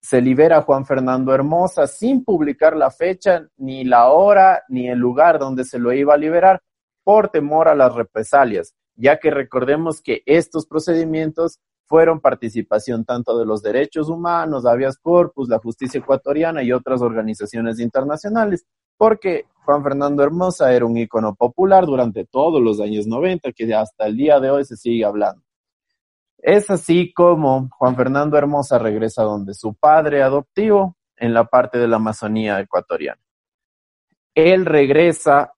se 0.00 0.20
libera 0.20 0.62
Juan 0.62 0.86
Fernando 0.86 1.34
Hermosa 1.34 1.86
sin 1.86 2.24
publicar 2.24 2.76
la 2.76 2.90
fecha, 2.90 3.46
ni 3.56 3.84
la 3.84 4.08
hora, 4.08 4.62
ni 4.68 4.88
el 4.88 4.98
lugar 4.98 5.38
donde 5.38 5.64
se 5.64 5.78
lo 5.78 5.92
iba 5.92 6.14
a 6.14 6.18
liberar 6.18 6.62
por 7.02 7.28
temor 7.28 7.68
a 7.68 7.74
las 7.74 7.94
represalias, 7.94 8.74
ya 8.96 9.18
que 9.18 9.30
recordemos 9.30 10.00
que 10.00 10.22
estos 10.26 10.66
procedimientos 10.66 11.60
fueron 11.86 12.20
participación 12.20 13.04
tanto 13.04 13.38
de 13.38 13.46
los 13.46 13.62
derechos 13.62 14.08
humanos, 14.08 14.66
Habeas 14.66 14.98
Corpus, 14.98 15.48
la 15.48 15.58
justicia 15.58 15.98
ecuatoriana 15.98 16.62
y 16.62 16.72
otras 16.72 17.00
organizaciones 17.00 17.78
internacionales, 17.78 18.66
porque 18.96 19.44
Juan 19.64 19.82
Fernando 19.82 20.22
Hermosa 20.22 20.74
era 20.74 20.86
un 20.86 20.96
ícono 20.96 21.34
popular 21.34 21.86
durante 21.86 22.24
todos 22.24 22.60
los 22.60 22.80
años 22.80 23.06
90, 23.06 23.52
que 23.52 23.72
hasta 23.74 24.06
el 24.06 24.16
día 24.16 24.40
de 24.40 24.50
hoy 24.50 24.64
se 24.64 24.76
sigue 24.76 25.04
hablando. 25.04 25.42
Es 26.38 26.70
así 26.70 27.12
como 27.12 27.68
Juan 27.70 27.96
Fernando 27.96 28.36
Hermosa 28.36 28.78
regresa 28.78 29.22
donde 29.22 29.54
su 29.54 29.74
padre 29.74 30.22
adoptivo, 30.22 30.96
en 31.16 31.34
la 31.34 31.44
parte 31.44 31.78
de 31.78 31.88
la 31.88 31.96
Amazonía 31.96 32.60
ecuatoriana. 32.60 33.20
Él 34.34 34.66
regresa 34.66 35.54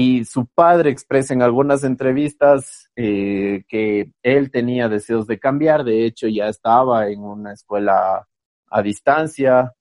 y 0.00 0.24
su 0.24 0.46
padre 0.46 0.90
expresa 0.90 1.34
en 1.34 1.42
algunas 1.42 1.82
entrevistas 1.82 2.88
eh, 2.94 3.64
que 3.66 4.12
él 4.22 4.48
tenía 4.52 4.88
deseos 4.88 5.26
de 5.26 5.40
cambiar, 5.40 5.82
de 5.82 6.06
hecho 6.06 6.28
ya 6.28 6.46
estaba 6.46 7.08
en 7.08 7.18
una 7.18 7.52
escuela 7.52 8.28
a 8.70 8.82
distancia, 8.82 9.74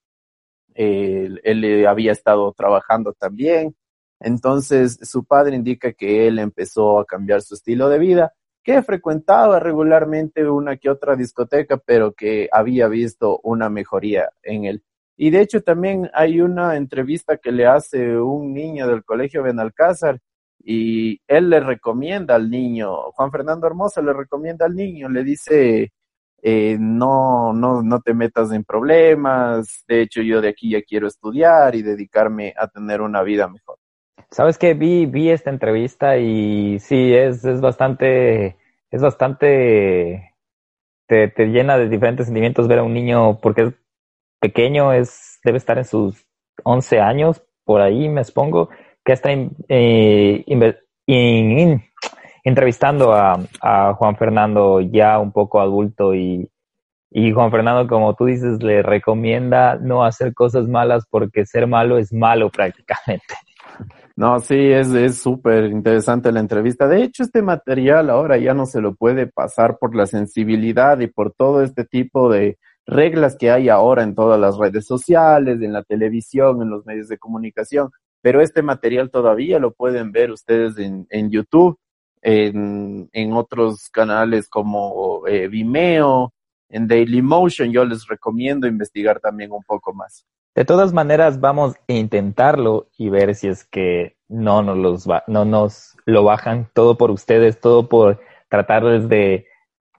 él, 0.73 1.39
él 1.43 1.85
había 1.85 2.13
estado 2.13 2.51
trabajando 2.53 3.13
también, 3.13 3.75
entonces 4.19 4.97
su 5.03 5.23
padre 5.23 5.55
indica 5.55 5.93
que 5.93 6.27
él 6.27 6.39
empezó 6.39 6.99
a 6.99 7.05
cambiar 7.05 7.43
su 7.43 7.53
estilo 7.53 7.87
de 7.87 7.99
vida, 7.99 8.33
que 8.63 8.81
frecuentaba 8.81 9.59
regularmente 9.59 10.49
una 10.49 10.77
que 10.77 10.89
otra 10.89 11.15
discoteca, 11.15 11.77
pero 11.77 12.13
que 12.13 12.49
había 12.51 12.87
visto 12.87 13.39
una 13.43 13.69
mejoría 13.69 14.31
en 14.41 14.65
él. 14.65 14.83
Y 15.17 15.31
de 15.31 15.41
hecho 15.41 15.61
también 15.61 16.09
hay 16.13 16.41
una 16.41 16.77
entrevista 16.77 17.37
que 17.37 17.51
le 17.51 17.65
hace 17.65 18.19
un 18.19 18.53
niño 18.53 18.87
del 18.87 19.03
colegio 19.03 19.41
Benalcázar 19.41 20.19
y 20.63 21.19
él 21.27 21.49
le 21.49 21.59
recomienda 21.59 22.35
al 22.35 22.49
niño, 22.51 23.11
Juan 23.13 23.31
Fernando 23.31 23.65
Hermosa 23.65 24.01
le 24.01 24.13
recomienda 24.13 24.65
al 24.65 24.75
niño, 24.75 25.09
le 25.09 25.23
dice, 25.23 25.91
eh, 26.41 26.77
no, 26.79 27.51
no, 27.53 27.81
no 27.81 28.01
te 28.01 28.13
metas 28.13 28.51
en 28.51 28.63
problemas, 28.63 29.83
de 29.87 30.01
hecho 30.01 30.21
yo 30.21 30.39
de 30.41 30.49
aquí 30.49 30.71
ya 30.71 30.81
quiero 30.83 31.07
estudiar 31.07 31.73
y 31.73 31.81
dedicarme 31.81 32.53
a 32.57 32.67
tener 32.67 33.01
una 33.01 33.23
vida 33.23 33.47
mejor. 33.47 33.77
Sabes 34.29 34.57
que 34.57 34.73
vi, 34.73 35.05
vi 35.05 35.29
esta 35.29 35.49
entrevista 35.49 36.17
y 36.17 36.79
sí, 36.79 37.13
es, 37.13 37.43
es 37.45 37.61
bastante, 37.61 38.57
es 38.91 39.01
bastante, 39.01 40.35
te, 41.07 41.29
te 41.29 41.45
llena 41.47 41.77
de 41.77 41.87
diferentes 41.87 42.25
sentimientos 42.25 42.67
ver 42.67 42.79
a 42.79 42.83
un 42.83 42.93
niño 42.93 43.39
porque 43.39 43.61
es 43.63 43.73
pequeño, 44.39 44.93
es, 44.93 45.39
debe 45.43 45.57
estar 45.57 45.77
en 45.77 45.85
sus 45.85 46.25
11 46.63 46.99
años, 46.99 47.43
por 47.63 47.81
ahí 47.81 48.09
me 48.09 48.21
expongo, 48.21 48.69
que 49.03 49.13
está 49.13 49.29
eh, 49.31 50.45
entrevistando 52.43 53.13
a, 53.13 53.93
Juan 53.95 54.17
Fernando 54.17 54.81
ya 54.81 55.19
un 55.19 55.31
poco 55.31 55.61
adulto 55.61 56.13
y, 56.13 56.49
y 57.11 57.31
Juan 57.31 57.51
Fernando, 57.51 57.87
como 57.87 58.15
tú 58.15 58.25
dices, 58.25 58.61
le 58.61 58.81
recomienda 58.81 59.75
no 59.75 60.03
hacer 60.03 60.33
cosas 60.33 60.67
malas 60.67 61.05
porque 61.09 61.45
ser 61.45 61.67
malo 61.67 61.97
es 61.97 62.13
malo 62.13 62.49
prácticamente. 62.53 63.35
No, 64.15 64.39
sí, 64.39 64.55
es 64.55 65.19
súper 65.19 65.65
interesante 65.65 66.31
la 66.31 66.39
entrevista. 66.39 66.87
De 66.87 67.03
hecho, 67.03 67.21
este 67.21 67.43
material 67.43 68.09
ahora 68.09 68.37
ya 68.37 68.55
no 68.55 68.65
se 68.65 68.81
lo 68.81 68.95
puede 68.95 69.27
pasar 69.27 69.77
por 69.77 69.95
la 69.95 70.07
sensibilidad 70.07 70.99
y 70.99 71.07
por 71.07 71.33
todo 71.33 71.61
este 71.61 71.85
tipo 71.85 72.27
de 72.31 72.57
reglas 72.87 73.35
que 73.37 73.51
hay 73.51 73.69
ahora 73.69 74.03
en 74.03 74.15
todas 74.15 74.39
las 74.39 74.57
redes 74.57 74.87
sociales, 74.87 75.61
en 75.61 75.73
la 75.73 75.83
televisión, 75.83 76.61
en 76.61 76.69
los 76.69 76.85
medios 76.85 77.09
de 77.09 77.17
comunicación. 77.17 77.91
Pero 78.21 78.41
este 78.41 78.61
material 78.61 79.11
todavía 79.11 79.59
lo 79.59 79.73
pueden 79.73 80.11
ver 80.11 80.31
ustedes 80.31 80.77
en, 80.79 81.05
en 81.09 81.29
YouTube, 81.29 81.77
en, 82.21 83.09
en 83.11 83.33
otros 83.33 83.89
canales 83.89 84.49
como 84.49 85.27
eh, 85.27 85.47
Vimeo, 85.47 86.33
en 86.69 86.87
Dailymotion. 86.87 87.71
Yo 87.71 87.85
les 87.85 88.07
recomiendo 88.07 88.67
investigar 88.67 89.19
también 89.19 89.51
un 89.51 89.63
poco 89.63 89.93
más. 89.93 90.25
De 90.55 90.65
todas 90.65 90.91
maneras, 90.91 91.39
vamos 91.39 91.75
a 91.87 91.93
intentarlo 91.93 92.89
y 92.97 93.09
ver 93.09 93.35
si 93.35 93.47
es 93.47 93.63
que 93.63 94.17
no 94.27 94.63
nos, 94.63 94.77
los 94.77 95.07
no 95.27 95.45
nos 95.45 95.95
lo 96.05 96.23
bajan 96.23 96.67
todo 96.73 96.97
por 96.97 97.11
ustedes, 97.11 97.59
todo 97.59 97.87
por 97.87 98.19
tratarles 98.49 99.07
de, 99.07 99.45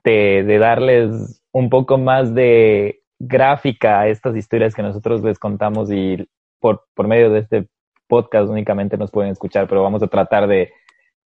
de, 0.03 0.59
darles 0.59 1.38
un 1.53 1.71
poco 1.71 1.99
más 1.99 2.35
de 2.35 3.01
gráfica 3.19 4.01
a 4.01 4.09
estas 4.09 4.37
historias 4.37 4.75
que 4.75 4.83
nosotros 4.83 5.23
les 5.23 5.39
contamos 5.39 5.91
y 5.91 6.29
por, 6.61 6.85
por 6.95 7.09
medio 7.09 7.31
de 7.31 7.41
este 7.41 7.69
podcast 8.07 8.49
únicamente 8.49 8.97
nos 8.97 9.11
pueden 9.11 9.33
escuchar, 9.33 9.69
pero 9.69 9.83
vamos 9.83 10.03
a 10.03 10.07
tratar 10.07 10.47
de, 10.47 10.71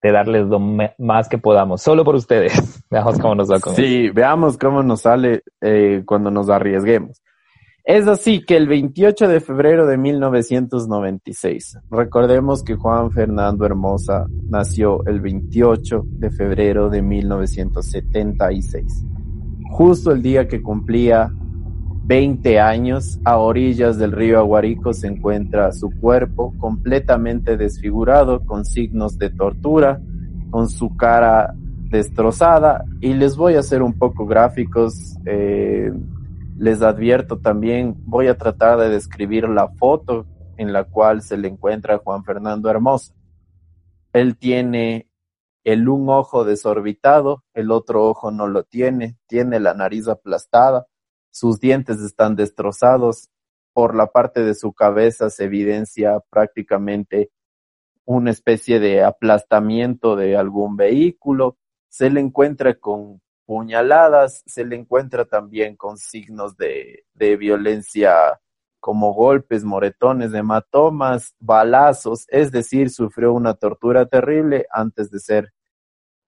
de 0.01 0.11
darles 0.11 0.47
lo 0.47 0.59
más 0.59 1.29
que 1.29 1.37
podamos, 1.37 1.81
solo 1.81 2.03
por 2.03 2.15
ustedes. 2.15 2.83
veamos 2.91 3.19
cómo 3.19 3.35
nos 3.35 3.49
va 3.49 3.59
con 3.59 3.75
Sí, 3.75 4.09
veamos 4.09 4.57
cómo 4.57 4.83
nos 4.83 5.01
sale 5.01 5.43
eh, 5.61 6.03
cuando 6.05 6.29
nos 6.29 6.49
arriesguemos. 6.49 7.21
Es 7.85 8.07
así 8.07 8.45
que 8.45 8.55
el 8.55 8.69
28 8.69 9.27
de 9.27 9.41
febrero 9.41 9.85
de 9.85 9.97
1996, 9.97 11.79
recordemos 11.91 12.63
que 12.63 12.75
Juan 12.75 13.11
Fernando 13.11 13.65
Hermosa 13.65 14.25
nació 14.49 15.05
el 15.05 15.19
28 15.19 16.03
de 16.05 16.31
febrero 16.31 16.89
de 16.89 17.01
1976, 17.01 19.03
justo 19.73 20.11
el 20.11 20.21
día 20.21 20.47
que 20.47 20.61
cumplía 20.61 21.31
20 22.05 22.59
años, 22.59 23.19
a 23.25 23.37
orillas 23.37 23.97
del 23.97 24.11
río 24.11 24.37
Aguarico 24.37 24.93
se 24.93 25.07
encuentra 25.07 25.71
su 25.71 25.89
cuerpo 25.89 26.53
completamente 26.59 27.57
desfigurado, 27.57 28.45
con 28.45 28.65
signos 28.65 29.17
de 29.17 29.31
tortura, 29.31 29.99
con 30.51 30.69
su 30.69 30.95
cara 30.95 31.55
destrozada, 31.89 32.85
y 33.01 33.15
les 33.15 33.35
voy 33.35 33.55
a 33.55 33.61
hacer 33.61 33.81
un 33.81 33.93
poco 33.93 34.27
gráficos. 34.27 35.17
Eh, 35.25 35.91
les 36.59 36.83
advierto 36.83 37.39
también, 37.39 37.95
voy 38.05 38.27
a 38.27 38.37
tratar 38.37 38.77
de 38.77 38.89
describir 38.89 39.49
la 39.49 39.69
foto 39.69 40.27
en 40.57 40.71
la 40.71 40.83
cual 40.83 41.23
se 41.23 41.35
le 41.35 41.47
encuentra 41.47 41.97
Juan 41.97 42.23
Fernando 42.23 42.69
Hermosa. 42.69 43.11
Él 44.13 44.37
tiene 44.37 45.07
el 45.63 45.87
un 45.87 46.09
ojo 46.09 46.43
desorbitado, 46.43 47.43
el 47.53 47.71
otro 47.71 48.05
ojo 48.07 48.31
no 48.31 48.47
lo 48.47 48.63
tiene, 48.63 49.17
tiene 49.27 49.59
la 49.59 49.73
nariz 49.73 50.07
aplastada, 50.07 50.87
sus 51.31 51.59
dientes 51.59 51.99
están 52.01 52.35
destrozados, 52.35 53.29
por 53.73 53.95
la 53.95 54.07
parte 54.07 54.43
de 54.43 54.53
su 54.53 54.71
cabeza 54.73 55.29
se 55.29 55.45
evidencia 55.45 56.19
prácticamente 56.29 57.31
una 58.05 58.31
especie 58.31 58.79
de 58.79 59.03
aplastamiento 59.03 60.15
de 60.15 60.37
algún 60.37 60.75
vehículo, 60.75 61.57
se 61.89 62.09
le 62.09 62.19
encuentra 62.19 62.75
con 62.75 63.21
puñaladas, 63.45 64.43
se 64.45 64.65
le 64.65 64.75
encuentra 64.75 65.25
también 65.25 65.75
con 65.75 65.97
signos 65.97 66.55
de, 66.57 67.05
de 67.13 67.37
violencia 67.37 68.39
como 68.83 69.13
golpes, 69.13 69.63
moretones, 69.63 70.33
hematomas, 70.33 71.37
balazos, 71.39 72.25
es 72.27 72.51
decir, 72.51 72.89
sufrió 72.89 73.31
una 73.31 73.53
tortura 73.53 74.07
terrible 74.07 74.65
antes 74.69 75.09
de 75.09 75.19
ser 75.19 75.53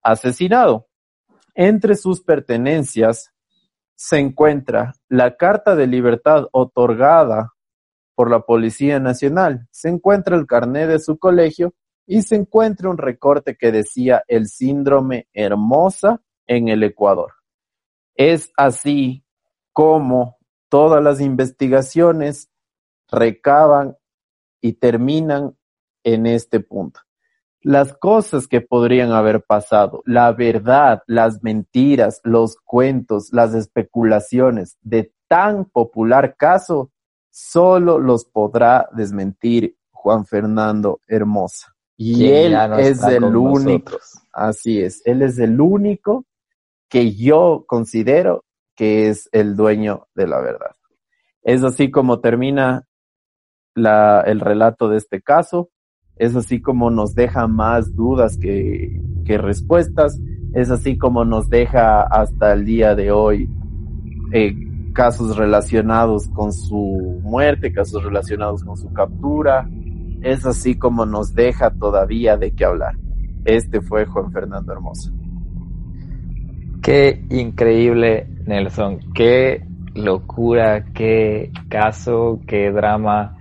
asesinado. 0.05 0.86
Entre 1.57 1.96
sus 1.96 2.22
pertenencias 2.22 3.32
se 3.96 4.20
encuentra 4.20 4.92
la 5.09 5.36
Carta 5.36 5.74
de 5.74 5.88
Libertad 5.88 6.46
otorgada 6.52 7.55
por 8.14 8.30
la 8.30 8.42
Policía 8.42 9.00
Nacional, 9.00 9.66
se 9.72 9.88
encuentra 9.88 10.36
el 10.36 10.46
carné 10.46 10.86
de 10.86 11.00
su 11.00 11.18
colegio 11.18 11.74
y 12.07 12.22
se 12.22 12.36
encuentra 12.36 12.88
un 12.88 12.98
recorte 12.98 13.57
que 13.57 13.72
decía 13.72 14.22
el 14.28 14.46
síndrome 14.46 15.26
Hermosa 15.32 16.20
en 16.46 16.68
el 16.68 16.84
Ecuador. 16.84 17.32
Es 18.14 18.52
así 18.57 19.24
como 19.72 20.36
todas 20.75 21.01
las 21.05 21.20
investigaciones 21.20 22.51
recaban 23.09 23.97
y 24.61 24.72
terminan 24.72 25.57
en 26.03 26.27
este 26.27 26.59
punto. 26.59 26.99
Las 27.61 27.97
cosas 27.97 28.49
que 28.49 28.61
podrían 28.61 29.12
haber 29.12 29.45
pasado, 29.45 30.03
la 30.05 30.33
verdad, 30.33 31.05
las 31.07 31.45
mentiras, 31.45 32.20
los 32.25 32.57
cuentos, 32.57 33.29
las 33.31 33.55
especulaciones 33.55 34.77
de 34.83 35.12
tan 35.29 35.64
popular 35.66 36.35
caso, 36.37 36.91
solo 37.31 38.01
los 38.01 38.25
podrá 38.25 38.89
desmentir 38.97 39.77
Juan 39.93 40.27
Fernando 40.27 41.01
Hermosa. 41.07 41.77
Y 41.97 42.31
él 42.31 42.57
es 42.81 43.01
el 43.05 43.22
único, 43.22 43.97
así 44.33 44.83
es, 44.83 45.03
él 45.05 45.22
es 45.22 45.39
el 45.39 45.61
único 45.61 46.25
que 46.89 47.12
yo 47.14 47.62
considero 47.68 48.45
que 48.75 49.09
es 49.09 49.29
el 49.33 49.57
dueño 49.57 50.09
de 50.14 50.27
la 50.27 50.41
verdad. 50.41 50.77
Es 51.43 51.62
así 51.62 51.91
como 51.91 52.20
termina 52.20 52.87
la, 53.75 54.20
el 54.22 54.41
relato 54.41 54.89
de 54.89 54.99
este 54.99 55.20
caso, 55.20 55.70
es 56.16 56.37
así 56.37 56.61
como 56.61 56.91
nos 56.91 57.14
deja 57.14 57.47
más 57.47 57.95
dudas 57.95 58.39
que, 58.39 59.01
respuestas, 59.27 60.20
es 60.53 60.70
así 60.70 60.97
como 60.97 61.25
nos 61.25 61.49
deja 61.49 62.03
hasta 62.03 62.53
el 62.53 62.64
día 62.64 62.95
de 62.95 63.11
hoy 63.11 63.49
eh, 64.33 64.55
casos 64.93 65.37
relacionados 65.37 66.29
con 66.29 66.53
su 66.53 67.20
muerte, 67.22 67.72
casos 67.72 68.05
relacionados 68.05 68.62
con 68.62 68.77
su 68.77 68.93
captura, 68.93 69.68
es 70.22 70.47
así 70.47 70.77
como 70.77 71.05
nos 71.05 71.35
deja 71.35 71.70
todavía 71.70 72.37
de 72.37 72.53
qué 72.53 72.64
hablar. 72.64 72.95
Este 73.45 73.81
fue 73.81 74.07
Juan 74.07 74.31
Fernando 74.33 74.72
Hermoso. 74.72 75.12
Qué 76.85 77.24
increíble, 77.30 78.26
Nelson. 78.45 79.01
Qué 79.14 79.64
locura, 79.95 80.85
qué 80.93 81.51
caso, 81.70 82.41
qué 82.47 82.70
drama. 82.70 83.39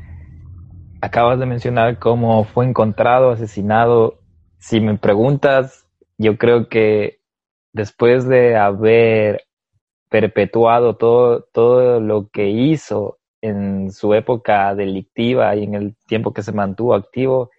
Acabas 1.01 1.39
de 1.39 1.45
mencionar 1.45 1.99
cómo 1.99 2.45
fue 2.45 2.65
encontrado, 2.65 3.31
asesinado. 3.31 4.21
Si 4.59 4.79
me 4.79 4.97
preguntas, 4.97 5.85
yo 6.17 6.37
creo 6.37 6.69
que 6.69 7.19
después 7.73 8.29
de 8.29 8.55
haber 8.55 9.43
perpetuado 10.09 10.95
todo, 10.95 11.45
todo 11.51 11.99
lo 11.99 12.29
que 12.29 12.47
hizo 12.49 13.17
en 13.41 13.91
su 13.91 14.13
época 14.13 14.73
delictiva 14.73 15.53
y 15.57 15.65
en 15.65 15.75
el 15.75 15.97
tiempo 16.07 16.31
que 16.31 16.43
se 16.43 16.53
mantuvo 16.53 16.95
activo, 16.95 17.49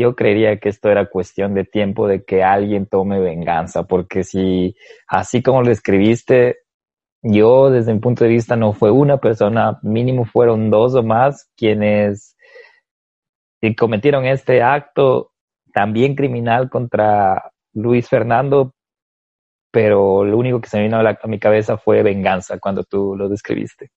yo 0.00 0.16
creería 0.16 0.58
que 0.58 0.70
esto 0.70 0.90
era 0.90 1.10
cuestión 1.10 1.54
de 1.54 1.64
tiempo 1.64 2.08
de 2.08 2.24
que 2.24 2.42
alguien 2.42 2.86
tome 2.86 3.20
venganza, 3.20 3.84
porque 3.84 4.24
si 4.24 4.74
así 5.06 5.42
como 5.42 5.62
lo 5.62 5.70
escribiste, 5.70 6.60
yo 7.22 7.70
desde 7.70 7.92
mi 7.92 8.00
punto 8.00 8.24
de 8.24 8.30
vista 8.30 8.56
no 8.56 8.72
fue 8.72 8.90
una 8.90 9.18
persona, 9.18 9.78
mínimo 9.82 10.24
fueron 10.24 10.70
dos 10.70 10.94
o 10.94 11.02
más 11.02 11.50
quienes 11.56 12.36
cometieron 13.76 14.24
este 14.24 14.62
acto 14.62 15.32
también 15.72 16.14
criminal 16.14 16.70
contra 16.70 17.52
Luis 17.74 18.08
Fernando, 18.08 18.72
pero 19.70 20.24
lo 20.24 20.38
único 20.38 20.60
que 20.60 20.68
se 20.68 20.78
me 20.78 20.84
vino 20.84 20.96
a, 20.96 21.18
a 21.22 21.28
mi 21.28 21.38
cabeza 21.38 21.76
fue 21.76 22.02
venganza 22.02 22.58
cuando 22.58 22.84
tú 22.84 23.14
lo 23.16 23.28
describiste. 23.28 23.90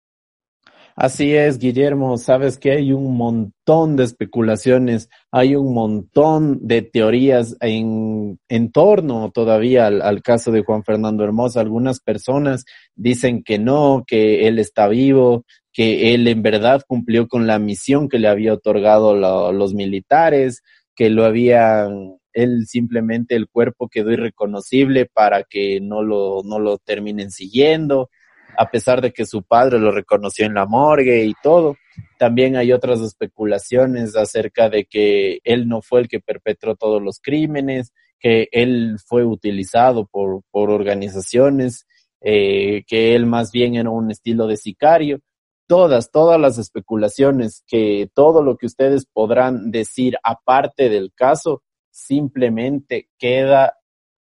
Así 0.96 1.34
es, 1.34 1.58
Guillermo, 1.58 2.18
sabes 2.18 2.60
que 2.60 2.72
hay 2.72 2.94
un 2.94 3.18
montón 3.18 3.96
de 3.96 4.04
especulaciones, 4.04 5.10
hay 5.32 5.56
un 5.56 5.74
montón 5.74 6.60
de 6.68 6.84
teorías 6.84 7.58
en, 7.62 8.40
en 8.48 8.72
torno 8.72 9.32
todavía 9.32 9.88
al, 9.88 10.04
al, 10.04 10.22
caso 10.22 10.52
de 10.52 10.64
Juan 10.64 10.84
Fernando 10.84 11.24
Hermosa. 11.24 11.62
Algunas 11.62 12.00
personas 12.00 12.66
dicen 12.96 13.44
que 13.44 13.58
no, 13.58 14.04
que 14.06 14.48
él 14.48 14.60
está 14.60 14.88
vivo, 14.88 15.46
que 15.74 16.14
él 16.14 16.28
en 16.28 16.44
verdad 16.44 16.84
cumplió 16.88 17.28
con 17.28 17.48
la 17.48 17.58
misión 17.58 18.08
que 18.08 18.20
le 18.20 18.28
había 18.28 18.54
otorgado 18.54 19.16
los 19.52 19.74
militares. 19.74 20.62
que 20.96 21.10
lo 21.10 21.26
habían, 21.26 22.18
él 22.34 22.68
simplemente 22.68 23.36
el 23.36 23.48
cuerpo 23.50 23.90
quedó 23.90 24.12
irreconocible 24.12 25.08
para 25.12 25.44
que 25.44 25.82
no 25.82 26.04
lo, 26.04 26.44
no 26.46 26.60
lo 26.60 26.78
terminen 26.78 27.32
siguiendo, 27.32 28.10
a 28.58 28.70
pesar 28.70 29.02
de 29.02 29.12
que 29.12 29.26
su 29.26 29.44
padre 29.44 29.80
lo 29.80 29.92
reconoció 29.92 30.46
en 30.46 30.54
la 30.54 30.66
morgue 30.66 31.26
y 31.26 31.34
todo. 31.42 31.78
También 32.18 32.56
hay 32.56 32.72
otras 32.72 33.02
especulaciones 33.02 34.16
acerca 34.16 34.70
de 34.70 34.86
que 34.86 35.40
él 35.44 35.68
no 35.68 35.82
fue 35.82 36.02
el 36.02 36.08
que 36.08 36.20
perpetró 36.20 36.76
todos 36.76 37.02
los 37.02 37.20
crímenes, 37.20 37.94
que 38.20 38.48
él 38.52 38.98
fue 39.06 39.26
utilizado 39.26 40.06
por, 40.06 40.44
por 40.50 40.70
organizaciones, 40.70 41.86
eh, 42.22 42.84
que 42.88 43.16
él 43.16 43.26
más 43.26 43.52
bien 43.52 43.76
era 43.76 43.90
un 43.90 44.10
estilo 44.12 44.48
de 44.48 44.58
sicario. 44.58 45.20
Todas, 45.68 46.12
todas 46.12 46.40
las 46.40 46.58
especulaciones, 46.58 47.64
que 47.68 48.10
todo 48.14 48.44
lo 48.44 48.58
que 48.58 48.66
ustedes 48.66 49.06
podrán 49.12 49.72
decir 49.72 50.18
aparte 50.24 50.90
del 50.90 51.12
caso, 51.14 51.64
simplemente 51.90 53.10
queda 53.18 53.78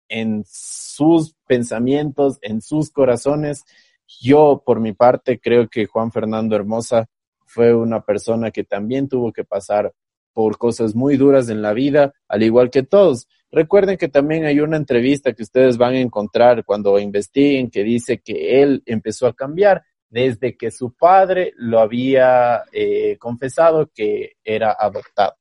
en 0.09 0.43
sus 0.47 1.35
pensamientos, 1.45 2.37
en 2.41 2.61
sus 2.61 2.91
corazones. 2.91 3.63
Yo, 4.07 4.63
por 4.65 4.79
mi 4.79 4.93
parte, 4.93 5.39
creo 5.39 5.67
que 5.67 5.85
Juan 5.85 6.11
Fernando 6.11 6.55
Hermosa 6.55 7.07
fue 7.45 7.73
una 7.73 8.01
persona 8.01 8.51
que 8.51 8.63
también 8.63 9.07
tuvo 9.07 9.31
que 9.31 9.43
pasar 9.43 9.93
por 10.33 10.57
cosas 10.57 10.95
muy 10.95 11.17
duras 11.17 11.49
en 11.49 11.61
la 11.61 11.73
vida, 11.73 12.13
al 12.27 12.43
igual 12.43 12.69
que 12.69 12.83
todos. 12.83 13.27
Recuerden 13.51 13.97
que 13.97 14.07
también 14.07 14.45
hay 14.45 14.59
una 14.59 14.77
entrevista 14.77 15.33
que 15.33 15.43
ustedes 15.43 15.77
van 15.77 15.95
a 15.95 15.99
encontrar 15.99 16.63
cuando 16.63 16.99
investiguen 16.99 17.71
que 17.71 17.83
dice 17.83 18.19
que 18.19 18.61
él 18.61 18.83
empezó 18.85 19.27
a 19.27 19.33
cambiar 19.33 19.83
desde 20.09 20.55
que 20.55 20.71
su 20.71 20.93
padre 20.93 21.53
lo 21.55 21.79
había 21.79 22.63
eh, 22.71 23.17
confesado 23.17 23.89
que 23.93 24.33
era 24.43 24.75
adoptado. 24.77 25.35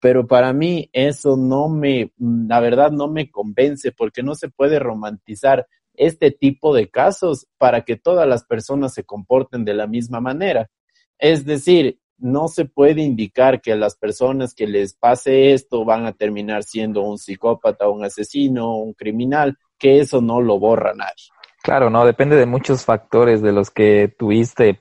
Pero 0.00 0.26
para 0.26 0.52
mí 0.52 0.88
eso 0.92 1.36
no 1.36 1.68
me, 1.68 2.12
la 2.16 2.60
verdad 2.60 2.90
no 2.90 3.08
me 3.08 3.30
convence 3.30 3.92
porque 3.92 4.22
no 4.22 4.34
se 4.34 4.48
puede 4.48 4.78
romantizar 4.78 5.66
este 5.98 6.30
tipo 6.30 6.74
de 6.74 6.88
casos 6.88 7.46
para 7.58 7.82
que 7.82 7.96
todas 7.96 8.26
las 8.26 8.44
personas 8.44 8.94
se 8.94 9.04
comporten 9.04 9.64
de 9.64 9.74
la 9.74 9.86
misma 9.86 10.20
manera. 10.20 10.70
Es 11.18 11.44
decir, 11.44 11.98
no 12.18 12.48
se 12.48 12.64
puede 12.64 13.02
indicar 13.02 13.60
que 13.60 13.76
las 13.76 13.96
personas 13.96 14.54
que 14.54 14.66
les 14.66 14.94
pase 14.94 15.52
esto 15.52 15.84
van 15.84 16.06
a 16.06 16.12
terminar 16.12 16.62
siendo 16.64 17.02
un 17.02 17.18
psicópata, 17.18 17.88
un 17.88 18.04
asesino, 18.04 18.76
un 18.76 18.92
criminal, 18.94 19.56
que 19.78 20.00
eso 20.00 20.20
no 20.20 20.40
lo 20.40 20.58
borra 20.58 20.94
nadie. 20.94 21.28
Claro, 21.62 21.90
no, 21.90 22.04
depende 22.04 22.36
de 22.36 22.46
muchos 22.46 22.84
factores 22.84 23.42
de 23.42 23.52
los 23.52 23.70
que 23.70 24.12
tuviste 24.18 24.80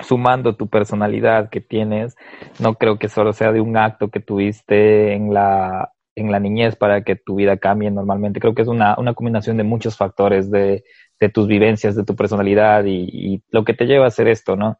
sumando 0.00 0.56
tu 0.56 0.68
personalidad 0.68 1.48
que 1.48 1.60
tienes. 1.60 2.16
No 2.58 2.74
creo 2.74 2.98
que 2.98 3.08
solo 3.08 3.32
sea 3.32 3.52
de 3.52 3.60
un 3.60 3.76
acto 3.76 4.08
que 4.08 4.20
tuviste 4.20 5.14
en 5.14 5.32
la, 5.32 5.93
en 6.16 6.30
la 6.30 6.40
niñez 6.40 6.76
para 6.76 7.02
que 7.02 7.16
tu 7.16 7.36
vida 7.36 7.56
cambie 7.56 7.90
normalmente. 7.90 8.40
Creo 8.40 8.54
que 8.54 8.62
es 8.62 8.68
una, 8.68 8.96
una 8.98 9.14
combinación 9.14 9.56
de 9.56 9.64
muchos 9.64 9.96
factores 9.96 10.50
de, 10.50 10.84
de 11.20 11.28
tus 11.28 11.46
vivencias, 11.46 11.96
de 11.96 12.04
tu 12.04 12.14
personalidad 12.14 12.84
y, 12.84 13.08
y, 13.12 13.42
lo 13.50 13.64
que 13.64 13.74
te 13.74 13.86
lleva 13.86 14.04
a 14.04 14.08
hacer 14.08 14.28
esto, 14.28 14.56
¿no? 14.56 14.78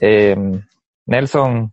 Eh, 0.00 0.36
Nelson, 1.06 1.72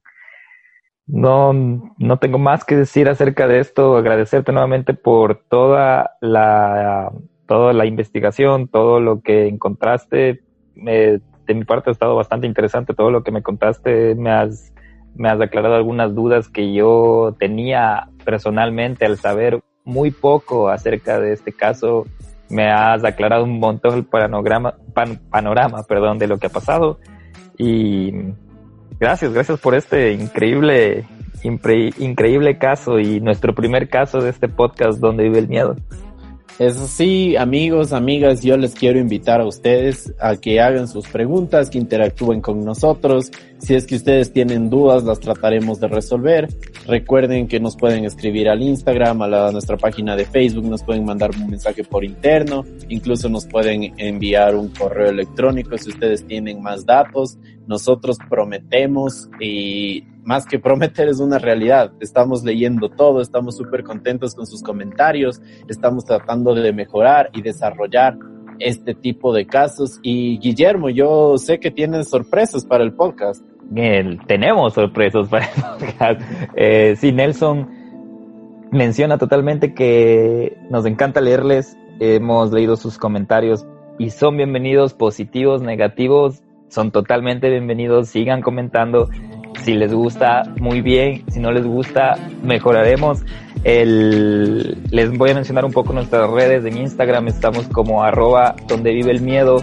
no, 1.08 1.54
no 1.98 2.20
tengo 2.20 2.38
más 2.38 2.64
que 2.64 2.76
decir 2.76 3.10
acerca 3.10 3.48
de 3.48 3.60
esto. 3.60 3.98
Agradecerte 3.98 4.52
nuevamente 4.52 4.94
por 4.94 5.44
toda 5.50 6.12
la, 6.22 7.12
toda 7.48 7.74
la 7.74 7.86
investigación, 7.86 8.68
todo 8.68 9.00
lo 9.00 9.22
que 9.22 9.48
encontraste. 9.48 10.42
de 10.76 11.22
mi 11.54 11.66
parte 11.66 11.90
ha 11.90 11.94
estado 11.94 12.16
bastante 12.16 12.48
interesante 12.48 12.94
todo 12.94 13.12
lo 13.12 13.24
que 13.24 13.32
me 13.32 13.44
contaste. 13.44 14.16
Me 14.16 14.32
has, 14.32 14.74
me 15.16 15.30
has 15.30 15.42
aclarado 15.42 15.76
algunas 15.76 16.16
dudas 16.16 16.48
que 16.48 16.74
yo 16.74 17.36
tenía 17.40 18.08
personalmente 18.22 19.06
al 19.06 19.18
saber 19.18 19.62
muy 19.84 20.12
poco 20.12 20.70
acerca 20.70 21.20
de 21.20 21.34
este 21.34 21.52
caso. 21.52 22.06
Me 22.50 22.70
has 22.70 23.04
aclarado 23.04 23.44
un 23.44 23.60
montón 23.60 23.96
el 23.96 24.06
panorama, 24.06 24.76
panorama 25.30 25.84
perdón, 25.84 26.18
de 26.18 26.28
lo 26.28 26.38
que 26.38 26.48
ha 26.48 26.52
pasado. 26.52 27.00
Y 27.58 28.12
Gracias, 29.02 29.34
gracias 29.34 29.60
por 29.60 29.74
este 29.74 30.14
increíble, 30.14 31.08
increíble 31.42 32.60
caso 32.60 33.00
y 33.00 33.20
nuestro 33.20 33.56
primer 33.56 33.90
caso 33.90 34.22
de 34.22 34.30
este 34.30 34.48
podcast 34.48 35.00
donde 35.00 35.24
vive 35.24 35.40
el 35.40 35.48
miedo. 35.48 35.76
Eso 36.60 36.86
sí, 36.86 37.36
amigos, 37.36 37.94
amigas, 37.94 38.44
yo 38.44 38.58
les 38.58 38.76
quiero 38.76 39.00
invitar 39.00 39.42
a 39.42 39.48
ustedes 39.48 40.14
a 40.20 40.36
que 40.36 40.62
hagan 40.62 40.88
sus 40.88 41.08
preguntas, 41.08 41.72
que 41.72 41.80
interactúen 41.80 42.42
con 42.42 42.64
nosotros. 42.64 43.32
Si 43.62 43.76
es 43.76 43.86
que 43.86 43.96
ustedes 43.96 44.34
tienen 44.34 44.72
dudas, 44.72 45.04
las 45.04 45.20
trataremos 45.20 45.80
de 45.80 45.88
resolver. 45.88 46.48
Recuerden 46.88 47.48
que 47.48 47.60
nos 47.60 47.78
pueden 47.78 48.06
escribir 48.06 48.50
al 48.50 48.64
Instagram, 48.64 49.22
a, 49.22 49.28
la, 49.28 49.52
nuestra 49.52 49.78
página 49.78 50.16
de 50.16 50.26
Facebook, 50.26 50.66
nos 50.66 50.82
pueden 50.84 51.06
mandar 51.06 51.30
un 51.30 51.48
mensaje 51.48 51.84
por 51.84 52.04
interno, 52.04 52.66
incluso 52.90 53.30
nos 53.30 53.46
pueden 53.46 53.94
enviar 54.00 54.56
un 54.56 54.70
correo 54.70 55.12
electrónico 55.12 55.78
si 55.78 55.92
ustedes 55.92 56.26
tienen 56.26 56.60
más 56.60 56.88
datos. 56.88 57.38
Nosotros 57.68 58.18
prometemos 58.28 59.30
y 59.40 60.06
más 60.24 60.48
que 60.48 60.58
prometer 60.58 61.08
es 61.10 61.20
una 61.20 61.38
realidad. 61.38 61.94
Estamos 62.00 62.44
leyendo 62.44 62.90
todo, 62.90 63.22
estamos 63.22 63.58
súper 63.58 63.84
contentos 63.84 64.34
con 64.34 64.48
sus 64.48 64.64
comentarios, 64.64 65.40
estamos 65.68 66.04
tratando 66.06 66.56
de 66.56 66.74
mejorar 66.74 67.30
y 67.32 67.44
desarrollar 67.44 68.18
este 68.62 68.94
tipo 68.94 69.34
de 69.34 69.46
casos. 69.46 70.00
Y 70.02 70.40
Guillermo, 70.40 70.90
yo 70.90 71.38
sé 71.38 71.60
que 71.60 71.72
tienes 71.72 72.10
sorpresas 72.10 72.66
para 72.66 72.84
el 72.84 72.94
podcast. 72.94 73.44
tenemos 74.28 74.74
sorpresas 74.74 75.28
para 75.30 75.46
el 75.46 75.62
podcast. 75.62 76.22
Eh, 76.56 76.96
Nelson 77.14 77.70
menciona 78.72 79.18
totalmente 79.18 79.74
que 79.74 80.58
nos 80.70 80.86
encanta 80.86 81.22
leerles. 81.22 81.78
Hemos 82.00 82.52
leído 82.52 82.78
sus 82.78 82.98
comentarios 82.98 83.66
y 84.00 84.10
son 84.10 84.38
bienvenidos, 84.38 84.94
positivos, 84.94 85.62
negativos, 85.62 86.42
son 86.70 86.92
totalmente 86.92 87.50
bienvenidos. 87.50 88.10
Sigan 88.10 88.42
comentando 88.42 89.10
si 89.64 89.74
les 89.76 89.94
gusta, 89.94 90.44
muy 90.60 90.82
bien. 90.82 91.24
Si 91.30 91.40
no 91.40 91.52
les 91.52 91.66
gusta, 91.66 92.16
mejoraremos. 92.44 93.24
El, 93.64 94.78
les 94.90 95.16
voy 95.18 95.32
a 95.32 95.34
mencionar 95.36 95.66
un 95.66 95.72
poco 95.72 95.94
nuestras 95.94 96.30
redes. 96.30 96.66
En 96.66 96.78
Instagram 96.78 97.28
estamos 97.28 97.68
como 97.68 98.04
arroba 98.04 98.56
donde 98.68 98.92
vive 98.94 99.12
el 99.12 99.22
miedo. 99.22 99.58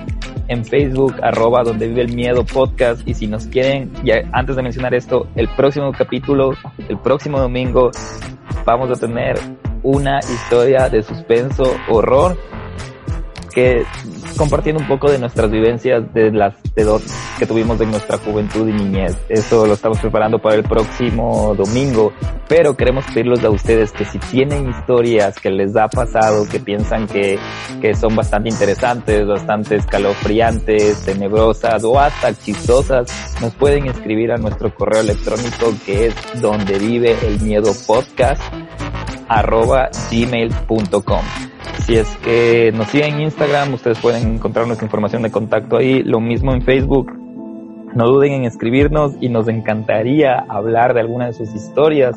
En 0.48 0.64
Facebook, 0.64 1.16
arroba 1.22 1.62
donde 1.62 1.88
vive 1.88 2.02
el 2.02 2.14
miedo 2.14 2.44
podcast. 2.44 3.06
Y 3.06 3.14
si 3.14 3.26
nos 3.26 3.46
quieren, 3.46 3.92
ya 4.04 4.22
antes 4.32 4.56
de 4.56 4.62
mencionar 4.62 4.94
esto, 4.94 5.28
el 5.34 5.48
próximo 5.48 5.92
capítulo, 5.92 6.52
el 6.88 6.98
próximo 6.98 7.38
domingo, 7.38 7.90
vamos 8.64 8.90
a 8.90 8.94
tener 8.94 9.38
una 9.82 10.20
historia 10.20 10.88
de 10.88 11.02
suspenso, 11.02 11.76
horror, 11.88 12.36
compartiendo 14.36 14.80
un 14.80 14.88
poco 14.88 15.10
de 15.10 15.18
nuestras 15.18 15.50
vivencias 15.50 16.12
de 16.14 16.30
las 16.30 16.54
de 16.74 16.84
dos 16.84 17.02
que 17.38 17.46
tuvimos 17.46 17.80
en 17.80 17.90
nuestra 17.90 18.18
juventud 18.18 18.68
y 18.68 18.72
niñez. 18.72 19.16
Eso 19.28 19.66
lo 19.66 19.74
estamos 19.74 19.98
preparando 19.98 20.38
para 20.38 20.56
el 20.56 20.62
próximo 20.62 21.54
domingo, 21.56 22.12
pero 22.48 22.76
queremos 22.76 23.04
pedirles 23.06 23.42
a 23.44 23.50
ustedes 23.50 23.92
que 23.92 24.04
si 24.04 24.18
tienen 24.18 24.70
historias 24.70 25.38
que 25.38 25.50
les 25.50 25.76
ha 25.76 25.88
pasado, 25.88 26.46
que 26.48 26.60
piensan 26.60 27.06
que, 27.06 27.38
que 27.80 27.94
son 27.94 28.14
bastante 28.14 28.48
interesantes, 28.48 29.26
bastante 29.26 29.76
escalofriantes, 29.76 31.04
tenebrosas 31.04 31.82
o 31.84 31.98
hasta 31.98 32.32
chistosas, 32.34 33.10
nos 33.40 33.54
pueden 33.54 33.86
escribir 33.86 34.32
a 34.32 34.36
nuestro 34.36 34.72
correo 34.74 35.00
electrónico 35.00 35.74
que 35.84 36.06
es 36.06 36.14
donde 36.40 36.78
vive 36.78 37.16
el 37.26 37.40
miedo 37.40 37.72
podcast 37.86 38.42
arroba 39.28 39.90
gmail.com. 40.10 41.47
Si 41.84 41.96
es 41.96 42.08
que 42.18 42.72
nos 42.74 42.88
siguen 42.88 43.14
en 43.14 43.20
Instagram, 43.22 43.74
ustedes 43.74 43.98
pueden 43.98 44.34
encontrar 44.34 44.66
nuestra 44.66 44.86
información 44.86 45.22
de 45.22 45.30
contacto 45.30 45.76
ahí. 45.76 46.02
Lo 46.02 46.20
mismo 46.20 46.52
en 46.52 46.62
Facebook. 46.62 47.12
No 47.94 48.06
duden 48.06 48.32
en 48.32 48.44
escribirnos 48.44 49.14
y 49.20 49.28
nos 49.28 49.48
encantaría 49.48 50.38
hablar 50.48 50.94
de 50.94 51.00
alguna 51.00 51.26
de 51.26 51.32
sus 51.32 51.54
historias 51.54 52.16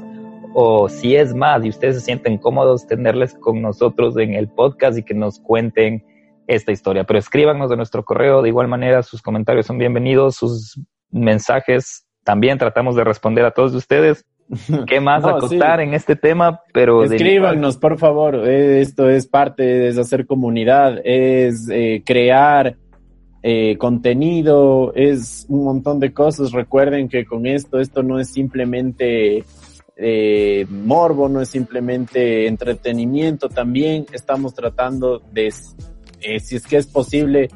o 0.53 0.89
si 0.89 1.15
es 1.15 1.33
más 1.33 1.63
y 1.63 1.69
ustedes 1.69 1.95
se 1.95 2.01
sienten 2.01 2.37
cómodos 2.37 2.85
tenerles 2.85 3.33
con 3.35 3.61
nosotros 3.61 4.17
en 4.17 4.33
el 4.33 4.49
podcast 4.49 4.97
y 4.97 5.03
que 5.03 5.13
nos 5.13 5.39
cuenten 5.39 6.03
esta 6.47 6.71
historia. 6.71 7.05
Pero 7.05 7.19
escríbanos 7.19 7.69
de 7.69 7.77
nuestro 7.77 8.03
correo, 8.03 8.41
de 8.41 8.49
igual 8.49 8.67
manera 8.67 9.03
sus 9.03 9.21
comentarios 9.21 9.65
son 9.65 9.77
bienvenidos, 9.77 10.35
sus 10.35 10.79
mensajes 11.09 12.05
también 12.23 12.57
tratamos 12.57 12.95
de 12.95 13.03
responder 13.03 13.45
a 13.45 13.51
todos 13.51 13.73
ustedes. 13.73 14.25
¿Qué 14.88 14.99
más 14.99 15.24
no, 15.24 15.30
acotar 15.30 15.80
en 15.82 15.93
este 15.93 16.16
tema? 16.16 16.62
Pero 16.74 17.04
escríbanos, 17.04 17.78
por 17.78 17.97
favor. 17.97 18.47
Esto 18.47 19.10
es 19.10 19.28
parte, 19.28 19.88
es 19.88 19.97
hacer 19.97 20.26
comunidad, 20.26 20.99
es 21.04 21.70
eh, 21.70 22.04
crear 22.06 22.76
eh, 23.43 23.76
contenido, 23.78 24.93
es 24.93 25.45
un 25.49 25.64
montón 25.64 25.99
de 25.99 26.14
cosas. 26.14 26.52
Recuerden 26.52 27.10
que 27.10 27.26
con 27.26 27.45
esto, 27.45 27.80
esto 27.80 28.04
no 28.04 28.20
es 28.20 28.30
simplemente 28.30 29.43
eh, 29.95 30.66
morbo, 30.70 31.30
no 31.30 31.41
es 31.41 31.49
simplemente 31.49 32.47
entretenimiento. 32.47 33.49
También 33.49 34.06
estamos 34.12 34.54
tratando 34.54 35.20
de, 35.32 35.54
eh, 36.22 36.39
si 36.39 36.56
es 36.56 36.68
que 36.68 36.78
es 36.78 36.88
posible, 36.88 37.49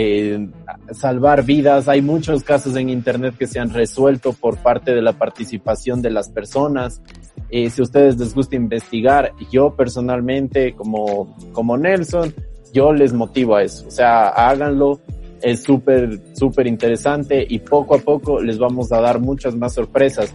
eh, 0.00 0.48
salvar 0.92 1.44
vidas. 1.44 1.88
Hay 1.88 2.02
muchos 2.02 2.44
casos 2.44 2.76
en 2.76 2.88
Internet 2.88 3.34
que 3.36 3.48
se 3.48 3.58
han 3.58 3.70
resuelto 3.70 4.32
por 4.32 4.56
parte 4.58 4.94
de 4.94 5.02
la 5.02 5.14
participación 5.14 6.00
de 6.00 6.10
las 6.10 6.28
personas. 6.28 7.02
eh, 7.50 7.68
si 7.68 7.82
ustedes 7.82 8.16
les 8.16 8.32
gusta 8.32 8.54
investigar, 8.54 9.32
yo 9.50 9.74
personalmente, 9.74 10.74
como, 10.76 11.36
como 11.52 11.76
Nelson, 11.76 12.32
yo 12.72 12.92
les 12.92 13.12
motivo 13.12 13.56
a 13.56 13.64
eso. 13.64 13.88
O 13.88 13.90
sea, 13.90 14.28
háganlo. 14.28 15.00
Es 15.42 15.64
súper, 15.64 16.20
súper 16.34 16.68
interesante 16.68 17.44
y 17.48 17.58
poco 17.58 17.96
a 17.96 17.98
poco 17.98 18.40
les 18.40 18.58
vamos 18.58 18.92
a 18.92 19.00
dar 19.00 19.18
muchas 19.20 19.56
más 19.56 19.74
sorpresas. 19.74 20.32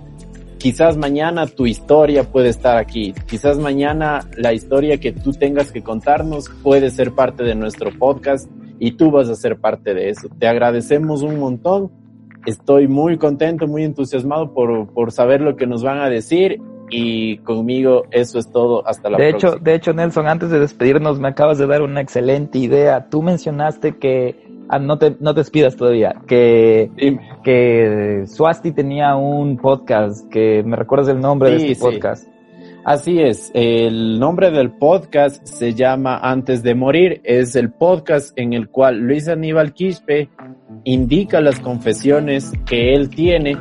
Quizás 0.57 0.97
mañana 0.97 1.45
tu 1.45 1.65
historia 1.65 2.23
puede 2.23 2.49
estar 2.49 2.77
aquí. 2.77 3.13
Quizás 3.27 3.57
mañana 3.57 4.27
la 4.37 4.53
historia 4.53 4.97
que 4.97 5.11
tú 5.13 5.31
tengas 5.31 5.71
que 5.71 5.81
contarnos 5.81 6.49
puede 6.63 6.89
ser 6.89 7.11
parte 7.11 7.43
de 7.43 7.55
nuestro 7.55 7.91
podcast 7.97 8.49
y 8.79 8.91
tú 8.93 9.11
vas 9.11 9.29
a 9.29 9.35
ser 9.35 9.57
parte 9.57 9.93
de 9.93 10.09
eso. 10.09 10.27
Te 10.39 10.47
agradecemos 10.47 11.21
un 11.23 11.39
montón. 11.39 11.91
Estoy 12.45 12.87
muy 12.87 13.17
contento, 13.17 13.67
muy 13.67 13.83
entusiasmado 13.83 14.53
por, 14.53 14.87
por 14.93 15.11
saber 15.11 15.41
lo 15.41 15.55
que 15.55 15.65
nos 15.65 15.83
van 15.83 15.99
a 15.99 16.09
decir 16.09 16.59
y 16.89 17.37
conmigo 17.39 18.03
eso 18.11 18.37
es 18.37 18.51
todo 18.51 18.85
hasta 18.87 19.09
la 19.09 19.17
de 19.17 19.29
próxima. 19.29 19.53
Hecho, 19.53 19.63
de 19.63 19.75
hecho, 19.75 19.93
Nelson, 19.93 20.27
antes 20.27 20.49
de 20.49 20.59
despedirnos, 20.59 21.19
me 21.19 21.29
acabas 21.29 21.57
de 21.57 21.67
dar 21.67 21.81
una 21.81 22.01
excelente 22.01 22.59
idea. 22.59 23.07
Tú 23.09 23.21
mencionaste 23.21 23.97
que 23.97 24.35
ah, 24.67 24.79
no 24.79 24.97
te 24.99 25.15
no 25.19 25.33
te 25.33 25.39
despidas 25.39 25.75
todavía, 25.77 26.15
que 26.27 26.91
que 27.43 28.23
Swasti 28.27 28.71
tenía 28.73 29.15
un 29.15 29.57
podcast, 29.57 30.29
que 30.29 30.63
me 30.65 30.75
recuerdas 30.75 31.07
el 31.09 31.21
nombre 31.21 31.49
Sí, 31.51 31.65
de 31.65 31.71
este 31.71 31.75
sí. 31.75 31.81
podcast. 31.81 32.27
Así 32.85 33.21
es, 33.21 33.49
el 33.53 34.19
nombre 34.19 34.51
del 34.51 34.71
podcast 34.71 35.45
se 35.45 35.73
llama 35.73 36.17
Antes 36.17 36.63
de 36.63 36.75
Morir, 36.75 37.21
es 37.23 37.55
el 37.55 37.71
podcast 37.71 38.37
en 38.37 38.51
el 38.51 38.67
cual 38.67 38.99
Luis 38.99 39.29
Aníbal 39.29 39.73
Quispe 39.73 40.27
indica 40.83 41.39
las 41.39 41.61
confesiones 41.61 42.51
que 42.65 42.93
él 42.93 43.09
tiene 43.09 43.57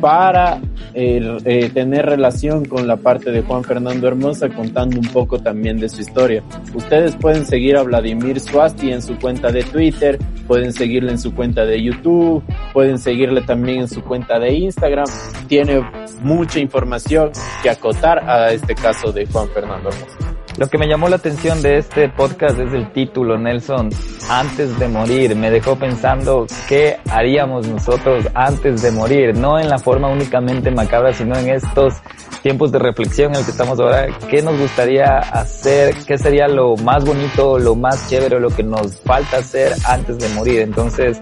para 0.00 0.60
eh, 0.94 1.20
eh, 1.44 1.70
tener 1.70 2.06
relación 2.06 2.64
con 2.64 2.86
la 2.86 2.96
parte 2.96 3.30
de 3.30 3.42
Juan 3.42 3.64
Fernando 3.64 4.08
Hermosa, 4.08 4.48
contando 4.48 4.98
un 4.98 5.06
poco 5.08 5.38
también 5.38 5.78
de 5.78 5.88
su 5.88 6.00
historia. 6.00 6.42
Ustedes 6.74 7.16
pueden 7.16 7.44
seguir 7.44 7.76
a 7.76 7.82
Vladimir 7.82 8.40
Swasti 8.40 8.92
en 8.92 9.02
su 9.02 9.18
cuenta 9.18 9.50
de 9.50 9.62
Twitter, 9.62 10.18
pueden 10.46 10.72
seguirle 10.72 11.12
en 11.12 11.18
su 11.18 11.34
cuenta 11.34 11.64
de 11.64 11.82
YouTube, 11.82 12.42
pueden 12.72 12.98
seguirle 12.98 13.42
también 13.42 13.80
en 13.80 13.88
su 13.88 14.02
cuenta 14.02 14.38
de 14.38 14.54
Instagram. 14.54 15.06
Tiene 15.48 15.82
mucha 16.22 16.60
información 16.60 17.30
que 17.62 17.70
acotar 17.70 18.28
a 18.28 18.52
este 18.52 18.74
caso 18.74 19.12
de 19.12 19.26
Juan 19.26 19.48
Fernando 19.48 19.90
Hermosa. 19.90 20.35
Lo 20.58 20.68
que 20.68 20.78
me 20.78 20.88
llamó 20.88 21.10
la 21.10 21.16
atención 21.16 21.60
de 21.60 21.76
este 21.76 22.08
podcast 22.08 22.58
es 22.58 22.72
el 22.72 22.90
título, 22.90 23.36
Nelson, 23.36 23.90
antes 24.30 24.78
de 24.78 24.88
morir. 24.88 25.36
Me 25.36 25.50
dejó 25.50 25.76
pensando 25.76 26.46
qué 26.66 26.96
haríamos 27.10 27.68
nosotros 27.68 28.26
antes 28.32 28.80
de 28.80 28.90
morir, 28.90 29.36
no 29.36 29.58
en 29.58 29.68
la 29.68 29.78
forma 29.78 30.08
únicamente 30.08 30.70
macabra, 30.70 31.12
sino 31.12 31.36
en 31.36 31.50
estos 31.50 31.96
tiempos 32.42 32.72
de 32.72 32.78
reflexión 32.78 33.32
en 33.32 33.40
el 33.40 33.44
que 33.44 33.50
estamos 33.50 33.78
ahora. 33.78 34.06
¿Qué 34.30 34.40
nos 34.40 34.58
gustaría 34.58 35.18
hacer? 35.18 35.94
¿Qué 36.06 36.16
sería 36.16 36.48
lo 36.48 36.74
más 36.76 37.04
bonito, 37.04 37.58
lo 37.58 37.74
más 37.74 38.08
chévere, 38.08 38.40
lo 38.40 38.48
que 38.48 38.62
nos 38.62 38.98
falta 39.02 39.36
hacer 39.36 39.74
antes 39.86 40.18
de 40.18 40.28
morir? 40.30 40.60
Entonces, 40.60 41.20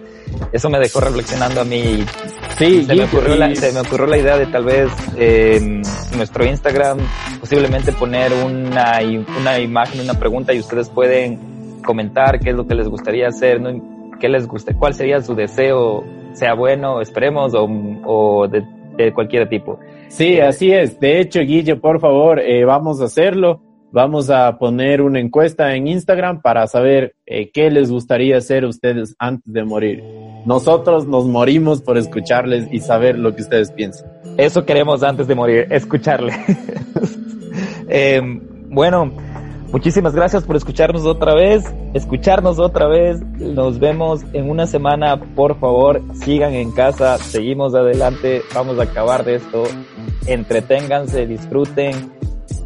eso 0.52 0.70
me 0.70 0.78
dejó 0.78 1.00
reflexionando 1.00 1.60
a 1.60 1.64
mí. 1.64 2.04
Sí, 2.58 2.84
se, 2.84 2.94
me 2.94 3.04
ocurrió 3.04 3.36
la, 3.36 3.54
se 3.54 3.72
me 3.72 3.80
ocurrió 3.80 4.06
la 4.06 4.18
idea 4.18 4.38
de 4.38 4.46
tal 4.46 4.64
vez 4.64 4.88
eh, 5.16 5.82
nuestro 6.16 6.44
Instagram 6.44 6.98
posiblemente 7.40 7.92
poner 7.92 8.32
una, 8.32 9.00
una 9.40 9.58
imagen, 9.58 10.00
una 10.00 10.14
pregunta 10.14 10.52
y 10.52 10.60
ustedes 10.60 10.88
pueden 10.88 11.80
comentar 11.84 12.38
qué 12.40 12.50
es 12.50 12.56
lo 12.56 12.66
que 12.66 12.74
les 12.74 12.88
gustaría 12.88 13.28
hacer, 13.28 13.60
¿no? 13.60 13.94
qué 14.18 14.28
les 14.28 14.46
gusta, 14.46 14.72
cuál 14.74 14.94
sería 14.94 15.20
su 15.20 15.34
deseo, 15.34 16.04
sea 16.32 16.54
bueno, 16.54 17.00
esperemos, 17.00 17.54
o, 17.54 17.68
o 18.04 18.48
de, 18.48 18.64
de, 18.96 19.12
cualquier 19.12 19.48
tipo. 19.48 19.78
Sí, 20.08 20.40
así 20.40 20.72
es. 20.72 20.98
De 20.98 21.20
hecho, 21.20 21.40
Guille, 21.40 21.76
por 21.76 22.00
favor, 22.00 22.40
eh, 22.40 22.64
vamos 22.64 23.00
a 23.00 23.04
hacerlo. 23.04 23.60
Vamos 23.92 24.28
a 24.28 24.58
poner 24.58 25.02
una 25.02 25.20
encuesta 25.20 25.74
en 25.76 25.86
Instagram 25.86 26.42
para 26.42 26.66
saber 26.66 27.14
eh, 27.26 27.50
qué 27.52 27.70
les 27.70 27.92
gustaría 27.92 28.36
hacer 28.36 28.64
ustedes 28.64 29.14
antes 29.20 29.52
de 29.52 29.62
morir. 29.62 30.02
Nosotros 30.44 31.06
nos 31.06 31.26
morimos 31.26 31.80
por 31.80 31.96
escucharles 31.96 32.68
y 32.70 32.80
saber 32.80 33.18
lo 33.18 33.34
que 33.34 33.42
ustedes 33.42 33.70
piensan. 33.72 34.10
Eso 34.36 34.64
queremos 34.64 35.02
antes 35.02 35.26
de 35.26 35.34
morir, 35.34 35.66
escucharle. 35.70 36.34
eh, 37.88 38.20
bueno, 38.68 39.12
muchísimas 39.72 40.14
gracias 40.14 40.44
por 40.44 40.56
escucharnos 40.56 41.06
otra 41.06 41.34
vez, 41.34 41.64
escucharnos 41.94 42.58
otra 42.58 42.88
vez. 42.88 43.20
Nos 43.38 43.78
vemos 43.78 44.22
en 44.32 44.50
una 44.50 44.66
semana. 44.66 45.18
Por 45.18 45.58
favor, 45.58 46.02
sigan 46.14 46.52
en 46.52 46.72
casa, 46.72 47.16
seguimos 47.18 47.74
adelante, 47.74 48.42
vamos 48.54 48.78
a 48.78 48.82
acabar 48.82 49.24
de 49.24 49.36
esto. 49.36 49.62
Entreténganse, 50.26 51.26
disfruten, 51.26 52.12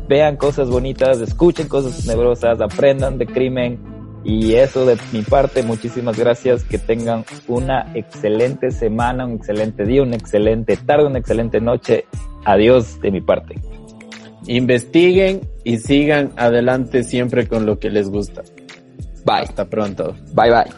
vean 0.08 0.36
cosas 0.36 0.68
bonitas, 0.70 1.20
escuchen 1.20 1.68
cosas 1.68 2.02
tenebrosas, 2.02 2.60
aprendan 2.60 3.18
de 3.18 3.26
crimen. 3.26 3.97
Y 4.28 4.56
eso 4.56 4.84
de 4.84 4.98
mi 5.10 5.22
parte, 5.22 5.62
muchísimas 5.62 6.18
gracias. 6.18 6.62
Que 6.62 6.76
tengan 6.76 7.24
una 7.46 7.90
excelente 7.94 8.70
semana, 8.70 9.24
un 9.24 9.36
excelente 9.36 9.86
día, 9.86 10.02
una 10.02 10.16
excelente 10.16 10.76
tarde, 10.76 11.06
una 11.06 11.18
excelente 11.18 11.62
noche. 11.62 12.04
Adiós 12.44 13.00
de 13.00 13.10
mi 13.10 13.22
parte. 13.22 13.54
Investiguen 14.46 15.40
y 15.64 15.78
sigan 15.78 16.32
adelante 16.36 17.04
siempre 17.04 17.48
con 17.48 17.64
lo 17.64 17.78
que 17.78 17.88
les 17.88 18.10
gusta. 18.10 18.42
Bye. 19.24 19.44
Hasta 19.44 19.64
pronto. 19.64 20.14
Bye 20.34 20.50
bye. 20.50 20.74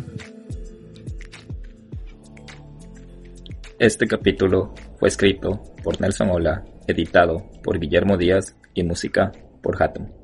Este 3.80 4.06
capítulo 4.06 4.74
fue 5.00 5.08
escrito 5.08 5.60
por 5.82 6.00
Nelson 6.00 6.30
Ola, 6.30 6.64
editado 6.86 7.50
por 7.64 7.80
Guillermo 7.80 8.16
Díaz 8.16 8.56
y 8.74 8.84
música 8.84 9.32
por 9.60 9.82
Hatem. 9.82 10.19